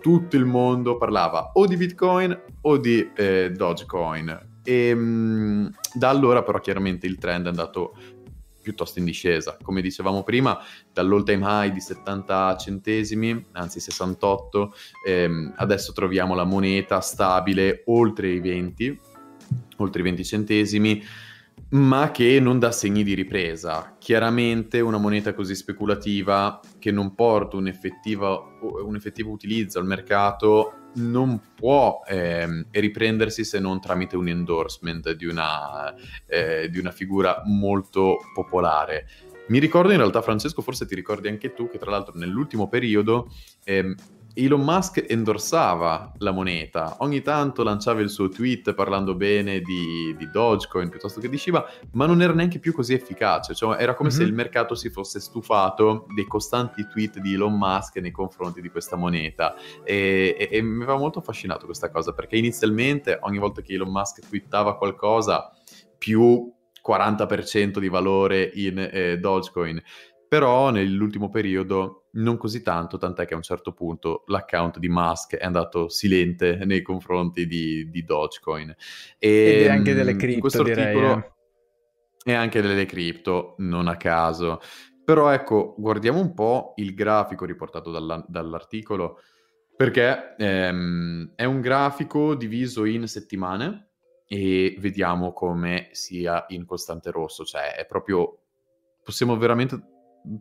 tutto 0.00 0.36
il 0.36 0.44
mondo 0.44 0.96
parlava 0.96 1.50
o 1.54 1.66
di 1.66 1.76
Bitcoin 1.76 2.38
o 2.62 2.76
di 2.76 3.10
eh, 3.14 3.50
Dogecoin. 3.50 4.46
E 4.62 4.94
mh, 4.94 5.74
da 5.94 6.10
allora 6.10 6.42
però 6.42 6.58
chiaramente 6.60 7.06
il 7.06 7.18
trend 7.18 7.46
è 7.46 7.48
andato 7.48 7.94
piuttosto 8.68 8.98
in 8.98 9.06
discesa. 9.06 9.56
Come 9.62 9.80
dicevamo 9.80 10.22
prima, 10.22 10.58
dall'all 10.92 11.24
time 11.24 11.44
high 11.46 11.72
di 11.72 11.80
70 11.80 12.56
centesimi, 12.58 13.46
anzi 13.52 13.80
68, 13.80 14.74
ehm, 15.06 15.54
adesso 15.56 15.92
troviamo 15.92 16.34
la 16.34 16.44
moneta 16.44 17.00
stabile 17.00 17.82
oltre 17.86 18.28
i 18.28 18.40
20, 18.40 19.00
oltre 19.78 20.00
i 20.00 20.04
20 20.04 20.24
centesimi, 20.24 21.02
ma 21.70 22.10
che 22.10 22.38
non 22.40 22.58
dà 22.58 22.70
segni 22.70 23.02
di 23.02 23.14
ripresa. 23.14 23.96
Chiaramente 23.98 24.80
una 24.80 24.98
moneta 24.98 25.32
così 25.32 25.54
speculativa 25.54 26.60
che 26.78 26.90
non 26.90 27.14
porta 27.14 27.56
un 27.56 27.68
effettivo, 27.68 28.58
un 28.84 28.94
effettivo 28.96 29.30
utilizzo 29.30 29.78
al 29.78 29.86
mercato 29.86 30.87
non 30.98 31.40
può 31.54 32.02
eh, 32.06 32.66
riprendersi 32.70 33.44
se 33.44 33.58
non 33.58 33.80
tramite 33.80 34.16
un 34.16 34.28
endorsement 34.28 35.12
di 35.12 35.26
una, 35.26 35.94
eh, 36.26 36.68
di 36.70 36.78
una 36.78 36.90
figura 36.90 37.42
molto 37.46 38.18
popolare. 38.34 39.06
Mi 39.48 39.58
ricordo 39.58 39.92
in 39.92 39.98
realtà, 39.98 40.20
Francesco, 40.20 40.60
forse 40.60 40.86
ti 40.86 40.94
ricordi 40.94 41.28
anche 41.28 41.54
tu, 41.54 41.70
che 41.70 41.78
tra 41.78 41.90
l'altro 41.90 42.14
nell'ultimo 42.16 42.68
periodo 42.68 43.32
eh, 43.64 43.94
Elon 44.40 44.62
Musk 44.62 45.04
endorsava 45.08 46.12
la 46.18 46.30
moneta, 46.30 46.96
ogni 47.00 47.22
tanto 47.22 47.64
lanciava 47.64 48.00
il 48.00 48.08
suo 48.08 48.28
tweet 48.28 48.72
parlando 48.72 49.16
bene 49.16 49.60
di, 49.60 50.14
di 50.16 50.30
Dogecoin 50.30 50.88
piuttosto 50.88 51.20
che 51.20 51.28
di 51.28 51.36
Shiba, 51.36 51.68
ma 51.92 52.06
non 52.06 52.22
era 52.22 52.32
neanche 52.32 52.60
più 52.60 52.72
così 52.72 52.94
efficace, 52.94 53.52
cioè 53.54 53.80
era 53.80 53.94
come 53.94 54.10
mm-hmm. 54.10 54.18
se 54.18 54.24
mhm. 54.24 54.30
il 54.30 54.34
mercato 54.36 54.74
si 54.76 54.90
fosse 54.90 55.18
stufato 55.18 56.06
dei 56.14 56.26
costanti 56.26 56.86
tweet 56.86 57.18
di 57.18 57.34
Elon 57.34 57.58
Musk 57.58 57.96
nei 57.96 58.12
confronti 58.12 58.60
di 58.60 58.68
questa 58.68 58.94
moneta 58.94 59.56
e, 59.82 60.36
e, 60.38 60.48
e 60.52 60.62
mi 60.62 60.84
aveva 60.84 60.98
molto 60.98 61.18
affascinato 61.18 61.64
questa 61.64 61.90
cosa 61.90 62.12
perché 62.12 62.36
inizialmente 62.36 63.18
ogni 63.22 63.38
volta 63.38 63.60
che 63.60 63.72
Elon 63.72 63.90
Musk 63.90 64.20
twittava 64.28 64.76
qualcosa 64.76 65.50
più 65.98 66.52
40% 66.88 67.78
di 67.80 67.88
valore 67.88 68.50
in 68.54 68.78
eh, 68.78 69.18
Dogecoin, 69.18 69.82
però 70.28 70.70
nell'ultimo 70.70 71.30
periodo 71.30 72.08
non 72.12 72.36
così 72.36 72.62
tanto, 72.62 72.98
tant'è 72.98 73.26
che 73.26 73.34
a 73.34 73.36
un 73.36 73.42
certo 73.42 73.72
punto 73.72 74.24
l'account 74.26 74.78
di 74.78 74.88
Musk 74.88 75.36
è 75.36 75.44
andato 75.44 75.88
silente 75.88 76.64
nei 76.64 76.82
confronti 76.82 77.46
di, 77.46 77.88
di 77.90 78.04
Dogecoin. 78.04 78.74
E, 79.18 79.62
e 79.62 79.68
anche 79.68 79.94
delle 79.94 80.16
cripto, 80.16 80.40
questo 80.40 80.62
direi. 80.62 80.96
Eh. 80.96 81.32
E 82.24 82.34
anche 82.34 82.60
delle 82.60 82.84
cripto, 82.84 83.54
non 83.58 83.88
a 83.88 83.96
caso. 83.96 84.60
Però 85.04 85.30
ecco, 85.30 85.74
guardiamo 85.78 86.20
un 86.20 86.34
po' 86.34 86.74
il 86.76 86.92
grafico 86.94 87.46
riportato 87.46 87.90
dalla, 87.90 88.22
dall'articolo, 88.28 89.20
perché 89.74 90.34
ehm, 90.36 91.32
è 91.34 91.44
un 91.44 91.60
grafico 91.60 92.34
diviso 92.34 92.84
in 92.84 93.06
settimane 93.06 93.88
e 94.26 94.76
vediamo 94.78 95.32
come 95.32 95.88
sia 95.92 96.44
in 96.48 96.66
costante 96.66 97.10
rosso, 97.10 97.44
cioè 97.44 97.74
è 97.76 97.86
proprio 97.86 98.40
possiamo 99.02 99.38
veramente 99.38 99.80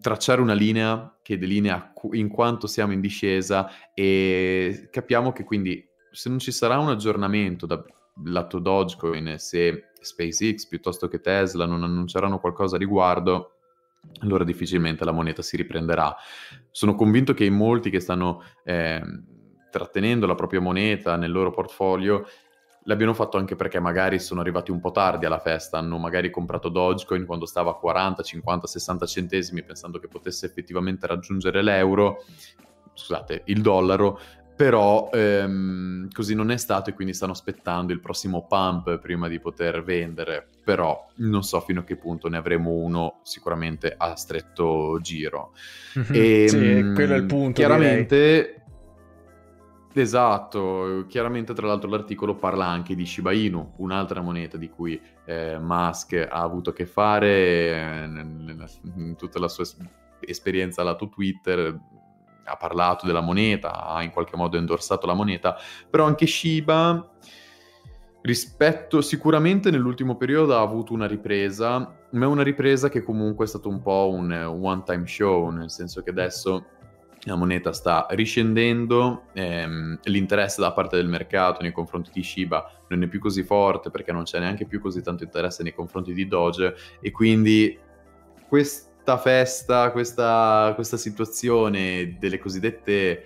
tracciare 0.01 0.41
una 0.41 0.53
linea 0.53 1.17
che 1.21 1.38
delinea 1.38 1.93
in 2.11 2.28
quanto 2.28 2.67
siamo 2.67 2.93
in 2.93 2.99
discesa 2.99 3.69
e 3.93 4.89
capiamo 4.91 5.32
che 5.32 5.43
quindi 5.43 5.86
se 6.11 6.30
non 6.30 6.39
ci 6.39 6.51
sarà 6.51 6.78
un 6.80 6.89
aggiornamento 6.89 7.65
dal 7.65 7.86
lato 8.25 8.59
Dogecoin, 8.59 9.36
se 9.38 9.89
SpaceX 9.99 10.67
piuttosto 10.67 11.07
che 11.07 11.19
Tesla 11.19 11.65
non 11.65 11.84
annunceranno 11.84 12.39
qualcosa 12.39 12.75
a 12.75 12.80
riguardo, 12.80 13.57
allora 14.21 14.43
difficilmente 14.43 15.05
la 15.05 15.11
moneta 15.11 15.41
si 15.41 15.57
riprenderà. 15.57 16.15
Sono 16.71 16.95
convinto 16.95 17.34
che 17.34 17.45
in 17.45 17.55
molti 17.55 17.89
che 17.89 17.99
stanno 17.99 18.41
eh, 18.63 19.01
trattenendo 19.69 20.25
la 20.25 20.36
propria 20.36 20.61
moneta 20.61 21.15
nel 21.17 21.32
loro 21.32 21.51
portfolio 21.51 22.25
l'abbiano 22.88 23.14
fatto 23.14 23.38
anche 23.38 23.56
perché 23.56 23.80
magari 23.80 24.20
sono 24.20 24.42
arrivati 24.42 24.72
un 24.72 24.80
po' 24.80 24.92
tardi 24.92 25.26
alla 25.26 25.40
festa, 25.40 25.78
hanno 25.78 25.98
magari 25.98 26.30
comprato 26.30 26.70
Dogecoin 26.70 27.26
quando 27.26 27.46
stava 27.46 27.72
a 27.72 27.76
40, 27.76 28.24
50, 28.24 28.68
60 28.68 29.06
centesimi 29.06 29.64
pensando 29.64 30.00
che 30.00 30.08
potesse 30.08 30.46
effettivamente 30.46 31.06
raggiungere 31.06 31.62
l'euro, 31.62 32.24
scusate, 32.94 33.44
il 33.46 33.62
dollaro, 33.62 34.20
però 34.56 35.10
ehm, 35.12 36.10
così 36.12 36.34
non 36.34 36.50
è 36.50 36.58
stato 36.58 36.90
e 36.90 36.94
quindi 36.94 37.14
stanno 37.14 37.34
aspettando 37.34 37.92
il 37.92 38.00
prossimo 38.00 38.48
pump 38.48 38.98
prima 39.00 39.28
di 39.28 39.40
poter 39.40 39.84
vendere, 39.84 40.48
però 40.64 41.08
non 41.16 41.44
so 41.44 41.60
fino 41.60 41.82
a 41.82 41.84
che 41.84 41.98
punto 41.98 42.30
ne 42.30 42.38
avremo 42.38 42.72
uno 42.72 43.20
sicuramente 43.22 43.94
a 43.96 44.16
stretto 44.16 44.98
giro. 45.02 45.52
Mm-hmm. 46.00 46.06
E, 46.18 46.48
sì, 46.48 46.92
quello 46.94 47.14
è 47.14 47.18
il 47.18 47.26
punto. 47.26 47.54
Chiaramente... 47.54 48.16
Direi. 48.16 48.66
Esatto, 50.00 51.06
chiaramente 51.08 51.54
tra 51.54 51.66
l'altro 51.66 51.89
l'articolo 51.89 52.36
parla 52.36 52.68
anche 52.68 52.93
di 52.93 53.04
Shiba 53.04 53.32
Inu, 53.32 53.74
un'altra 53.78 54.22
moneta 54.22 54.56
di 54.56 54.70
cui 54.70 55.02
eh, 55.26 55.58
Musk 55.58 56.14
ha 56.14 56.41
avuto 56.41 56.70
a 56.70 56.74
che 56.74 56.86
fare 56.86 57.28
eh, 57.28 58.04
in 58.04 59.16
tutta 59.18 59.39
la 59.39 59.48
sua 59.48 59.66
esperienza 60.20 60.84
lato 60.84 61.10
Twitter, 61.10 61.76
ha 62.43 62.56
parlato 62.58 63.08
della 63.08 63.22
moneta, 63.22 63.88
ha 63.88 64.04
in 64.04 64.12
qualche 64.12 64.38
modo 64.38 64.56
endorsato 64.58 65.08
la 65.08 65.16
moneta, 65.16 65.58
però 65.89 66.06
anche 66.06 66.28
Shiba 66.28 67.14
rispetto 68.22 69.02
sicuramente 69.02 69.72
nell'ultimo 69.72 70.16
periodo 70.16 70.56
ha 70.56 70.62
avuto 70.62 70.93
una 70.93 71.08
ripresa, 71.08 71.95
ma 72.12 72.26
è 72.26 72.28
una 72.28 72.43
ripresa 72.43 72.88
che 72.89 73.02
comunque 73.02 73.45
è 73.45 73.48
stato 73.48 73.68
un 73.68 73.82
po' 73.82 74.12
un 74.14 74.32
one 74.32 74.84
time 74.86 75.08
show, 75.08 75.50
nel 75.50 75.72
senso 75.72 76.04
che 76.04 76.12
adesso 76.12 76.66
la 77.28 77.36
moneta 77.36 77.73
sta 77.73 78.07
riscendendo, 78.11 79.25
ehm, 79.34 79.99
l'interesse 80.03 80.61
da 80.61 80.71
parte 80.71 80.95
del 80.95 81.07
mercato 81.07 81.61
nei 81.61 81.73
confronti 81.73 82.09
di 82.13 82.23
Shiba 82.23 82.71
non 82.88 83.03
è 83.03 83.07
più 83.07 83.19
così 83.19 83.43
forte 83.43 83.89
perché 83.89 84.13
non 84.13 84.23
c'è 84.23 84.39
neanche 84.39 84.65
più 84.65 84.80
così 84.80 85.01
tanto 85.01 85.23
interesse 85.23 85.61
nei 85.61 85.73
confronti 85.73 86.13
di 86.13 86.25
Doge 86.28 86.75
e 87.01 87.11
quindi 87.11 87.78
questa 88.47 89.17
festa, 89.17 89.91
questa, 89.91 90.71
questa 90.73 90.95
situazione 90.95 92.15
delle 92.17 92.39
cosiddette 92.39 93.25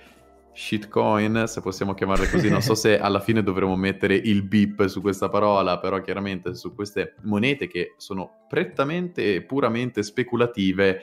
shitcoin, 0.54 1.44
se 1.48 1.62
possiamo 1.62 1.94
chiamarle 1.94 2.30
così, 2.30 2.50
non 2.50 2.62
so 2.62 2.74
se 2.76 2.98
alla 2.98 3.20
fine 3.20 3.44
dovremo 3.44 3.76
mettere 3.76 4.16
il 4.16 4.42
beep 4.42 4.88
su 4.88 5.00
questa 5.02 5.30
parola, 5.30 5.78
però 5.78 6.02
chiaramente 6.02 6.56
su 6.56 6.74
queste 6.74 7.16
monete 7.22 7.68
che 7.68 7.94
sono 7.98 8.46
prettamente 8.50 9.36
e 9.36 9.42
puramente 9.44 10.02
speculative, 10.02 11.02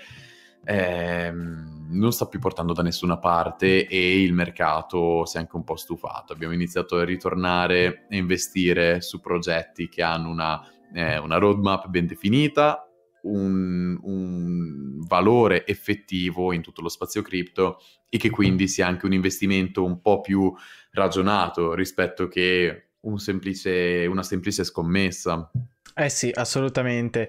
ehm, 0.64 1.77
non 1.88 2.12
sta 2.12 2.26
più 2.26 2.38
portando 2.38 2.72
da 2.72 2.82
nessuna 2.82 3.18
parte 3.18 3.86
e 3.86 4.22
il 4.22 4.32
mercato 4.32 5.24
si 5.24 5.36
è 5.36 5.40
anche 5.40 5.56
un 5.56 5.64
po' 5.64 5.76
stufato. 5.76 6.32
Abbiamo 6.32 6.54
iniziato 6.54 6.96
a 6.96 7.04
ritornare 7.04 8.06
a 8.10 8.16
investire 8.16 9.00
su 9.00 9.20
progetti 9.20 9.88
che 9.88 10.02
hanno 10.02 10.28
una, 10.28 10.60
eh, 10.94 11.18
una 11.18 11.38
roadmap 11.38 11.88
ben 11.88 12.06
definita, 12.06 12.86
un, 13.22 13.98
un, 14.02 15.06
valore 15.06 15.66
effettivo 15.66 16.52
in 16.52 16.60
tutto 16.60 16.82
lo 16.82 16.88
spazio 16.88 17.22
cripto 17.22 17.80
e 18.08 18.18
che 18.18 18.30
quindi 18.30 18.68
sia 18.68 18.86
anche 18.86 19.06
un 19.06 19.12
investimento 19.12 19.84
un 19.84 20.00
po' 20.00 20.20
più 20.20 20.52
ragionato 20.90 21.74
rispetto 21.74 22.28
che 22.28 22.90
un 23.00 23.18
semplice, 23.18 24.06
una 24.06 24.22
semplice 24.22 24.64
scommessa. 24.64 25.50
Eh 25.94 26.08
sì, 26.08 26.30
assolutamente. 26.32 27.28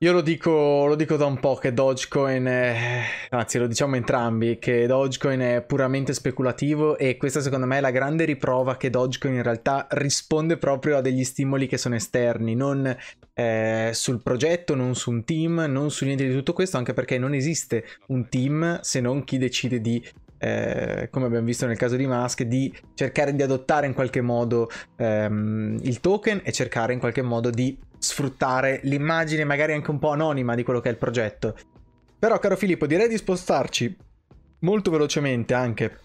Io 0.00 0.12
lo 0.12 0.20
dico, 0.20 0.84
lo 0.84 0.94
dico, 0.94 1.16
da 1.16 1.24
un 1.24 1.40
po' 1.40 1.54
che 1.54 1.72
Dogecoin, 1.72 2.44
è, 2.44 3.02
anzi 3.30 3.56
lo 3.56 3.66
diciamo 3.66 3.96
entrambi, 3.96 4.58
che 4.58 4.86
Dogecoin 4.86 5.40
è 5.40 5.62
puramente 5.62 6.12
speculativo 6.12 6.98
e 6.98 7.16
questa 7.16 7.40
secondo 7.40 7.64
me 7.64 7.78
è 7.78 7.80
la 7.80 7.90
grande 7.90 8.26
riprova 8.26 8.76
che 8.76 8.90
Dogecoin 8.90 9.36
in 9.36 9.42
realtà 9.42 9.86
risponde 9.92 10.58
proprio 10.58 10.98
a 10.98 11.00
degli 11.00 11.24
stimoli 11.24 11.66
che 11.66 11.78
sono 11.78 11.94
esterni, 11.94 12.54
non 12.54 12.94
eh, 13.32 13.90
sul 13.94 14.20
progetto, 14.20 14.74
non 14.74 14.94
su 14.94 15.10
un 15.10 15.24
team, 15.24 15.64
non 15.66 15.90
su 15.90 16.04
niente 16.04 16.28
di 16.28 16.34
tutto 16.34 16.52
questo, 16.52 16.76
anche 16.76 16.92
perché 16.92 17.16
non 17.16 17.32
esiste 17.32 17.82
un 18.08 18.28
team 18.28 18.80
se 18.82 19.00
non 19.00 19.24
chi 19.24 19.38
decide 19.38 19.80
di 19.80 20.06
eh, 20.38 21.08
come 21.10 21.24
abbiamo 21.24 21.46
visto 21.46 21.66
nel 21.66 21.78
caso 21.78 21.96
di 21.96 22.06
Musk, 22.06 22.42
di 22.42 22.70
cercare 22.92 23.34
di 23.34 23.42
adottare 23.42 23.86
in 23.86 23.94
qualche 23.94 24.20
modo 24.20 24.68
ehm, 24.96 25.78
il 25.80 26.00
token 26.00 26.42
e 26.44 26.52
cercare 26.52 26.92
in 26.92 26.98
qualche 26.98 27.22
modo 27.22 27.48
di 27.48 27.78
sfruttare 28.06 28.80
l'immagine 28.84 29.44
magari 29.44 29.72
anche 29.72 29.90
un 29.90 29.98
po' 29.98 30.10
anonima 30.10 30.54
di 30.54 30.62
quello 30.62 30.80
che 30.80 30.88
è 30.88 30.92
il 30.92 30.98
progetto. 30.98 31.56
Però, 32.18 32.38
caro 32.38 32.56
Filippo, 32.56 32.86
direi 32.86 33.08
di 33.08 33.16
spostarci 33.16 33.96
molto 34.60 34.90
velocemente 34.90 35.52
anche 35.54 35.98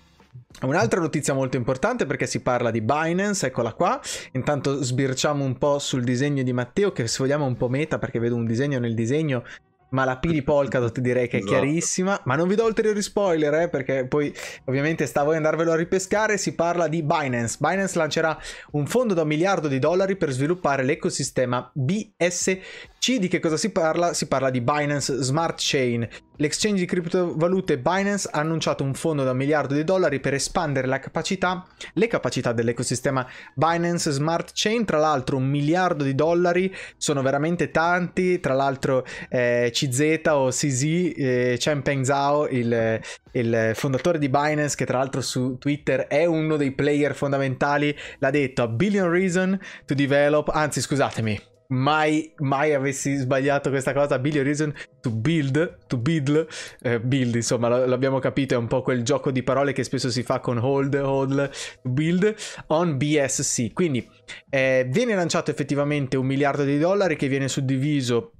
Un'altra 0.62 1.00
notizia 1.00 1.34
molto 1.34 1.58
importante 1.58 2.06
perché 2.06 2.26
si 2.26 2.42
parla 2.42 2.72
di 2.72 2.82
Binance, 2.82 3.48
eccola 3.48 3.74
qua. 3.74 4.00
Intanto 4.34 4.82
sbirciamo 4.82 5.44
un 5.44 5.58
po' 5.58 5.80
sul 5.80 6.04
disegno 6.04 6.44
di 6.44 6.54
Matteo, 6.54 6.92
che 6.92 7.08
se 7.08 7.18
vogliamo 7.20 7.46
è 7.46 7.48
un 7.48 7.58
po' 7.58 7.68
meta 7.68 7.98
perché 7.98 8.20
vedo 8.20 8.36
un 8.36 8.46
disegno 8.46 8.80
nel 8.80 8.94
disegno 8.94 9.44
ma 9.92 10.06
la 10.06 10.18
P 10.18 10.28
di 10.28 10.42
Polkadot 10.42 11.00
direi 11.00 11.28
che 11.28 11.38
è 11.38 11.40
esatto. 11.40 11.54
chiarissima, 11.54 12.22
ma 12.26 12.36
non 12.36 12.48
vi 12.48 12.56
do 12.56 12.66
ulteriori 12.66 13.02
spoiler 13.02 13.54
eh, 13.54 13.70
perché 13.70 14.06
poi 14.08 14.34
ovviamente 14.66 15.06
sta 15.06 15.22
a 15.22 15.24
voi 15.24 15.36
andarvelo 15.36 15.72
a 15.72 15.76
ripescare, 15.76 16.38
si 16.38 16.54
parla 16.56 16.88
di 16.88 17.04
Binance. 17.04 17.58
Binance 17.60 17.98
lancerà 17.98 18.38
un 18.72 18.86
fondo 18.88 19.14
da 19.14 19.22
un 19.22 19.28
miliardo 19.28 19.68
di 19.68 19.80
dollari 19.80 20.16
per 20.16 20.32
sviluppare 20.32 20.84
l'ecosistema 20.84 21.70
BSC. 21.74 22.60
Di 23.02 23.28
che 23.28 23.40
cosa 23.40 23.58
si 23.58 23.72
parla? 23.72 24.14
Si 24.14 24.28
parla 24.28 24.50
di 24.50 24.62
Binance 24.62 25.22
Smart 25.24 25.58
Chain. 25.60 26.08
L'exchange 26.42 26.80
di 26.80 26.88
criptovalute 26.88 27.78
Binance 27.78 28.28
ha 28.32 28.40
annunciato 28.40 28.84
un 28.84 28.96
fondo 28.96 29.24
da 29.24 29.30
un 29.30 29.38
miliardo 29.38 29.76
di 29.76 29.84
dollari 29.84 30.20
per 30.20 30.34
espandere 30.34 30.88
capacità, 31.00 31.68
le 31.94 32.08
capacità 32.08 32.52
dell'ecosistema 32.52 33.28
Binance 33.54 34.10
Smart 34.10 34.50
Chain. 34.56 34.84
Tra 34.84 34.98
l'altro 34.98 35.38
un 35.38 35.48
miliardo 35.48 36.04
di 36.04 36.16
dollari 36.16 36.76
sono 36.98 37.22
veramente 37.22 37.70
tanti, 37.70 38.40
tra 38.40 38.56
l'altro 38.56 39.06
eh, 39.30 39.70
CZ 39.72 40.22
o 40.30 40.48
CZ, 40.48 40.84
eh, 41.16 41.58
Changpeng 41.60 42.04
Zhao, 42.04 42.48
il, 42.48 43.00
il, 43.34 43.72
fondatore 43.76 44.18
di 44.18 44.28
Binance, 44.28 44.76
che 44.76 44.86
tra 44.86 44.98
l'altro 44.98 45.22
su 45.22 45.60
Twitter 45.60 46.08
è 46.08 46.26
uno 46.26 46.58
dei 46.58 46.72
player 46.72 47.14
fondamentali, 47.14 47.96
l'ha 48.18 48.32
detto 48.32 48.64
a 48.64 48.68
billion 48.68 49.12
reason 49.12 49.60
to 49.86 49.94
develop, 49.94 50.50
anzi 50.50 50.82
scusatemi, 50.82 51.51
mai, 51.72 52.32
mai 52.38 52.74
avessi 52.74 53.16
sbagliato 53.16 53.70
questa 53.70 53.94
cosa. 53.94 54.20
Billion 54.20 54.44
reason 54.44 54.74
to 55.02 55.10
build, 55.10 55.78
to 55.88 55.98
build, 55.98 56.48
eh, 56.82 57.00
build, 57.00 57.36
insomma, 57.36 57.86
l'abbiamo 57.86 58.20
capito, 58.20 58.54
è 58.54 58.58
un 58.58 58.68
po' 58.68 58.82
quel 58.82 59.04
gioco 59.04 59.32
di 59.32 59.44
parole 59.44 59.74
che 59.74 59.84
spesso 59.84 60.10
si 60.10 60.24
fa 60.24 60.40
con 60.40 60.58
hold, 60.58 60.96
hold, 60.96 61.50
build 61.84 62.36
on 62.68 62.98
BSC. 62.98 63.74
Quindi 63.74 64.08
eh, 64.50 64.88
viene 64.90 65.16
lanciato 65.16 65.52
effettivamente 65.52 66.18
un 66.18 66.26
miliardo 66.26 66.64
di 66.64 66.78
dollari 66.78 67.16
che 67.16 67.28
viene 67.28 67.48
suddiviso 67.48 68.34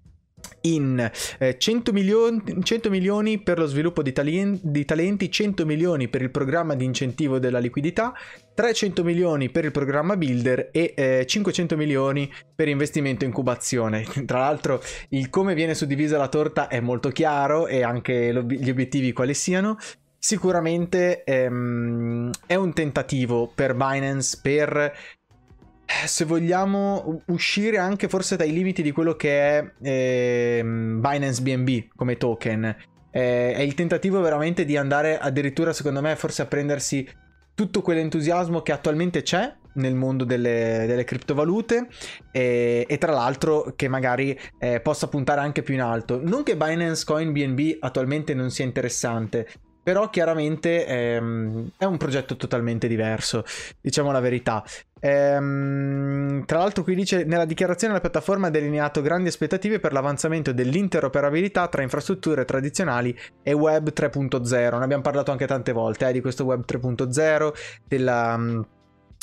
in 0.62 1.12
eh, 1.40 1.58
100, 1.58 1.92
milioni, 1.92 2.42
100, 2.64 2.90
milioni, 2.90 3.40
per 3.40 3.58
lo 3.58 3.66
sviluppo 3.66 4.02
di, 4.02 4.12
talien- 4.12 4.60
di, 4.62 4.86
talenti, 4.86 5.32
100 5.32 5.66
milioni 5.66 6.08
per 6.08 6.22
il 6.22 6.32
programma 6.32 6.76
di 6.76 6.86
incentivo 6.86 7.40
della 7.40 7.60
liquidità, 7.60 8.14
300 8.54 9.04
milioni 9.04 9.50
per 9.50 9.66
il 9.66 9.72
programma 9.72 10.18
Builder 10.18 10.70
e 10.72 10.94
eh, 10.96 11.26
500 11.26 11.76
milioni 11.78 12.32
per 12.54 12.68
investimento 12.68 13.26
incubazione. 13.26 14.06
Tra 14.26 14.40
l'altro 14.40 14.82
il 15.10 15.30
come 15.30 15.54
viene 15.54 15.74
suddivisa 15.74 16.18
la 16.18 16.28
torta 16.28 16.68
è 16.68 16.80
molto 16.80 17.10
chiaro 17.10 17.68
e 17.68 17.84
anche 17.84 18.46
gli 18.48 18.70
obiettivi 18.70 19.14
quali 19.14 19.34
siano. 19.34 19.78
Sicuramente 20.24 21.24
ehm, 21.24 22.30
è 22.46 22.54
un 22.54 22.74
tentativo 22.74 23.52
per 23.54 23.74
Binance 23.74 24.40
per 24.40 24.94
se 26.06 26.26
vogliamo 26.26 27.22
uscire 27.28 27.78
anche 27.78 28.08
forse 28.08 28.36
dai 28.36 28.52
limiti 28.52 28.82
di 28.82 28.92
quello 28.92 29.16
che 29.16 29.58
è 29.58 29.72
eh, 29.82 30.62
Binance 30.64 31.42
BNB 31.42 31.88
come 31.96 32.18
token, 32.18 32.76
eh, 33.12 33.54
è 33.54 33.62
il 33.62 33.74
tentativo 33.74 34.22
veramente 34.22 34.66
di 34.66 34.78
andare 34.78 35.18
addirittura, 35.18 35.74
secondo 35.74 36.02
me, 36.02 36.16
forse 36.16 36.42
a 36.42 36.46
prendersi 36.46 37.08
tutto 37.54 37.82
quell'entusiasmo 37.82 38.62
che 38.62 38.72
attualmente 38.72 39.22
c'è 39.22 39.54
nel 39.74 39.96
mondo 39.96 40.24
delle, 40.24 40.86
delle 40.88 41.04
criptovalute 41.04 41.88
e, 42.32 42.86
e, 42.88 42.98
tra 42.98 43.12
l'altro 43.12 43.74
che 43.76 43.88
magari 43.88 44.38
eh, 44.60 44.80
possa 44.82 45.08
puntare 45.08 45.42
anche 45.42 45.62
più 45.62 45.74
in 45.74 45.82
alto. 45.82 46.20
Non 46.22 46.44
che 46.44 46.58
Binance 46.58 47.06
Coin 47.06 47.32
BNB 47.32 47.78
attualmente 47.80 48.34
non 48.34 48.50
sia 48.50 48.66
interessante, 48.66 49.48
però 49.84 50.10
chiaramente 50.10 50.86
ehm, 50.86 51.72
è 51.78 51.86
un 51.86 51.98
progetto 51.98 52.36
totalmente 52.36 52.88
diverso, 52.88 53.44
diciamo 53.80 54.12
la 54.12 54.20
verità. 54.20 54.64
Ehm, 55.00 56.46
tra 56.46 56.60
l'altro 56.60 56.84
qui 56.84 56.94
dice 56.94 57.24
nella 57.24 57.46
dichiarazione 57.46 57.94
la 57.94 58.00
piattaforma 58.00 58.48
ha 58.48 58.52
delineato 58.52 59.02
grandi 59.02 59.30
aspettative 59.30 59.80
per 59.80 59.94
l'avanzamento 59.94 60.54
dell'interoperabilità 60.54 61.68
tra 61.70 61.82
infrastrutture 61.82 62.46
tradizionali 62.46 63.18
e 63.42 63.54
web 63.54 63.92
3.0. 63.94 64.78
Ne 64.78 64.84
abbiamo 64.84 65.02
parlato 65.02 65.32
anche 65.32 65.48
tante 65.48 65.72
volte 65.72 66.08
eh, 66.08 66.12
di 66.12 66.22
questo 66.22 66.46
web 66.46 66.64
3.0, 66.66 67.52
della 67.88 68.40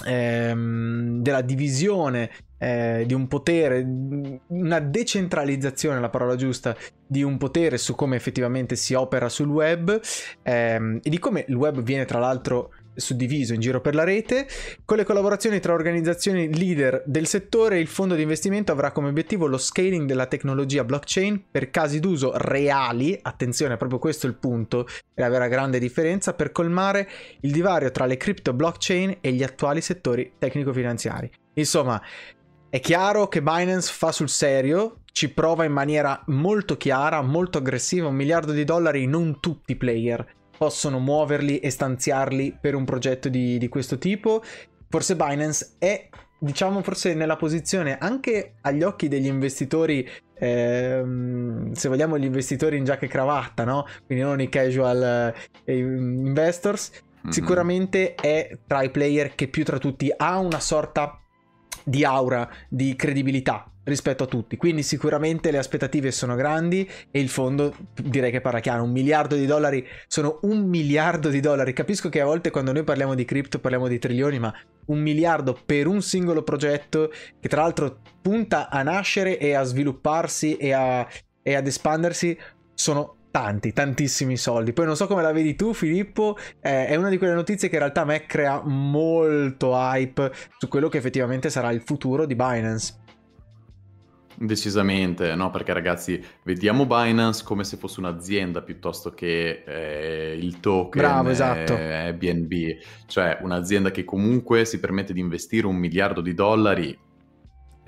ehm, 0.04 1.22
della 1.22 1.40
divisione 1.40 2.30
eh, 2.58 3.04
di 3.06 3.14
un 3.14 3.26
potere, 3.28 3.86
una 4.48 4.80
decentralizzazione, 4.80 6.00
la 6.00 6.10
parola 6.10 6.36
giusta, 6.36 6.76
di 7.06 7.22
un 7.22 7.38
potere 7.38 7.78
su 7.78 7.94
come 7.94 8.16
effettivamente 8.16 8.76
si 8.76 8.94
opera 8.94 9.28
sul 9.28 9.48
web 9.48 10.00
ehm, 10.42 11.00
e 11.02 11.08
di 11.10 11.18
come 11.18 11.44
il 11.48 11.54
web 11.54 11.80
viene 11.80 12.04
tra 12.04 12.18
l'altro 12.18 12.70
suddiviso 12.98 13.54
in 13.54 13.60
giro 13.60 13.80
per 13.80 13.94
la 13.94 14.04
rete. 14.04 14.46
Con 14.84 14.96
le 14.96 15.04
collaborazioni 15.04 15.60
tra 15.60 15.72
organizzazioni 15.72 16.54
leader 16.54 17.02
del 17.06 17.26
settore, 17.26 17.78
il 17.78 17.86
fondo 17.86 18.14
di 18.14 18.22
investimento 18.22 18.72
avrà 18.72 18.92
come 18.92 19.08
obiettivo 19.08 19.46
lo 19.46 19.58
scaling 19.58 20.06
della 20.06 20.26
tecnologia 20.26 20.84
blockchain 20.84 21.44
per 21.50 21.70
casi 21.70 22.00
d'uso 22.00 22.32
reali, 22.34 23.18
attenzione, 23.20 23.76
proprio 23.76 23.98
questo 23.98 24.26
è 24.26 24.30
il 24.30 24.36
punto, 24.36 24.86
è 25.14 25.20
la 25.20 25.28
vera 25.28 25.48
grande 25.48 25.78
differenza, 25.78 26.34
per 26.34 26.52
colmare 26.52 27.08
il 27.40 27.52
divario 27.52 27.90
tra 27.90 28.04
le 28.04 28.16
crypto 28.16 28.52
blockchain 28.52 29.18
e 29.20 29.32
gli 29.32 29.42
attuali 29.42 29.80
settori 29.80 30.32
tecnico-finanziari. 30.38 31.30
Insomma, 31.54 32.00
è 32.70 32.80
chiaro 32.80 33.28
che 33.28 33.42
Binance 33.42 33.92
fa 33.92 34.12
sul 34.12 34.28
serio, 34.28 35.00
ci 35.12 35.32
prova 35.32 35.64
in 35.64 35.72
maniera 35.72 36.22
molto 36.26 36.76
chiara, 36.76 37.22
molto 37.22 37.58
aggressiva, 37.58 38.08
un 38.08 38.14
miliardo 38.14 38.52
di 38.52 38.64
dollari 38.64 39.06
non 39.06 39.40
tutti 39.40 39.72
i 39.72 39.76
player 39.76 40.36
possono 40.58 40.98
muoverli 40.98 41.60
e 41.60 41.70
stanziarli 41.70 42.58
per 42.60 42.74
un 42.74 42.84
progetto 42.84 43.28
di, 43.28 43.56
di 43.58 43.68
questo 43.68 43.96
tipo. 43.96 44.42
Forse 44.88 45.14
Binance 45.14 45.76
è, 45.78 46.08
diciamo, 46.38 46.82
forse 46.82 47.14
nella 47.14 47.36
posizione 47.36 47.96
anche 47.96 48.56
agli 48.62 48.82
occhi 48.82 49.06
degli 49.06 49.26
investitori, 49.26 50.06
ehm, 50.34 51.72
se 51.72 51.88
vogliamo, 51.88 52.18
gli 52.18 52.24
investitori 52.24 52.76
in 52.76 52.84
giacca 52.84 53.06
e 53.06 53.08
cravatta, 53.08 53.64
no? 53.64 53.86
Quindi 54.04 54.24
non 54.24 54.40
i 54.40 54.48
casual 54.48 55.32
eh, 55.64 55.78
investors. 55.78 56.90
Mm-hmm. 56.90 57.30
Sicuramente 57.30 58.14
è 58.16 58.58
tra 58.66 58.82
i 58.82 58.90
player 58.90 59.34
che 59.34 59.46
più 59.46 59.64
tra 59.64 59.78
tutti 59.78 60.12
ha 60.14 60.38
una 60.38 60.60
sorta 60.60 61.20
di 61.88 62.04
aura, 62.04 62.48
di 62.68 62.94
credibilità 62.94 63.70
rispetto 63.84 64.24
a 64.24 64.26
tutti. 64.26 64.56
Quindi 64.56 64.82
sicuramente 64.82 65.50
le 65.50 65.58
aspettative 65.58 66.10
sono 66.10 66.34
grandi 66.36 66.88
e 67.10 67.20
il 67.20 67.28
fondo 67.28 67.74
direi 67.94 68.30
che 68.30 68.40
parla 68.40 68.60
chiaro, 68.60 68.82
un 68.84 68.92
miliardo 68.92 69.34
di 69.34 69.46
dollari 69.46 69.84
sono 70.06 70.38
un 70.42 70.68
miliardo 70.68 71.30
di 71.30 71.40
dollari. 71.40 71.72
Capisco 71.72 72.08
che 72.08 72.20
a 72.20 72.26
volte 72.26 72.50
quando 72.50 72.72
noi 72.72 72.84
parliamo 72.84 73.14
di 73.14 73.24
cripto 73.24 73.58
parliamo 73.58 73.88
di 73.88 73.98
trilioni, 73.98 74.38
ma 74.38 74.54
un 74.86 75.00
miliardo 75.00 75.58
per 75.64 75.86
un 75.86 76.02
singolo 76.02 76.42
progetto 76.42 77.10
che 77.40 77.48
tra 77.48 77.62
l'altro 77.62 78.00
punta 78.20 78.68
a 78.68 78.82
nascere 78.82 79.38
e 79.38 79.54
a 79.54 79.62
svilupparsi 79.62 80.56
e, 80.56 80.72
a, 80.72 81.06
e 81.42 81.54
ad 81.54 81.66
espandersi 81.66 82.38
sono 82.74 83.16
tanti, 83.38 83.72
tantissimi 83.72 84.36
soldi. 84.36 84.72
Poi 84.72 84.84
non 84.84 84.96
so 84.96 85.06
come 85.06 85.22
la 85.22 85.30
vedi 85.30 85.54
tu, 85.54 85.72
Filippo. 85.72 86.36
Eh, 86.60 86.86
è 86.86 86.96
una 86.96 87.08
di 87.08 87.18
quelle 87.18 87.34
notizie 87.34 87.68
che 87.68 87.76
in 87.76 87.82
realtà 87.82 88.00
a 88.00 88.04
me 88.04 88.26
crea 88.26 88.60
molto 88.64 89.74
hype 89.74 90.32
su 90.58 90.66
quello 90.66 90.88
che 90.88 90.98
effettivamente 90.98 91.48
sarà 91.48 91.70
il 91.70 91.82
futuro 91.82 92.26
di 92.26 92.34
Binance. 92.34 92.94
Decisamente, 94.34 95.34
no, 95.36 95.50
perché 95.50 95.72
ragazzi, 95.72 96.20
vediamo 96.44 96.84
Binance 96.86 97.44
come 97.44 97.62
se 97.64 97.76
fosse 97.76 98.00
un'azienda 98.00 98.62
piuttosto 98.62 99.10
che 99.10 99.64
eh, 99.64 100.36
il 100.40 100.58
token 100.60 101.00
Bravo, 101.00 101.28
esatto. 101.30 101.76
eh, 101.76 102.14
BNB, 102.16 102.52
cioè 103.06 103.38
un'azienda 103.40 103.90
che 103.90 104.04
comunque 104.04 104.64
si 104.64 104.78
permette 104.78 105.12
di 105.12 105.20
investire 105.20 105.66
un 105.66 105.76
miliardo 105.76 106.20
di 106.20 106.34
dollari 106.34 106.96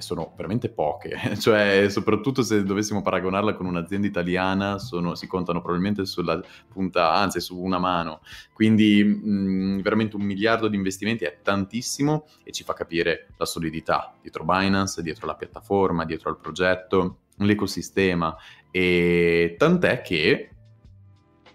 sono 0.00 0.32
veramente 0.36 0.70
poche, 0.70 1.16
cioè 1.38 1.86
soprattutto 1.88 2.42
se 2.42 2.62
dovessimo 2.62 3.02
paragonarla 3.02 3.54
con 3.54 3.66
un'azienda 3.66 4.06
italiana 4.06 4.78
sono, 4.78 5.14
si 5.14 5.26
contano 5.26 5.60
probabilmente 5.60 6.06
sulla 6.06 6.40
punta, 6.68 7.14
anzi 7.14 7.40
su 7.40 7.58
una 7.58 7.78
mano, 7.78 8.20
quindi 8.52 9.02
mh, 9.04 9.82
veramente 9.82 10.16
un 10.16 10.22
miliardo 10.22 10.68
di 10.68 10.76
investimenti 10.76 11.24
è 11.24 11.38
tantissimo 11.42 12.26
e 12.44 12.52
ci 12.52 12.64
fa 12.64 12.72
capire 12.72 13.28
la 13.36 13.44
solidità 13.44 14.14
dietro 14.20 14.44
Binance, 14.44 15.02
dietro 15.02 15.26
la 15.26 15.34
piattaforma, 15.34 16.04
dietro 16.04 16.30
al 16.30 16.38
progetto, 16.38 17.18
l'ecosistema. 17.36 18.36
E 18.70 19.54
tant'è 19.58 20.00
che 20.02 20.50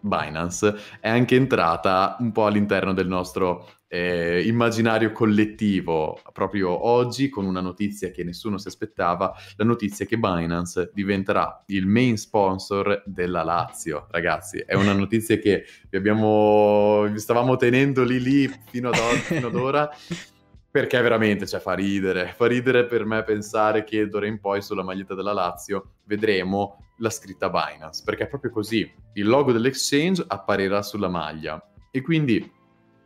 Binance 0.06 0.76
è 1.00 1.10
anche 1.10 1.36
entrata 1.36 2.16
un 2.20 2.32
po' 2.32 2.46
all'interno 2.46 2.94
del 2.94 3.08
nostro 3.08 3.68
eh, 3.88 4.46
immaginario 4.46 5.12
collettivo 5.12 6.20
proprio 6.34 6.88
oggi 6.88 7.30
con 7.30 7.46
una 7.46 7.62
notizia 7.62 8.12
che 8.12 8.24
nessuno 8.24 8.58
si 8.58 8.68
aspettava, 8.68 9.34
la 9.56 9.64
notizia 9.64 10.06
che 10.06 10.18
Binance 10.18 10.92
diventerà 10.94 11.64
il 11.68 11.88
main 11.88 12.18
sponsor 12.18 13.04
della 13.06 13.44
Lazio, 13.44 14.08
ragazzi. 14.12 14.64
È 14.66 14.74
una 14.74 14.94
notizia 14.94 15.38
che 15.38 15.66
vi 15.90 15.98
abbiamo, 15.98 17.08
vi 17.10 17.20
stavamo 17.20 17.56
tenendo 17.56 18.04
lì 18.04 18.22
lì 18.22 18.52
fino 18.70 18.90
ad, 18.90 18.96
fino 18.96 19.48
ad 19.48 19.56
ora. 19.56 19.90
Perché 20.76 21.00
veramente 21.00 21.48
cioè, 21.48 21.62
fa 21.62 21.72
ridere, 21.72 22.34
fa 22.36 22.48
ridere 22.48 22.86
per 22.86 23.06
me 23.06 23.24
pensare 23.24 23.86
che 23.86 24.10
d'ora 24.10 24.28
in 24.28 24.42
poi 24.42 24.62
sulla 24.62 24.84
maglietta 24.84 25.16
della 25.16 25.32
Lazio 25.32 25.92
vedremo 26.04 26.92
la 26.98 27.10
scritta 27.10 27.50
Binance, 27.50 28.04
perché 28.04 28.26
è 28.26 28.28
proprio 28.28 28.52
così, 28.52 28.92
il 29.14 29.26
logo 29.26 29.54
dell'exchange 29.54 30.26
apparirà 30.28 30.82
sulla 30.82 31.08
maglia. 31.08 31.66
E 31.90 32.02
quindi 32.02 32.52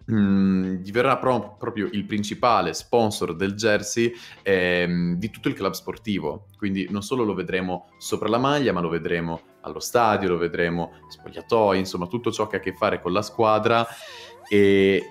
mh, 0.04 0.16
mm, 0.16 0.74
diverrà 0.78 1.18
pro- 1.18 1.58
proprio 1.60 1.88
il 1.92 2.06
principale 2.06 2.74
sponsor 2.74 3.36
del 3.36 3.54
jersey 3.54 4.12
ehm, 4.42 5.18
di 5.18 5.30
tutto 5.30 5.48
il 5.48 5.54
club 5.54 5.74
sportivo. 5.74 6.48
Quindi 6.58 6.88
non 6.90 7.04
solo 7.04 7.24
lo 7.24 7.36
vedremo 7.36 7.92
sopra 8.00 8.30
la 8.30 8.40
maglia, 8.40 8.74
ma 8.74 8.82
lo 8.82 8.90
vedremo 8.90 9.42
allo 9.62 9.80
stadio, 9.80 10.28
lo 10.28 10.38
vedremo 10.38 10.94
spogliatoi, 11.08 11.78
insomma 11.78 12.08
tutto 12.08 12.32
ciò 12.32 12.48
che 12.48 12.56
ha 12.56 12.60
a 12.60 12.64
che 12.64 12.74
fare 12.74 13.00
con 13.00 13.12
la 13.12 13.22
squadra. 13.22 13.86
E 14.50 15.04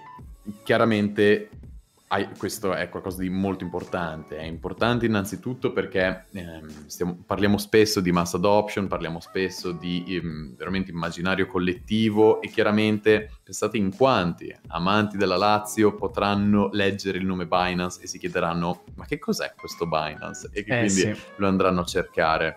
chiaramente 0.65 1.51
questo 2.39 2.73
è 2.73 2.89
qualcosa 2.89 3.21
di 3.21 3.29
molto 3.29 3.65
importante. 3.65 4.39
È 4.39 4.45
importante 4.45 5.05
innanzitutto 5.07 5.73
perché 5.73 6.25
ehm, 6.33 6.87
stiamo, 6.87 7.19
parliamo 7.25 7.59
spesso 7.59 8.01
di 8.01 8.11
mass 8.13 8.35
adoption, 8.35 8.87
parliamo 8.87 9.21
spesso 9.21 9.73
di 9.73 10.05
ehm, 10.09 10.57
veramente 10.57 10.91
immaginario 10.91 11.47
collettivo 11.47 12.41
e 12.41 12.49
chiaramente 12.49 13.31
pensate 13.43 13.77
in 13.77 13.95
quanti 13.95 14.55
amanti 14.69 15.17
della 15.17 15.37
Lazio 15.37 15.95
potranno 15.95 16.71
leggere 16.73 17.19
il 17.19 17.27
nome 17.27 17.47
Binance 17.47 18.03
e 18.03 18.07
si 18.07 18.19
chiederanno 18.19 18.85
ma 18.95 19.05
che 19.05 19.19
cos'è 19.19 19.53
questo 19.57 19.87
Binance? 19.87 20.49
E 20.53 20.65
che 20.65 20.81
eh, 20.81 20.85
quindi 20.87 21.01
sì. 21.01 21.17
lo 21.37 21.47
andranno 21.47 21.83
a 21.83 21.85
cercare 21.85 22.57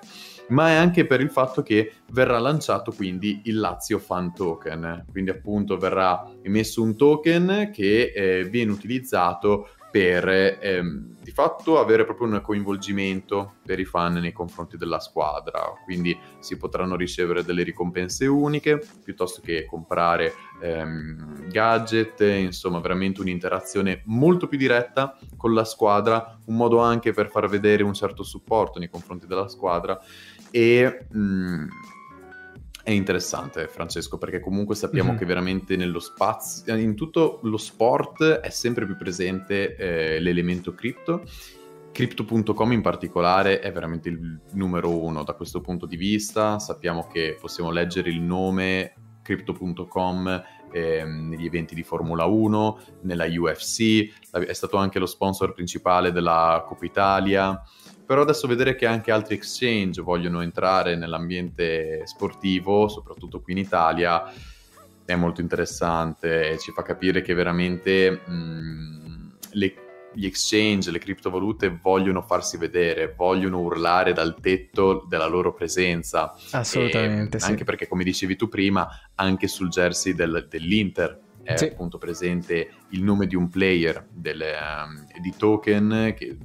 ma 0.52 0.70
è 0.70 0.76
anche 0.76 1.06
per 1.06 1.22
il 1.22 1.30
fatto 1.30 1.62
che 1.62 1.94
verrà 2.12 2.40
lanciato 2.40 2.92
quindi 2.92 3.42
il 3.46 3.60
Lazio 3.60 4.00
Fan 4.00 4.34
Token, 4.34 5.06
quindi 5.12 5.32
appunto 5.32 5.78
verrà 5.78 6.30
emesso 6.42 6.82
un 6.82 6.96
token 6.96 7.72
che 7.74 8.14
eh, 8.14 8.44
viene 8.46 8.72
utilizzato 8.72 9.70
per 9.92 10.58
ehm, 10.62 11.18
di 11.22 11.32
fatto 11.32 11.78
avere 11.78 12.06
proprio 12.06 12.28
un 12.28 12.42
coinvolgimento 12.42 13.56
per 13.66 13.78
i 13.80 13.86
fan 13.86 14.14
nei 14.14 14.32
confronti 14.32 14.78
della 14.78 15.00
squadra, 15.00 15.74
quindi 15.84 16.18
si 16.40 16.58
potranno 16.58 16.96
ricevere 16.96 17.44
delle 17.44 17.64
ricompense 17.64 18.26
uniche 18.26 18.82
piuttosto 19.04 19.42
che 19.42 19.66
comprare 19.66 20.34
ehm, 20.62 21.50
gadget, 21.50 22.22
insomma 22.22 22.80
veramente 22.80 23.20
un'interazione 23.20 24.04
molto 24.06 24.48
più 24.48 24.58
diretta 24.58 25.18
con 25.36 25.54
la 25.54 25.66
squadra, 25.66 26.40
un 26.46 26.56
modo 26.56 26.80
anche 26.80 27.12
per 27.12 27.30
far 27.30 27.50
vedere 27.50 27.84
un 27.84 27.94
certo 27.94 28.24
supporto 28.24 28.80
nei 28.80 28.90
confronti 28.90 29.28
della 29.28 29.50
squadra 29.50 30.00
e 30.52 31.06
mh, 31.10 31.20
mm, 31.20 31.68
è 32.84 32.92
interessante 32.92 33.68
Francesco 33.68 34.18
perché 34.18 34.40
comunque 34.40 34.76
sappiamo 34.76 35.10
mm-hmm. 35.10 35.20
che 35.20 35.26
veramente 35.26 35.76
nello 35.76 36.00
spazio, 36.00 36.76
in 36.76 36.96
tutto 36.96 37.40
lo 37.44 37.58
sport 37.58 38.24
è 38.24 38.50
sempre 38.50 38.86
più 38.86 38.98
presente 38.98 39.76
eh, 39.76 40.20
l'elemento 40.20 40.74
cripto. 40.74 41.24
Crypto.com 41.92 42.72
in 42.72 42.82
particolare 42.82 43.60
è 43.60 43.72
veramente 43.72 44.10
il 44.10 44.40
numero 44.54 44.98
uno 44.98 45.24
da 45.24 45.34
questo 45.34 45.62
punto 45.62 45.86
di 45.86 45.98
vista. 45.98 46.58
Sappiamo 46.58 47.06
che 47.08 47.38
possiamo 47.40 47.70
leggere 47.70 48.10
il 48.10 48.22
nome 48.22 48.94
Crypto.com 49.22 50.44
eh, 50.72 51.04
negli 51.04 51.46
eventi 51.46 51.76
di 51.76 51.84
Formula 51.84 52.26
1, 52.26 52.80
nella 53.02 53.26
UFC, 53.26 54.10
è 54.32 54.54
stato 54.54 54.78
anche 54.78 55.00
lo 55.00 55.06
sponsor 55.06 55.54
principale 55.54 56.12
della 56.12 56.64
Coppa 56.66 56.86
Italia 56.86 57.62
però 58.12 58.24
adesso 58.24 58.46
vedere 58.46 58.76
che 58.76 58.86
anche 58.86 59.10
altri 59.10 59.36
exchange 59.36 60.02
vogliono 60.02 60.42
entrare 60.42 60.98
nell'ambiente 60.98 62.02
sportivo, 62.04 62.90
soprattutto 62.90 63.40
qui 63.40 63.54
in 63.54 63.60
Italia, 63.60 64.30
è 65.06 65.16
molto 65.16 65.40
interessante 65.40 66.50
e 66.50 66.58
ci 66.58 66.74
fa 66.74 66.82
capire 66.82 67.22
che 67.22 67.34
veramente 67.34 68.12
mh, 68.12 69.32
le, 69.52 69.76
gli 70.14 70.26
exchange, 70.26 70.92
le 70.92 71.00
criptovalute 71.00 71.80
vogliono 71.82 72.22
farsi 72.22 72.58
vedere, 72.58 73.14
vogliono 73.16 73.62
urlare 73.62 74.12
dal 74.12 74.36
tetto 74.42 75.06
della 75.08 75.28
loro 75.28 75.54
presenza. 75.54 76.36
Assolutamente. 76.52 77.38
E, 77.38 77.40
anche 77.44 77.64
perché, 77.64 77.88
come 77.88 78.04
dicevi 78.04 78.36
tu 78.36 78.50
prima, 78.50 78.90
anche 79.16 79.48
sul 79.48 79.70
jersey 79.70 80.14
del, 80.14 80.48
dell'Inter 80.50 81.18
è 81.44 81.56
sì. 81.56 81.66
appunto 81.66 81.98
presente 81.98 82.72
il 82.90 83.04
nome 83.04 83.26
di 83.26 83.36
un 83.36 83.50
player 83.50 84.06
delle, 84.12 84.54
um, 84.54 85.08
di 85.22 85.34
token 85.36 86.14
che 86.16 86.38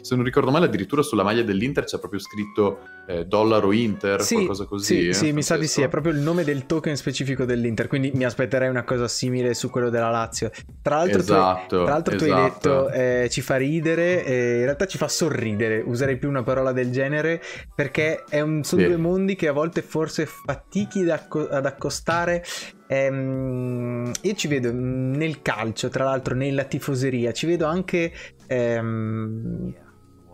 se 0.00 0.14
non 0.14 0.24
ricordo 0.24 0.50
male, 0.50 0.66
addirittura 0.66 1.02
sulla 1.02 1.22
maglia 1.22 1.42
dell'Inter 1.42 1.84
c'è 1.84 1.98
proprio 1.98 2.20
scritto 2.20 2.78
eh, 3.06 3.24
dollaro 3.24 3.72
Inter, 3.72 4.22
sì, 4.22 4.34
qualcosa 4.34 4.64
così. 4.64 4.84
Sì, 4.84 5.08
eh, 5.08 5.12
sì 5.12 5.32
mi 5.32 5.42
sa 5.42 5.56
di 5.56 5.66
sì, 5.66 5.82
è 5.82 5.88
proprio 5.88 6.12
il 6.12 6.18
nome 6.18 6.44
del 6.44 6.66
token 6.66 6.96
specifico 6.96 7.44
dell'Inter, 7.44 7.86
quindi 7.86 8.10
mi 8.14 8.24
aspetterei 8.24 8.68
una 8.68 8.84
cosa 8.84 9.08
simile 9.08 9.54
su 9.54 9.70
quello 9.70 9.90
della 9.90 10.10
Lazio. 10.10 10.50
Tra 10.80 10.96
l'altro, 10.96 11.20
esatto, 11.20 11.78
tu, 11.78 11.84
tra 11.84 11.92
l'altro 11.92 12.14
esatto. 12.14 12.30
tu 12.30 12.38
hai 12.38 12.50
detto 12.50 12.90
eh, 12.90 13.28
ci 13.30 13.40
fa 13.40 13.56
ridere, 13.56 14.24
eh, 14.24 14.58
in 14.58 14.64
realtà 14.64 14.86
ci 14.86 14.98
fa 14.98 15.08
sorridere, 15.08 15.82
userei 15.84 16.16
più 16.16 16.28
una 16.28 16.42
parola 16.42 16.72
del 16.72 16.90
genere, 16.90 17.40
perché 17.74 18.24
un, 18.32 18.62
sono 18.62 18.82
sì. 18.82 18.88
due 18.88 18.96
mondi 18.96 19.34
che 19.34 19.48
a 19.48 19.52
volte 19.52 19.82
forse 19.82 20.26
fatichi 20.26 21.08
ad 21.08 21.66
accostare 21.66 22.44
ehm, 22.92 24.12
io 24.20 24.34
ci 24.34 24.48
vedo 24.48 24.70
nel 24.72 25.40
calcio, 25.42 25.88
tra 25.88 26.04
l'altro 26.04 26.34
nella 26.34 26.64
tifoseria, 26.64 27.32
ci 27.32 27.46
vedo 27.46 27.66
anche 27.66 28.12
ehm, 28.46 29.74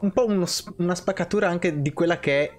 un 0.01 0.13
po' 0.13 0.27
uno, 0.27 0.47
una 0.77 0.95
spaccatura 0.95 1.49
anche 1.49 1.81
di 1.81 1.93
quella 1.93 2.19
che 2.19 2.43
è 2.43 2.59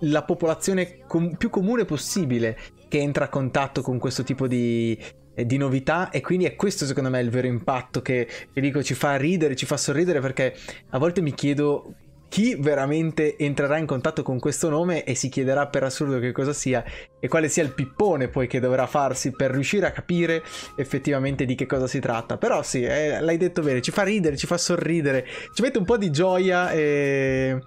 la 0.00 0.24
popolazione 0.24 0.98
com- 1.06 1.36
più 1.36 1.50
comune 1.50 1.84
possibile 1.84 2.58
che 2.88 2.98
entra 2.98 3.26
a 3.26 3.28
contatto 3.28 3.82
con 3.82 3.98
questo 3.98 4.22
tipo 4.22 4.46
di, 4.46 4.98
eh, 5.34 5.46
di 5.46 5.56
novità. 5.56 6.10
E 6.10 6.20
quindi 6.20 6.44
è 6.44 6.56
questo 6.56 6.86
secondo 6.86 7.10
me 7.10 7.20
il 7.20 7.30
vero 7.30 7.46
impatto 7.46 8.02
che, 8.02 8.26
che 8.52 8.60
dico 8.60 8.82
ci 8.82 8.94
fa 8.94 9.16
ridere, 9.16 9.56
ci 9.56 9.66
fa 9.66 9.76
sorridere 9.76 10.20
perché 10.20 10.54
a 10.90 10.98
volte 10.98 11.20
mi 11.20 11.34
chiedo 11.34 11.94
chi 12.30 12.54
veramente 12.54 13.36
entrerà 13.36 13.76
in 13.76 13.86
contatto 13.86 14.22
con 14.22 14.38
questo 14.38 14.68
nome 14.68 15.02
e 15.02 15.16
si 15.16 15.28
chiederà 15.28 15.66
per 15.66 15.82
assurdo 15.82 16.20
che 16.20 16.30
cosa 16.30 16.52
sia 16.52 16.82
e 17.18 17.26
quale 17.26 17.48
sia 17.48 17.64
il 17.64 17.72
pippone 17.72 18.28
poi 18.28 18.46
che 18.46 18.60
dovrà 18.60 18.86
farsi 18.86 19.32
per 19.32 19.50
riuscire 19.50 19.86
a 19.86 19.90
capire 19.90 20.44
effettivamente 20.76 21.44
di 21.44 21.56
che 21.56 21.66
cosa 21.66 21.88
si 21.88 21.98
tratta. 21.98 22.38
Però 22.38 22.62
sì, 22.62 22.84
eh, 22.84 23.20
l'hai 23.20 23.36
detto 23.36 23.62
bene, 23.62 23.82
ci 23.82 23.90
fa 23.90 24.04
ridere, 24.04 24.36
ci 24.36 24.46
fa 24.46 24.56
sorridere, 24.58 25.26
ci 25.52 25.60
mette 25.60 25.78
un 25.78 25.84
po' 25.84 25.96
di 25.96 26.12
gioia 26.12 26.70
e 26.70 27.60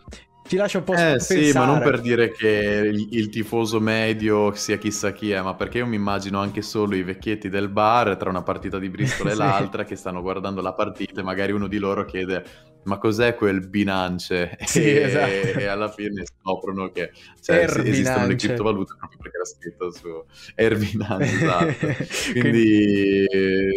ci 0.47 0.55
lascia 0.55 0.77
un 0.77 0.83
po' 0.85 0.93
eh, 0.93 1.19
sì, 1.19 1.51
ma 1.53 1.65
non 1.65 1.79
per 1.79 1.99
dire 1.99 2.31
che 2.31 2.47
il, 2.47 3.07
il, 3.11 3.27
tifoso 3.27 3.81
medio 3.81 4.53
sia 4.53 4.77
chissà 4.77 5.11
chi 5.11 5.31
è, 5.31 5.41
ma 5.41 5.55
perché 5.55 5.79
io 5.79 5.87
mi 5.87 5.97
immagino 5.97 6.39
anche 6.39 6.61
solo 6.61 6.95
i 6.95 7.03
vecchietti 7.03 7.49
del 7.49 7.67
bar 7.67 8.15
tra 8.15 8.29
una 8.29 8.43
partita 8.43 8.79
di 8.79 8.89
Bristol 8.89 9.27
e 9.27 9.31
sì. 9.31 9.37
l'altra 9.43 9.83
che 9.83 9.97
stanno 9.97 10.21
guardando 10.21 10.61
la 10.61 10.73
partita 10.73 11.19
e 11.19 11.23
magari 11.23 11.51
uno 11.51 11.67
di 11.67 11.77
loro 11.77 12.05
chiede 12.05 12.71
ma 12.85 12.97
cos'è 12.97 13.35
quel 13.35 13.67
Binance? 13.67 14.57
Sì, 14.73 14.81
e, 14.81 15.01
esatto. 15.01 15.59
e, 15.59 15.65
alla 15.65 15.89
fine 15.91 16.23
scoprono 16.25 16.91
che 16.91 17.11
cioè, 17.41 17.65
esistono 17.83 18.27
le 18.27 18.35
criptovalute 18.35 18.95
proprio 18.97 19.19
perché 19.21 19.35
era 19.37 19.45
scritto 19.45 19.91
su 19.91 20.25
Erbinance, 20.55 21.35
esatto. 21.35 22.33
Quindi 22.39 23.25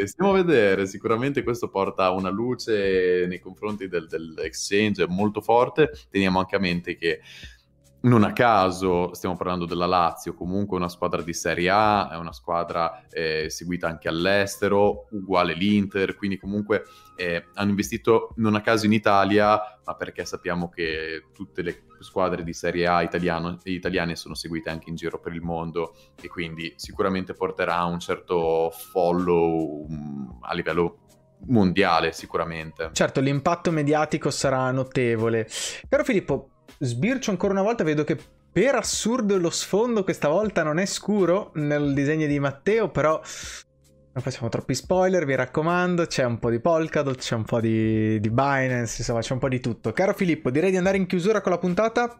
stiamo 0.06 0.30
a 0.32 0.42
vedere, 0.42 0.86
sicuramente 0.86 1.42
questo 1.42 1.68
porta 1.68 2.10
una 2.10 2.30
luce 2.30 3.26
nei 3.26 3.40
confronti 3.40 3.88
del, 3.88 4.06
dell'exchange 4.06 5.06
molto 5.08 5.40
forte, 5.40 5.90
teniamo 6.10 6.38
anche 6.38 6.56
a 6.56 6.60
mente 6.60 6.96
che 6.96 7.20
non 8.00 8.22
a 8.22 8.32
caso 8.32 9.12
stiamo 9.14 9.36
parlando 9.36 9.64
della 9.64 9.86
Lazio, 9.86 10.34
comunque 10.34 10.76
una 10.76 10.88
squadra 10.88 11.22
di 11.22 11.32
Serie 11.32 11.70
A, 11.70 12.10
è 12.10 12.16
una 12.16 12.32
squadra 12.32 13.04
eh, 13.10 13.46
seguita 13.48 13.88
anche 13.88 14.08
all'estero, 14.08 15.08
uguale 15.10 15.54
l'Inter, 15.54 16.14
quindi 16.14 16.38
comunque 16.38 16.84
eh, 17.16 17.46
hanno 17.54 17.70
investito 17.70 18.32
non 18.36 18.54
a 18.54 18.60
caso 18.60 18.86
in 18.86 18.92
Italia, 18.92 19.60
ma 19.84 19.94
perché 19.94 20.24
sappiamo 20.24 20.68
che 20.68 21.24
tutte 21.32 21.62
le 21.62 21.84
squadre 22.00 22.44
di 22.44 22.52
Serie 22.52 22.86
A 22.86 23.02
italiano, 23.02 23.58
italiane 23.64 24.14
sono 24.14 24.34
seguite 24.34 24.70
anche 24.70 24.90
in 24.90 24.96
giro 24.96 25.18
per 25.18 25.32
il 25.32 25.42
mondo 25.42 25.96
e 26.20 26.28
quindi 26.28 26.74
sicuramente 26.76 27.32
porterà 27.32 27.82
un 27.84 27.98
certo 27.98 28.70
follow 28.70 29.86
um, 29.88 30.38
a 30.42 30.54
livello 30.54 30.98
mondiale 31.48 32.12
sicuramente. 32.12 32.90
Certo, 32.92 33.20
l'impatto 33.20 33.70
mediatico 33.70 34.30
sarà 34.30 34.70
notevole. 34.70 35.48
Però 35.88 36.02
Filippo, 36.02 36.50
sbircio 36.78 37.30
ancora 37.30 37.52
una 37.52 37.62
volta, 37.62 37.84
vedo 37.84 38.04
che 38.04 38.18
per 38.52 38.74
assurdo 38.74 39.36
lo 39.38 39.50
sfondo 39.50 40.02
questa 40.02 40.28
volta 40.28 40.62
non 40.62 40.78
è 40.78 40.86
scuro 40.86 41.50
nel 41.54 41.92
disegno 41.92 42.26
di 42.26 42.38
Matteo, 42.38 42.90
però 42.90 43.20
non 44.16 44.22
facciamo 44.22 44.48
troppi 44.48 44.74
spoiler, 44.74 45.26
vi 45.26 45.34
raccomando, 45.34 46.06
c'è 46.06 46.24
un 46.24 46.38
po' 46.38 46.48
di 46.48 46.58
Polkadot, 46.58 47.18
c'è 47.18 47.34
un 47.34 47.44
po' 47.44 47.60
di, 47.60 48.18
di 48.18 48.30
Binance, 48.30 48.96
insomma 48.98 49.20
c'è 49.20 49.34
un 49.34 49.38
po' 49.38 49.48
di 49.50 49.60
tutto. 49.60 49.92
Caro 49.92 50.14
Filippo, 50.14 50.50
direi 50.50 50.70
di 50.70 50.78
andare 50.78 50.96
in 50.96 51.06
chiusura 51.06 51.42
con 51.42 51.52
la 51.52 51.58
puntata. 51.58 52.18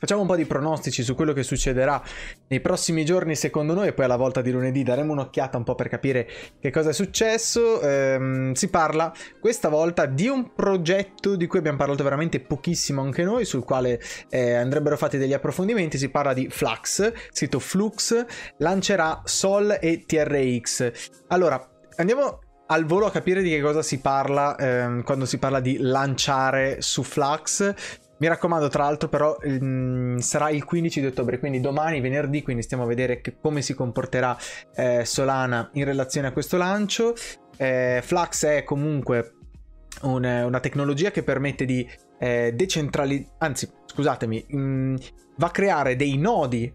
Facciamo 0.00 0.22
un 0.22 0.26
po' 0.26 0.34
di 0.34 0.46
pronostici 0.46 1.02
su 1.02 1.14
quello 1.14 1.34
che 1.34 1.42
succederà 1.42 2.02
nei 2.48 2.60
prossimi 2.60 3.04
giorni 3.04 3.36
secondo 3.36 3.74
noi 3.74 3.88
e 3.88 3.92
poi 3.92 4.06
alla 4.06 4.16
volta 4.16 4.40
di 4.40 4.50
lunedì 4.50 4.82
daremo 4.82 5.12
un'occhiata 5.12 5.58
un 5.58 5.62
po' 5.62 5.74
per 5.74 5.90
capire 5.90 6.26
che 6.58 6.70
cosa 6.70 6.88
è 6.88 6.92
successo. 6.94 7.82
Ehm, 7.82 8.54
si 8.54 8.70
parla 8.70 9.12
questa 9.38 9.68
volta 9.68 10.06
di 10.06 10.26
un 10.26 10.54
progetto 10.54 11.36
di 11.36 11.46
cui 11.46 11.58
abbiamo 11.58 11.76
parlato 11.76 12.02
veramente 12.02 12.40
pochissimo 12.40 13.02
anche 13.02 13.24
noi, 13.24 13.44
sul 13.44 13.62
quale 13.62 14.00
eh, 14.30 14.54
andrebbero 14.54 14.96
fatti 14.96 15.18
degli 15.18 15.34
approfondimenti. 15.34 15.98
Si 15.98 16.08
parla 16.08 16.32
di 16.32 16.48
Flux, 16.48 17.12
sito 17.30 17.58
Flux, 17.58 18.24
lancerà 18.56 19.20
Sol 19.24 19.76
e 19.78 20.04
TRX. 20.06 20.92
Allora, 21.26 21.62
andiamo 21.96 22.38
al 22.68 22.86
volo 22.86 23.04
a 23.04 23.10
capire 23.10 23.42
di 23.42 23.50
che 23.50 23.60
cosa 23.60 23.82
si 23.82 24.00
parla 24.00 24.56
ehm, 24.56 25.02
quando 25.02 25.26
si 25.26 25.36
parla 25.36 25.60
di 25.60 25.76
lanciare 25.78 26.80
su 26.80 27.02
Flux. 27.02 28.08
Mi 28.20 28.28
raccomando, 28.28 28.68
tra 28.68 28.84
l'altro, 28.84 29.08
però 29.08 29.34
mh, 29.40 29.64
mm, 29.64 30.16
sarà 30.18 30.50
il 30.50 30.64
15 30.64 31.00
di 31.00 31.06
ottobre, 31.06 31.38
quindi 31.38 31.58
domani, 31.58 32.00
venerdì, 32.00 32.42
quindi 32.42 32.62
stiamo 32.62 32.82
a 32.82 32.86
vedere 32.86 33.22
che, 33.22 33.36
come 33.40 33.62
si 33.62 33.72
comporterà 33.74 34.36
eh, 34.74 35.06
Solana 35.06 35.70
in 35.72 35.84
relazione 35.84 36.26
a 36.26 36.32
questo 36.32 36.58
lancio. 36.58 37.14
Eh, 37.56 38.00
Flux 38.02 38.44
è 38.44 38.62
comunque 38.62 39.36
un, 40.02 40.24
una 40.24 40.60
tecnologia 40.60 41.10
che 41.10 41.22
permette 41.22 41.64
di 41.64 41.88
eh, 42.18 42.52
decentralizzare, 42.54 43.36
anzi, 43.38 43.70
scusatemi, 43.86 44.44
mh, 44.48 44.58
mm, 44.58 44.96
va 45.36 45.46
a 45.46 45.50
creare 45.50 45.96
dei 45.96 46.18
nodi 46.18 46.70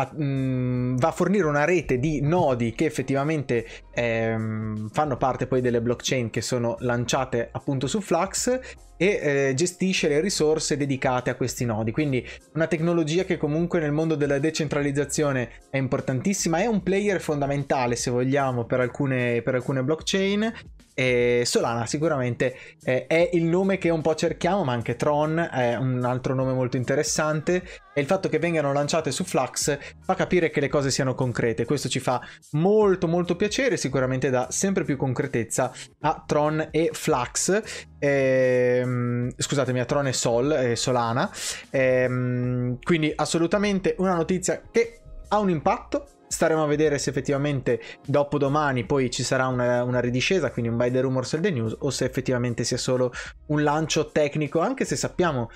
a, 0.00 0.10
mh, 0.12 0.24
mm, 0.24 0.96
va 0.96 1.08
a 1.08 1.12
fornire 1.12 1.46
una 1.46 1.64
rete 1.64 1.98
di 1.98 2.20
nodi 2.20 2.72
che 2.72 2.84
effettivamente 2.84 3.66
ehm, 3.92 4.88
fanno 4.90 5.16
parte 5.16 5.46
poi 5.46 5.60
delle 5.60 5.80
blockchain 5.80 6.30
che 6.30 6.40
sono 6.40 6.76
lanciate 6.80 7.48
appunto 7.52 7.86
su 7.86 8.00
Flux 8.00 8.58
e 8.96 9.06
eh, 9.22 9.54
gestisce 9.54 10.08
le 10.08 10.20
risorse 10.20 10.76
dedicate 10.76 11.30
a 11.30 11.34
questi 11.34 11.64
nodi. 11.64 11.90
Quindi 11.90 12.26
una 12.52 12.66
tecnologia 12.66 13.24
che 13.24 13.38
comunque 13.38 13.80
nel 13.80 13.92
mondo 13.92 14.14
della 14.14 14.38
decentralizzazione 14.38 15.50
è 15.70 15.78
importantissima, 15.78 16.58
è 16.58 16.66
un 16.66 16.82
player 16.82 17.20
fondamentale 17.20 17.96
se 17.96 18.10
vogliamo 18.10 18.64
per 18.64 18.80
alcune, 18.80 19.40
per 19.40 19.54
alcune 19.54 19.82
blockchain 19.82 20.52
e 20.94 21.42
Solana 21.44 21.86
sicuramente 21.86 22.56
eh, 22.82 23.06
è 23.06 23.30
il 23.32 23.44
nome 23.44 23.78
che 23.78 23.90
un 23.90 24.00
po' 24.00 24.14
cerchiamo, 24.14 24.64
ma 24.64 24.72
anche 24.72 24.96
Tron 24.96 25.38
è 25.50 25.76
un 25.76 26.04
altro 26.04 26.34
nome 26.34 26.52
molto 26.52 26.76
interessante 26.76 27.62
e 27.92 28.00
il 28.00 28.06
fatto 28.06 28.28
che 28.28 28.38
vengano 28.38 28.72
lanciate 28.72 29.10
su 29.10 29.24
Flux 29.24 29.78
fa 30.00 30.14
capire 30.14 30.50
che 30.50 30.60
le 30.60 30.68
cose 30.68 30.90
siano 30.90 31.14
concrete. 31.14 31.64
Questo 31.64 31.88
ci 31.88 32.00
fa 32.00 32.20
molto 32.52 33.08
molto 33.08 33.36
piacere, 33.36 33.76
sicuramente 33.76 34.30
dà 34.30 34.48
sempre 34.50 34.84
più 34.84 34.96
concretezza 34.96 35.72
a 36.00 36.22
Tron 36.26 36.68
e 36.70 36.90
Flux. 36.92 37.62
Ehm, 37.98 39.30
scusatemi, 39.36 39.80
a 39.80 39.84
Tron 39.84 40.06
e 40.06 40.12
Sol, 40.12 40.52
e 40.52 40.76
Solana. 40.76 41.30
Ehm, 41.70 42.78
quindi 42.82 43.12
assolutamente 43.14 43.94
una 43.98 44.14
notizia 44.14 44.62
che 44.70 45.00
ha 45.28 45.38
un 45.38 45.50
impatto 45.50 46.06
Staremo 46.32 46.62
a 46.62 46.66
vedere 46.66 46.98
se 46.98 47.10
effettivamente 47.10 47.80
dopo 48.06 48.38
domani 48.38 48.86
poi 48.86 49.10
ci 49.10 49.24
sarà 49.24 49.48
una, 49.48 49.82
una 49.82 49.98
ridiscesa, 49.98 50.52
quindi 50.52 50.70
un 50.70 50.76
buy 50.76 50.88
the 50.88 51.00
rumors 51.00 51.32
e 51.32 51.40
the 51.40 51.50
news, 51.50 51.74
o 51.80 51.90
se 51.90 52.04
effettivamente 52.04 52.62
sia 52.62 52.76
solo 52.76 53.10
un 53.46 53.64
lancio 53.64 54.12
tecnico, 54.12 54.60
anche 54.60 54.84
se 54.84 54.94
sappiamo 54.94 55.50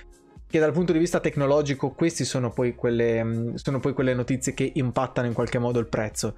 che 0.49 0.59
dal 0.59 0.73
punto 0.73 0.93
di 0.93 0.99
vista 0.99 1.21
tecnologico 1.21 1.93
queste 1.93 2.25
sono 2.25 2.51
poi 2.51 2.75
quelle, 2.75 3.23
mm, 3.23 3.55
sono 3.55 3.79
poi 3.79 3.93
quelle 3.93 4.15
notizie 4.15 4.53
che 4.53 4.73
impattano 4.75 5.29
in 5.29 5.33
qualche 5.33 5.61
modo 5.61 5.79
il 5.79 5.87
prezzo. 5.87 6.35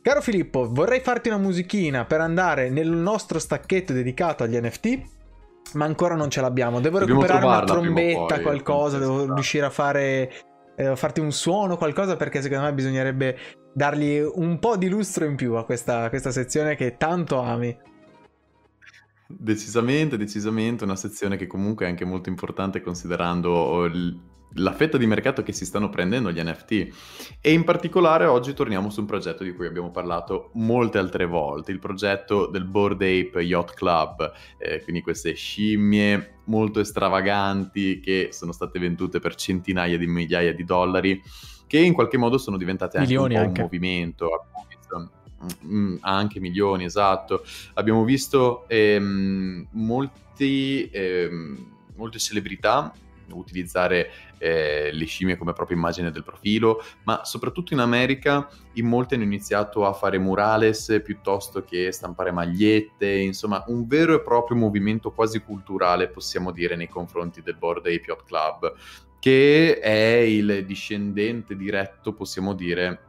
Caro 0.00 0.20
Filippo, 0.20 0.68
vorrei 0.70 1.00
farti 1.00 1.28
una 1.28 1.38
musichina 1.38 2.04
per 2.04 2.20
andare 2.20 2.70
nel 2.70 2.88
nostro 2.88 3.40
stacchetto 3.40 3.92
dedicato 3.92 4.44
agli 4.44 4.56
NFT, 4.56 5.00
ma 5.72 5.84
ancora 5.84 6.14
non 6.14 6.30
ce 6.30 6.40
l'abbiamo. 6.40 6.78
Devo 6.78 7.00
Dobbiamo 7.00 7.22
recuperare 7.22 7.56
una 7.56 7.64
trombetta, 7.64 8.34
poi, 8.34 8.42
qualcosa, 8.42 8.98
devo 8.98 9.34
riuscire 9.34 9.66
a 9.66 9.70
fare 9.70 10.32
eh, 10.76 10.94
farti 10.94 11.20
un 11.20 11.32
suono, 11.32 11.76
qualcosa, 11.76 12.16
perché 12.16 12.42
secondo 12.42 12.64
me 12.64 12.74
bisognerebbe 12.74 13.36
dargli 13.72 14.18
un 14.20 14.58
po' 14.58 14.76
di 14.76 14.88
lustro 14.88 15.24
in 15.24 15.36
più 15.36 15.54
a 15.54 15.64
questa, 15.64 16.04
a 16.04 16.08
questa 16.08 16.30
sezione 16.30 16.76
che 16.76 16.96
tanto 16.96 17.40
ami. 17.40 17.76
Decisamente, 19.28 20.16
decisamente 20.16 20.84
una 20.84 20.96
sezione 20.96 21.36
che 21.36 21.46
comunque 21.46 21.86
è 21.86 21.88
anche 21.88 22.04
molto 22.04 22.28
importante 22.28 22.80
considerando 22.80 23.84
il 23.86 24.20
la 24.58 24.72
fetta 24.72 24.96
di 24.96 25.06
mercato 25.06 25.42
che 25.42 25.52
si 25.52 25.64
stanno 25.64 25.88
prendendo 25.88 26.30
gli 26.30 26.40
NFT 26.42 26.88
e 27.40 27.52
in 27.52 27.64
particolare 27.64 28.26
oggi 28.26 28.54
torniamo 28.54 28.90
su 28.90 29.00
un 29.00 29.06
progetto 29.06 29.44
di 29.44 29.52
cui 29.52 29.66
abbiamo 29.66 29.90
parlato 29.90 30.50
molte 30.54 30.98
altre 30.98 31.26
volte, 31.26 31.72
il 31.72 31.78
progetto 31.78 32.46
del 32.46 32.64
Board 32.64 33.02
Ape 33.02 33.42
Yacht 33.42 33.74
Club, 33.74 34.32
eh, 34.58 34.82
quindi 34.82 35.02
queste 35.02 35.34
scimmie 35.34 36.38
molto 36.44 36.82
stravaganti 36.82 38.00
che 38.00 38.28
sono 38.30 38.52
state 38.52 38.78
vendute 38.78 39.18
per 39.18 39.34
centinaia 39.34 39.98
di 39.98 40.06
migliaia 40.06 40.54
di 40.54 40.64
dollari 40.64 41.22
che 41.66 41.78
in 41.78 41.92
qualche 41.92 42.16
modo 42.16 42.38
sono 42.38 42.56
diventate 42.56 42.98
anche 42.98 43.10
Milioni 43.10 43.34
un 43.34 43.40
anche. 43.40 43.60
un 43.60 43.66
movimento 43.66 44.28
anche 46.00 46.40
milioni, 46.40 46.84
esatto. 46.84 47.44
Abbiamo 47.74 48.04
visto 48.04 48.68
ehm, 48.68 49.66
molti, 49.72 50.88
ehm, 50.90 51.74
molte 51.94 52.18
celebrità 52.18 52.92
utilizzare 53.32 54.10
eh, 54.38 54.90
le 54.92 55.04
scimmie 55.04 55.36
come 55.36 55.52
propria 55.52 55.76
immagine 55.76 56.10
del 56.10 56.22
profilo, 56.22 56.82
ma 57.04 57.24
soprattutto 57.24 57.72
in 57.72 57.80
America 57.80 58.48
in 58.74 58.86
molti 58.86 59.14
hanno 59.14 59.24
iniziato 59.24 59.86
a 59.86 59.92
fare 59.92 60.18
murales 60.18 61.00
piuttosto 61.02 61.64
che 61.64 61.90
stampare 61.92 62.30
magliette, 62.30 63.10
insomma 63.10 63.64
un 63.68 63.86
vero 63.86 64.14
e 64.14 64.22
proprio 64.22 64.56
movimento 64.56 65.12
quasi 65.12 65.40
culturale 65.40 66.08
possiamo 66.08 66.52
dire 66.52 66.76
nei 66.76 66.88
confronti 66.88 67.42
del 67.42 67.56
Board 67.56 67.86
Ape 67.86 68.04
Yacht 68.06 68.24
Club, 68.24 68.74
che 69.18 69.80
è 69.80 70.18
il 70.18 70.64
discendente 70.66 71.56
diretto, 71.56 72.12
possiamo 72.12 72.54
dire, 72.54 73.00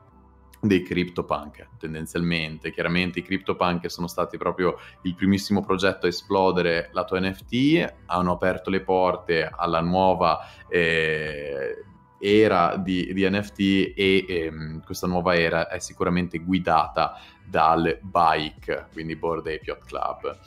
dei 0.59 0.81
CryptoPunk 0.83 1.67
tendenzialmente. 1.77 2.71
Chiaramente 2.71 3.19
i 3.19 3.23
CryptoPunk 3.23 3.89
sono 3.89 4.07
stati 4.07 4.37
proprio 4.37 4.77
il 5.03 5.15
primissimo 5.15 5.63
progetto 5.63 6.05
a 6.05 6.09
esplodere 6.09 6.89
lato 6.93 7.19
NFT, 7.19 7.93
hanno 8.07 8.31
aperto 8.31 8.69
le 8.69 8.81
porte 8.81 9.49
alla 9.53 9.81
nuova 9.81 10.39
eh, 10.67 11.83
era 12.19 12.77
di, 12.77 13.13
di, 13.13 13.29
NFT 13.29 13.93
e 13.95 14.25
ehm, 14.27 14.83
questa 14.83 15.07
nuova 15.07 15.35
era 15.35 15.67
è 15.67 15.79
sicuramente 15.79 16.39
guidata 16.39 17.19
dal 17.45 17.99
Bike, 18.01 18.87
quindi 18.91 19.15
Board 19.15 19.45
Ape 19.47 19.61
Yacht 19.65 19.85
Club. 19.85 20.39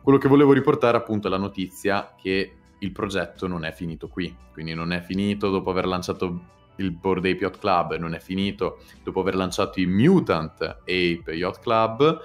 Quello 0.00 0.18
che 0.18 0.28
volevo 0.28 0.52
riportare 0.52 0.96
appunto 0.96 1.26
è 1.26 1.30
la 1.30 1.38
notizia 1.38 2.14
che 2.16 2.56
il 2.78 2.92
progetto 2.92 3.46
non 3.46 3.64
è 3.64 3.72
finito 3.72 4.08
qui, 4.08 4.34
quindi 4.52 4.74
non 4.74 4.92
è 4.92 5.00
finito 5.00 5.50
dopo 5.50 5.70
aver 5.70 5.86
lanciato 5.86 6.60
il 6.76 6.92
Board 6.92 7.24
Ape 7.24 7.38
Yacht 7.40 7.58
Club 7.58 7.96
non 7.96 8.14
è 8.14 8.18
finito 8.18 8.80
dopo 9.02 9.20
aver 9.20 9.34
lanciato 9.34 9.80
i 9.80 9.86
Mutant 9.86 10.60
Ape 10.62 11.32
Yacht 11.32 11.60
Club, 11.60 12.20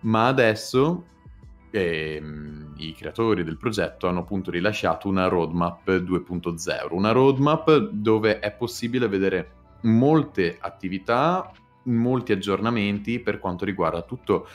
ma 0.00 0.26
adesso 0.26 1.04
ehm, 1.70 2.74
i 2.76 2.92
creatori 2.92 3.44
del 3.44 3.56
progetto 3.56 4.08
hanno 4.08 4.20
appunto 4.20 4.50
rilasciato 4.50 5.08
una 5.08 5.28
roadmap 5.28 5.88
2.0, 5.90 6.86
una 6.90 7.12
roadmap 7.12 7.76
dove 7.90 8.38
è 8.38 8.52
possibile 8.52 9.08
vedere 9.08 9.52
molte 9.82 10.56
attività, 10.60 11.50
molti 11.84 12.32
aggiornamenti 12.32 13.20
per 13.20 13.38
quanto 13.38 13.64
riguarda 13.64 14.02
tutto 14.02 14.48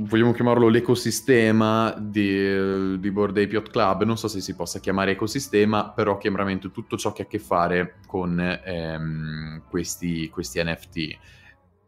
vogliamo 0.00 0.32
chiamarlo 0.32 0.68
l'ecosistema 0.68 1.94
di, 1.98 2.98
di 2.98 3.10
Board 3.10 3.36
Ape 3.36 3.52
Yacht 3.52 3.70
Club, 3.70 4.04
non 4.04 4.16
so 4.16 4.28
se 4.28 4.40
si 4.40 4.54
possa 4.54 4.80
chiamare 4.80 5.12
ecosistema, 5.12 5.90
però 5.90 6.16
chiaramente 6.16 6.70
tutto 6.70 6.96
ciò 6.96 7.12
che 7.12 7.22
ha 7.22 7.24
a 7.24 7.28
che 7.28 7.38
fare 7.38 7.96
con 8.06 8.40
ehm, 8.40 9.62
questi, 9.68 10.28
questi, 10.30 10.62
NFT. 10.62 11.18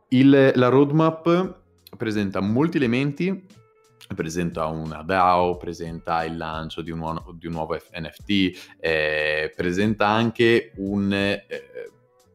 Il, 0.08 0.52
la 0.54 0.68
roadmap 0.68 1.60
presenta 1.96 2.40
molti 2.40 2.76
elementi, 2.76 3.46
presenta 4.14 4.66
una 4.66 5.02
DAO, 5.02 5.56
presenta 5.56 6.24
il 6.24 6.36
lancio 6.36 6.82
di 6.82 6.90
un, 6.90 6.98
nuovo, 6.98 7.32
di 7.32 7.46
un 7.46 7.52
nuovo 7.52 7.74
NFT, 7.74 8.76
eh, 8.78 9.52
presenta 9.54 10.08
anche 10.08 10.72
un... 10.76 11.12
Eh, 11.12 11.46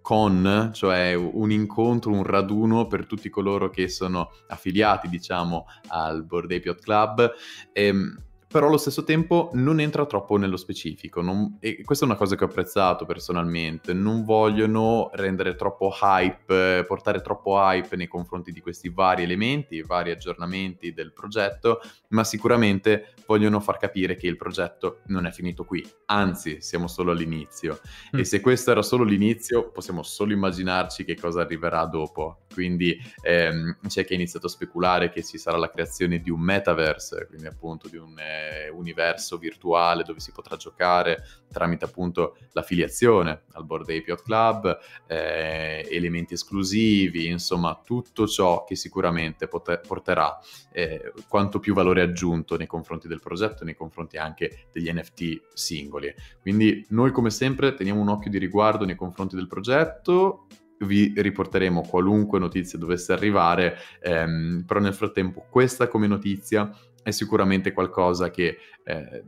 con, 0.07 0.71
cioè 0.73 1.15
un 1.15 1.51
incontro, 1.51 2.13
un 2.13 2.23
raduno 2.23 2.87
per 2.87 3.05
tutti 3.05 3.29
coloro 3.29 3.69
che 3.69 3.89
sono 3.89 4.29
affiliati, 4.47 5.09
diciamo, 5.09 5.65
al 5.89 6.23
Board 6.23 6.49
Ape 6.49 6.75
Club. 6.75 7.33
Ehm, 7.73 8.15
però 8.47 8.67
allo 8.67 8.77
stesso 8.77 9.03
tempo 9.03 9.49
non 9.53 9.79
entra 9.79 10.05
troppo 10.05 10.37
nello 10.37 10.55
specifico. 10.55 11.21
Non, 11.21 11.57
e 11.59 11.83
questa 11.83 12.05
è 12.05 12.07
una 12.07 12.17
cosa 12.17 12.35
che 12.35 12.43
ho 12.43 12.47
apprezzato 12.47 13.05
personalmente. 13.05 13.93
Non 13.93 14.23
vogliono 14.23 15.09
rendere 15.13 15.55
troppo 15.55 15.93
hype, 16.01 16.85
portare 16.87 17.21
troppo 17.21 17.57
hype 17.57 17.95
nei 17.97 18.07
confronti 18.07 18.51
di 18.51 18.61
questi 18.61 18.89
vari 18.89 19.23
elementi, 19.23 19.81
vari 19.81 20.11
aggiornamenti 20.11 20.93
del 20.93 21.11
progetto, 21.11 21.81
ma 22.09 22.23
sicuramente 22.23 23.13
vogliono 23.25 23.59
far 23.59 23.77
capire 23.77 24.15
che 24.15 24.27
il 24.27 24.37
progetto 24.37 25.01
non 25.07 25.25
è 25.25 25.31
finito 25.31 25.65
qui. 25.65 25.85
Anzi, 26.05 26.61
siamo 26.61 26.87
solo 26.87 27.11
all'inizio. 27.11 27.79
Mm. 28.15 28.19
E 28.19 28.23
se 28.23 28.39
questo 28.39 28.71
era 28.71 28.81
solo 28.81 29.03
l'inizio, 29.03 29.71
possiamo 29.71 30.03
solo 30.03 30.31
immaginarci 30.31 31.03
che 31.03 31.15
cosa 31.15 31.41
arriverà 31.41 31.85
dopo. 31.85 32.43
Quindi 32.57 32.99
ehm, 33.21 33.77
c'è 33.85 34.03
chi 34.03 34.13
ha 34.13 34.15
iniziato 34.15 34.47
a 34.47 34.49
speculare 34.49 35.11
che 35.11 35.23
ci 35.23 35.37
sarà 35.37 35.57
la 35.57 35.69
creazione 35.69 36.19
di 36.21 36.31
un 36.31 36.39
metaverse, 36.39 37.27
quindi 37.27 37.45
appunto 37.45 37.87
di 37.87 37.97
un 37.97 38.17
eh, 38.17 38.67
universo 38.69 39.37
virtuale 39.37 40.01
dove 40.01 40.19
si 40.19 40.31
potrà 40.31 40.55
giocare 40.55 41.23
tramite 41.51 41.85
appunto 41.85 42.35
l'affiliazione 42.53 43.43
al 43.51 43.63
Board 43.63 43.83
Ape 43.83 44.05
Yacht 44.07 44.23
Club, 44.23 44.79
eh, 45.05 45.87
elementi 45.91 46.33
esclusivi, 46.33 47.27
insomma 47.27 47.79
tutto 47.85 48.25
ciò 48.25 48.63
che 48.63 48.75
sicuramente 48.75 49.47
pot- 49.47 49.85
porterà 49.85 50.35
eh, 50.71 51.13
quanto 51.27 51.59
più 51.59 51.75
valore 51.75 52.01
aggiunto 52.01 52.57
nei 52.57 52.65
confronti 52.65 53.07
del 53.07 53.19
progetto, 53.19 53.65
nei 53.65 53.75
confronti 53.75 54.17
anche 54.17 54.65
degli 54.71 54.91
NFT 54.91 55.49
singoli. 55.53 56.11
Quindi 56.41 56.83
noi 56.89 57.11
come 57.11 57.29
sempre 57.29 57.75
teniamo 57.75 58.01
un 58.01 58.09
occhio 58.09 58.31
di 58.31 58.39
riguardo 58.39 58.83
nei 58.83 58.95
confronti 58.95 59.35
del 59.35 59.47
progetto 59.47 60.47
vi 60.79 61.13
riporteremo 61.15 61.81
qualunque 61.81 62.39
notizia 62.39 62.77
dovesse 62.77 63.13
arrivare, 63.13 63.77
ehm, 64.01 64.63
però 64.65 64.79
nel 64.79 64.93
frattempo 64.93 65.45
questa 65.49 65.87
come 65.87 66.07
notizia 66.07 66.71
è 67.01 67.11
sicuramente 67.11 67.71
qualcosa 67.71 68.29
che 68.29 68.57
eh, 68.83 69.23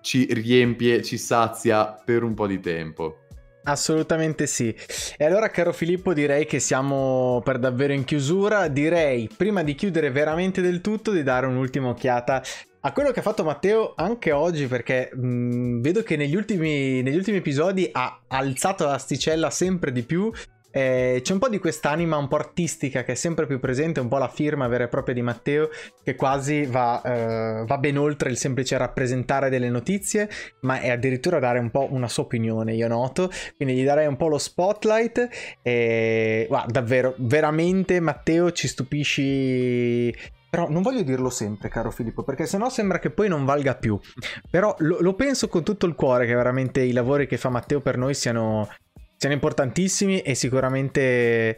ci 0.00 0.26
riempie, 0.32 1.02
ci 1.02 1.18
sazia 1.18 2.00
per 2.04 2.22
un 2.22 2.34
po' 2.34 2.46
di 2.46 2.60
tempo. 2.60 3.16
Assolutamente 3.64 4.46
sì. 4.46 4.74
E 5.16 5.24
allora, 5.24 5.50
caro 5.50 5.72
Filippo, 5.72 6.14
direi 6.14 6.46
che 6.46 6.60
siamo 6.60 7.42
per 7.44 7.58
davvero 7.58 7.92
in 7.92 8.04
chiusura. 8.04 8.68
Direi, 8.68 9.28
prima 9.36 9.62
di 9.62 9.74
chiudere 9.74 10.10
veramente 10.10 10.62
del 10.62 10.80
tutto, 10.80 11.12
di 11.12 11.22
dare 11.22 11.46
un'ultima 11.46 11.88
occhiata 11.88 12.42
a 12.82 12.92
quello 12.92 13.10
che 13.10 13.18
ha 13.18 13.22
fatto 13.22 13.44
Matteo 13.44 13.92
anche 13.94 14.32
oggi, 14.32 14.66
perché 14.66 15.10
mh, 15.14 15.80
vedo 15.80 16.02
che 16.02 16.16
negli 16.16 16.34
ultimi, 16.34 17.02
negli 17.02 17.16
ultimi 17.16 17.36
episodi 17.36 17.86
ha 17.92 18.22
alzato 18.28 18.86
l'asticella 18.86 19.50
sempre 19.50 19.92
di 19.92 20.02
più 20.04 20.32
eh, 20.70 21.20
c'è 21.22 21.32
un 21.32 21.38
po' 21.38 21.48
di 21.48 21.58
quest'anima 21.58 22.16
un 22.16 22.28
po' 22.28 22.36
artistica 22.36 23.02
che 23.02 23.12
è 23.12 23.14
sempre 23.14 23.46
più 23.46 23.58
presente, 23.58 24.00
un 24.00 24.08
po' 24.08 24.18
la 24.18 24.28
firma 24.28 24.68
vera 24.68 24.84
e 24.84 24.88
propria 24.88 25.14
di 25.14 25.22
Matteo, 25.22 25.68
che 26.02 26.14
quasi 26.14 26.64
va, 26.64 27.02
eh, 27.02 27.64
va 27.66 27.78
ben 27.78 27.98
oltre 27.98 28.30
il 28.30 28.36
semplice 28.36 28.76
rappresentare 28.76 29.50
delle 29.50 29.68
notizie, 29.68 30.28
ma 30.60 30.80
è 30.80 30.90
addirittura 30.90 31.38
dare 31.38 31.58
un 31.58 31.70
po' 31.70 31.88
una 31.90 32.08
sua 32.08 32.24
opinione, 32.24 32.74
io 32.74 32.88
noto. 32.88 33.30
Quindi 33.56 33.74
gli 33.74 33.84
darei 33.84 34.06
un 34.06 34.16
po' 34.16 34.28
lo 34.28 34.38
spotlight. 34.38 35.28
E 35.62 36.46
guarda, 36.48 36.80
davvero, 36.80 37.14
veramente 37.18 38.00
Matteo 38.00 38.52
ci 38.52 38.68
stupisci 38.68 40.14
però 40.50 40.68
non 40.68 40.82
voglio 40.82 41.02
dirlo 41.02 41.30
sempre, 41.30 41.68
caro 41.68 41.92
Filippo, 41.92 42.24
perché 42.24 42.44
sennò 42.44 42.68
sembra 42.68 42.98
che 42.98 43.10
poi 43.10 43.28
non 43.28 43.44
valga 43.44 43.76
più. 43.76 43.96
Però 44.50 44.74
lo, 44.78 44.98
lo, 45.00 45.14
penso 45.14 45.46
con 45.46 45.62
tutto 45.62 45.86
il 45.86 45.94
cuore 45.94 46.26
che 46.26 46.34
veramente 46.34 46.80
i 46.80 46.90
lavori 46.90 47.28
che 47.28 47.36
fa 47.36 47.50
Matteo 47.50 47.80
per 47.80 47.96
noi 47.96 48.14
siano, 48.14 48.68
siano 49.20 49.34
importantissimi 49.34 50.22
e 50.22 50.34
sicuramente 50.34 51.56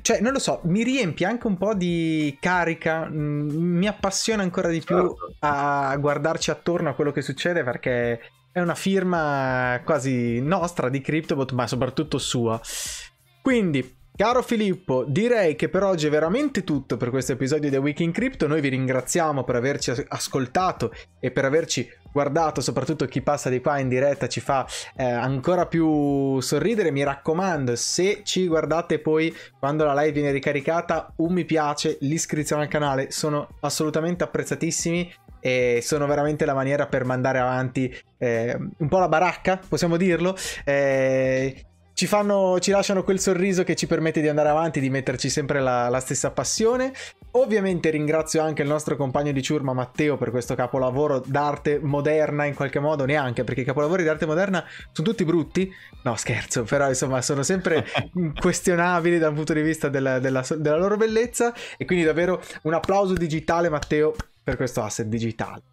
cioè, 0.00 0.20
non 0.20 0.32
lo 0.32 0.38
so, 0.38 0.60
mi 0.64 0.82
riempie 0.82 1.26
anche 1.26 1.46
un 1.46 1.58
po' 1.58 1.74
di 1.74 2.38
carica, 2.40 3.06
mm, 3.06 3.50
mi 3.50 3.86
appassiona 3.86 4.42
ancora 4.42 4.68
di 4.68 4.80
più 4.80 4.96
certo. 4.96 5.34
a 5.40 5.94
guardarci 5.98 6.50
attorno 6.50 6.88
a 6.88 6.94
quello 6.94 7.12
che 7.12 7.20
succede 7.20 7.62
perché 7.62 8.20
è 8.50 8.60
una 8.60 8.74
firma 8.74 9.78
quasi 9.84 10.40
nostra 10.40 10.88
di 10.88 11.02
CryptoBot, 11.02 11.52
ma 11.52 11.66
soprattutto 11.66 12.16
sua. 12.16 12.58
Quindi, 13.42 13.96
Caro 14.14 14.42
Filippo, 14.42 15.04
direi 15.08 15.56
che 15.56 15.70
per 15.70 15.82
oggi 15.82 16.06
è 16.06 16.10
veramente 16.10 16.64
tutto 16.64 16.98
per 16.98 17.08
questo 17.08 17.32
episodio 17.32 17.70
di 17.70 17.76
The 17.76 17.80
Week 17.80 17.98
in 18.00 18.12
Crypto. 18.12 18.46
Noi 18.46 18.60
vi 18.60 18.68
ringraziamo 18.68 19.42
per 19.42 19.56
averci 19.56 19.90
ascoltato 20.08 20.92
e 21.18 21.30
per 21.30 21.46
averci 21.46 21.88
guardato, 22.12 22.60
soprattutto 22.60 23.06
chi 23.06 23.22
passa 23.22 23.48
di 23.48 23.62
qua 23.62 23.78
in 23.78 23.88
diretta 23.88 24.28
ci 24.28 24.40
fa 24.40 24.66
eh, 24.96 25.02
ancora 25.02 25.66
più 25.66 26.38
sorridere. 26.40 26.90
Mi 26.90 27.02
raccomando, 27.02 27.74
se 27.74 28.20
ci 28.22 28.46
guardate 28.46 28.98
poi 28.98 29.34
quando 29.58 29.86
la 29.86 29.94
live 29.94 30.12
viene 30.12 30.30
ricaricata, 30.30 31.10
un 31.16 31.32
mi 31.32 31.46
piace, 31.46 31.96
l'iscrizione 32.00 32.64
al 32.64 32.68
canale 32.68 33.10
sono 33.10 33.48
assolutamente 33.60 34.24
apprezzatissimi 34.24 35.10
e 35.40 35.80
sono 35.82 36.06
veramente 36.06 36.44
la 36.44 36.54
maniera 36.54 36.86
per 36.86 37.06
mandare 37.06 37.38
avanti 37.38 37.92
eh, 38.18 38.56
un 38.76 38.88
po' 38.88 38.98
la 38.98 39.08
baracca, 39.08 39.58
possiamo 39.66 39.96
dirlo. 39.96 40.36
Eh, 40.64 41.64
ci, 42.02 42.08
fanno, 42.08 42.58
ci 42.58 42.72
lasciano 42.72 43.04
quel 43.04 43.20
sorriso 43.20 43.62
che 43.62 43.76
ci 43.76 43.86
permette 43.86 44.20
di 44.20 44.26
andare 44.26 44.48
avanti, 44.48 44.80
di 44.80 44.90
metterci 44.90 45.28
sempre 45.28 45.60
la, 45.60 45.88
la 45.88 46.00
stessa 46.00 46.32
passione. 46.32 46.92
Ovviamente 47.32 47.90
ringrazio 47.90 48.42
anche 48.42 48.62
il 48.62 48.68
nostro 48.68 48.96
compagno 48.96 49.30
di 49.30 49.40
ciurma 49.40 49.72
Matteo 49.72 50.16
per 50.16 50.32
questo 50.32 50.56
capolavoro 50.56 51.22
d'arte 51.24 51.78
moderna 51.80 52.44
in 52.44 52.56
qualche 52.56 52.80
modo, 52.80 53.04
neanche 53.04 53.44
perché 53.44 53.60
i 53.60 53.64
capolavori 53.64 54.02
d'arte 54.02 54.26
moderna 54.26 54.64
sono 54.90 55.06
tutti 55.06 55.24
brutti. 55.24 55.72
No, 56.02 56.16
scherzo, 56.16 56.64
però 56.64 56.88
insomma 56.88 57.22
sono 57.22 57.44
sempre 57.44 57.86
questionabili 58.36 59.18
dal 59.18 59.32
punto 59.32 59.52
di 59.52 59.62
vista 59.62 59.88
della, 59.88 60.18
della, 60.18 60.44
della 60.56 60.78
loro 60.78 60.96
bellezza 60.96 61.54
e 61.76 61.84
quindi 61.84 62.04
davvero 62.04 62.42
un 62.62 62.74
applauso 62.74 63.12
digitale 63.12 63.68
Matteo 63.68 64.12
per 64.42 64.56
questo 64.56 64.82
asset 64.82 65.06
digitale. 65.06 65.71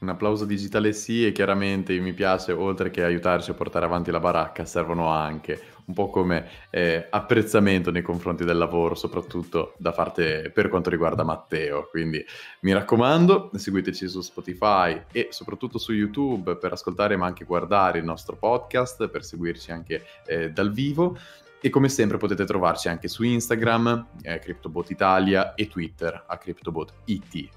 Un 0.00 0.08
applauso 0.08 0.46
digitale 0.46 0.94
sì 0.94 1.26
e 1.26 1.32
chiaramente 1.32 1.98
mi 2.00 2.14
piace, 2.14 2.52
oltre 2.52 2.90
che 2.90 3.04
aiutarci 3.04 3.50
a 3.50 3.54
portare 3.54 3.84
avanti 3.84 4.10
la 4.10 4.18
baracca, 4.18 4.64
servono 4.64 5.08
anche 5.08 5.60
un 5.84 5.92
po' 5.92 6.08
come 6.08 6.48
eh, 6.70 7.06
apprezzamento 7.10 7.90
nei 7.90 8.00
confronti 8.00 8.44
del 8.44 8.56
lavoro, 8.56 8.94
soprattutto 8.94 9.74
da 9.76 9.92
parte 9.92 10.50
per 10.54 10.70
quanto 10.70 10.88
riguarda 10.88 11.22
Matteo. 11.22 11.86
Quindi 11.90 12.24
mi 12.60 12.72
raccomando, 12.72 13.50
seguiteci 13.54 14.08
su 14.08 14.22
Spotify 14.22 15.02
e 15.12 15.28
soprattutto 15.32 15.76
su 15.76 15.92
YouTube 15.92 16.56
per 16.56 16.72
ascoltare 16.72 17.16
ma 17.16 17.26
anche 17.26 17.44
guardare 17.44 17.98
il 17.98 18.04
nostro 18.04 18.36
podcast, 18.36 19.06
per 19.08 19.22
seguirci 19.22 19.70
anche 19.70 20.02
eh, 20.24 20.50
dal 20.50 20.72
vivo. 20.72 21.18
E 21.60 21.68
come 21.68 21.90
sempre 21.90 22.16
potete 22.16 22.46
trovarci 22.46 22.88
anche 22.88 23.06
su 23.06 23.22
Instagram, 23.22 24.06
eh, 24.22 24.38
CryptoBot 24.38 24.88
Italia 24.88 25.52
e 25.54 25.68
Twitter 25.68 26.24
a 26.26 26.38
CryptoBot 26.38 26.92
IT. 27.04 27.48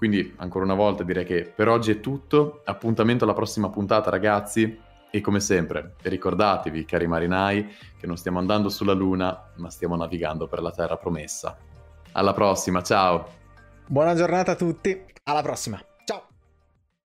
Quindi 0.00 0.32
ancora 0.38 0.64
una 0.64 0.72
volta 0.72 1.02
direi 1.02 1.26
che 1.26 1.52
per 1.54 1.68
oggi 1.68 1.90
è 1.90 2.00
tutto, 2.00 2.62
appuntamento 2.64 3.24
alla 3.24 3.34
prossima 3.34 3.68
puntata 3.68 4.08
ragazzi 4.08 4.80
e 5.10 5.20
come 5.20 5.40
sempre 5.40 5.96
ricordatevi 6.00 6.86
cari 6.86 7.06
marinai 7.06 7.68
che 7.98 8.06
non 8.06 8.16
stiamo 8.16 8.38
andando 8.38 8.70
sulla 8.70 8.94
luna 8.94 9.50
ma 9.56 9.68
stiamo 9.68 9.96
navigando 9.96 10.48
per 10.48 10.62
la 10.62 10.70
terra 10.70 10.96
promessa. 10.96 11.54
Alla 12.12 12.32
prossima, 12.32 12.82
ciao! 12.82 13.28
Buona 13.86 14.14
giornata 14.14 14.52
a 14.52 14.56
tutti, 14.56 15.04
alla 15.24 15.42
prossima! 15.42 15.78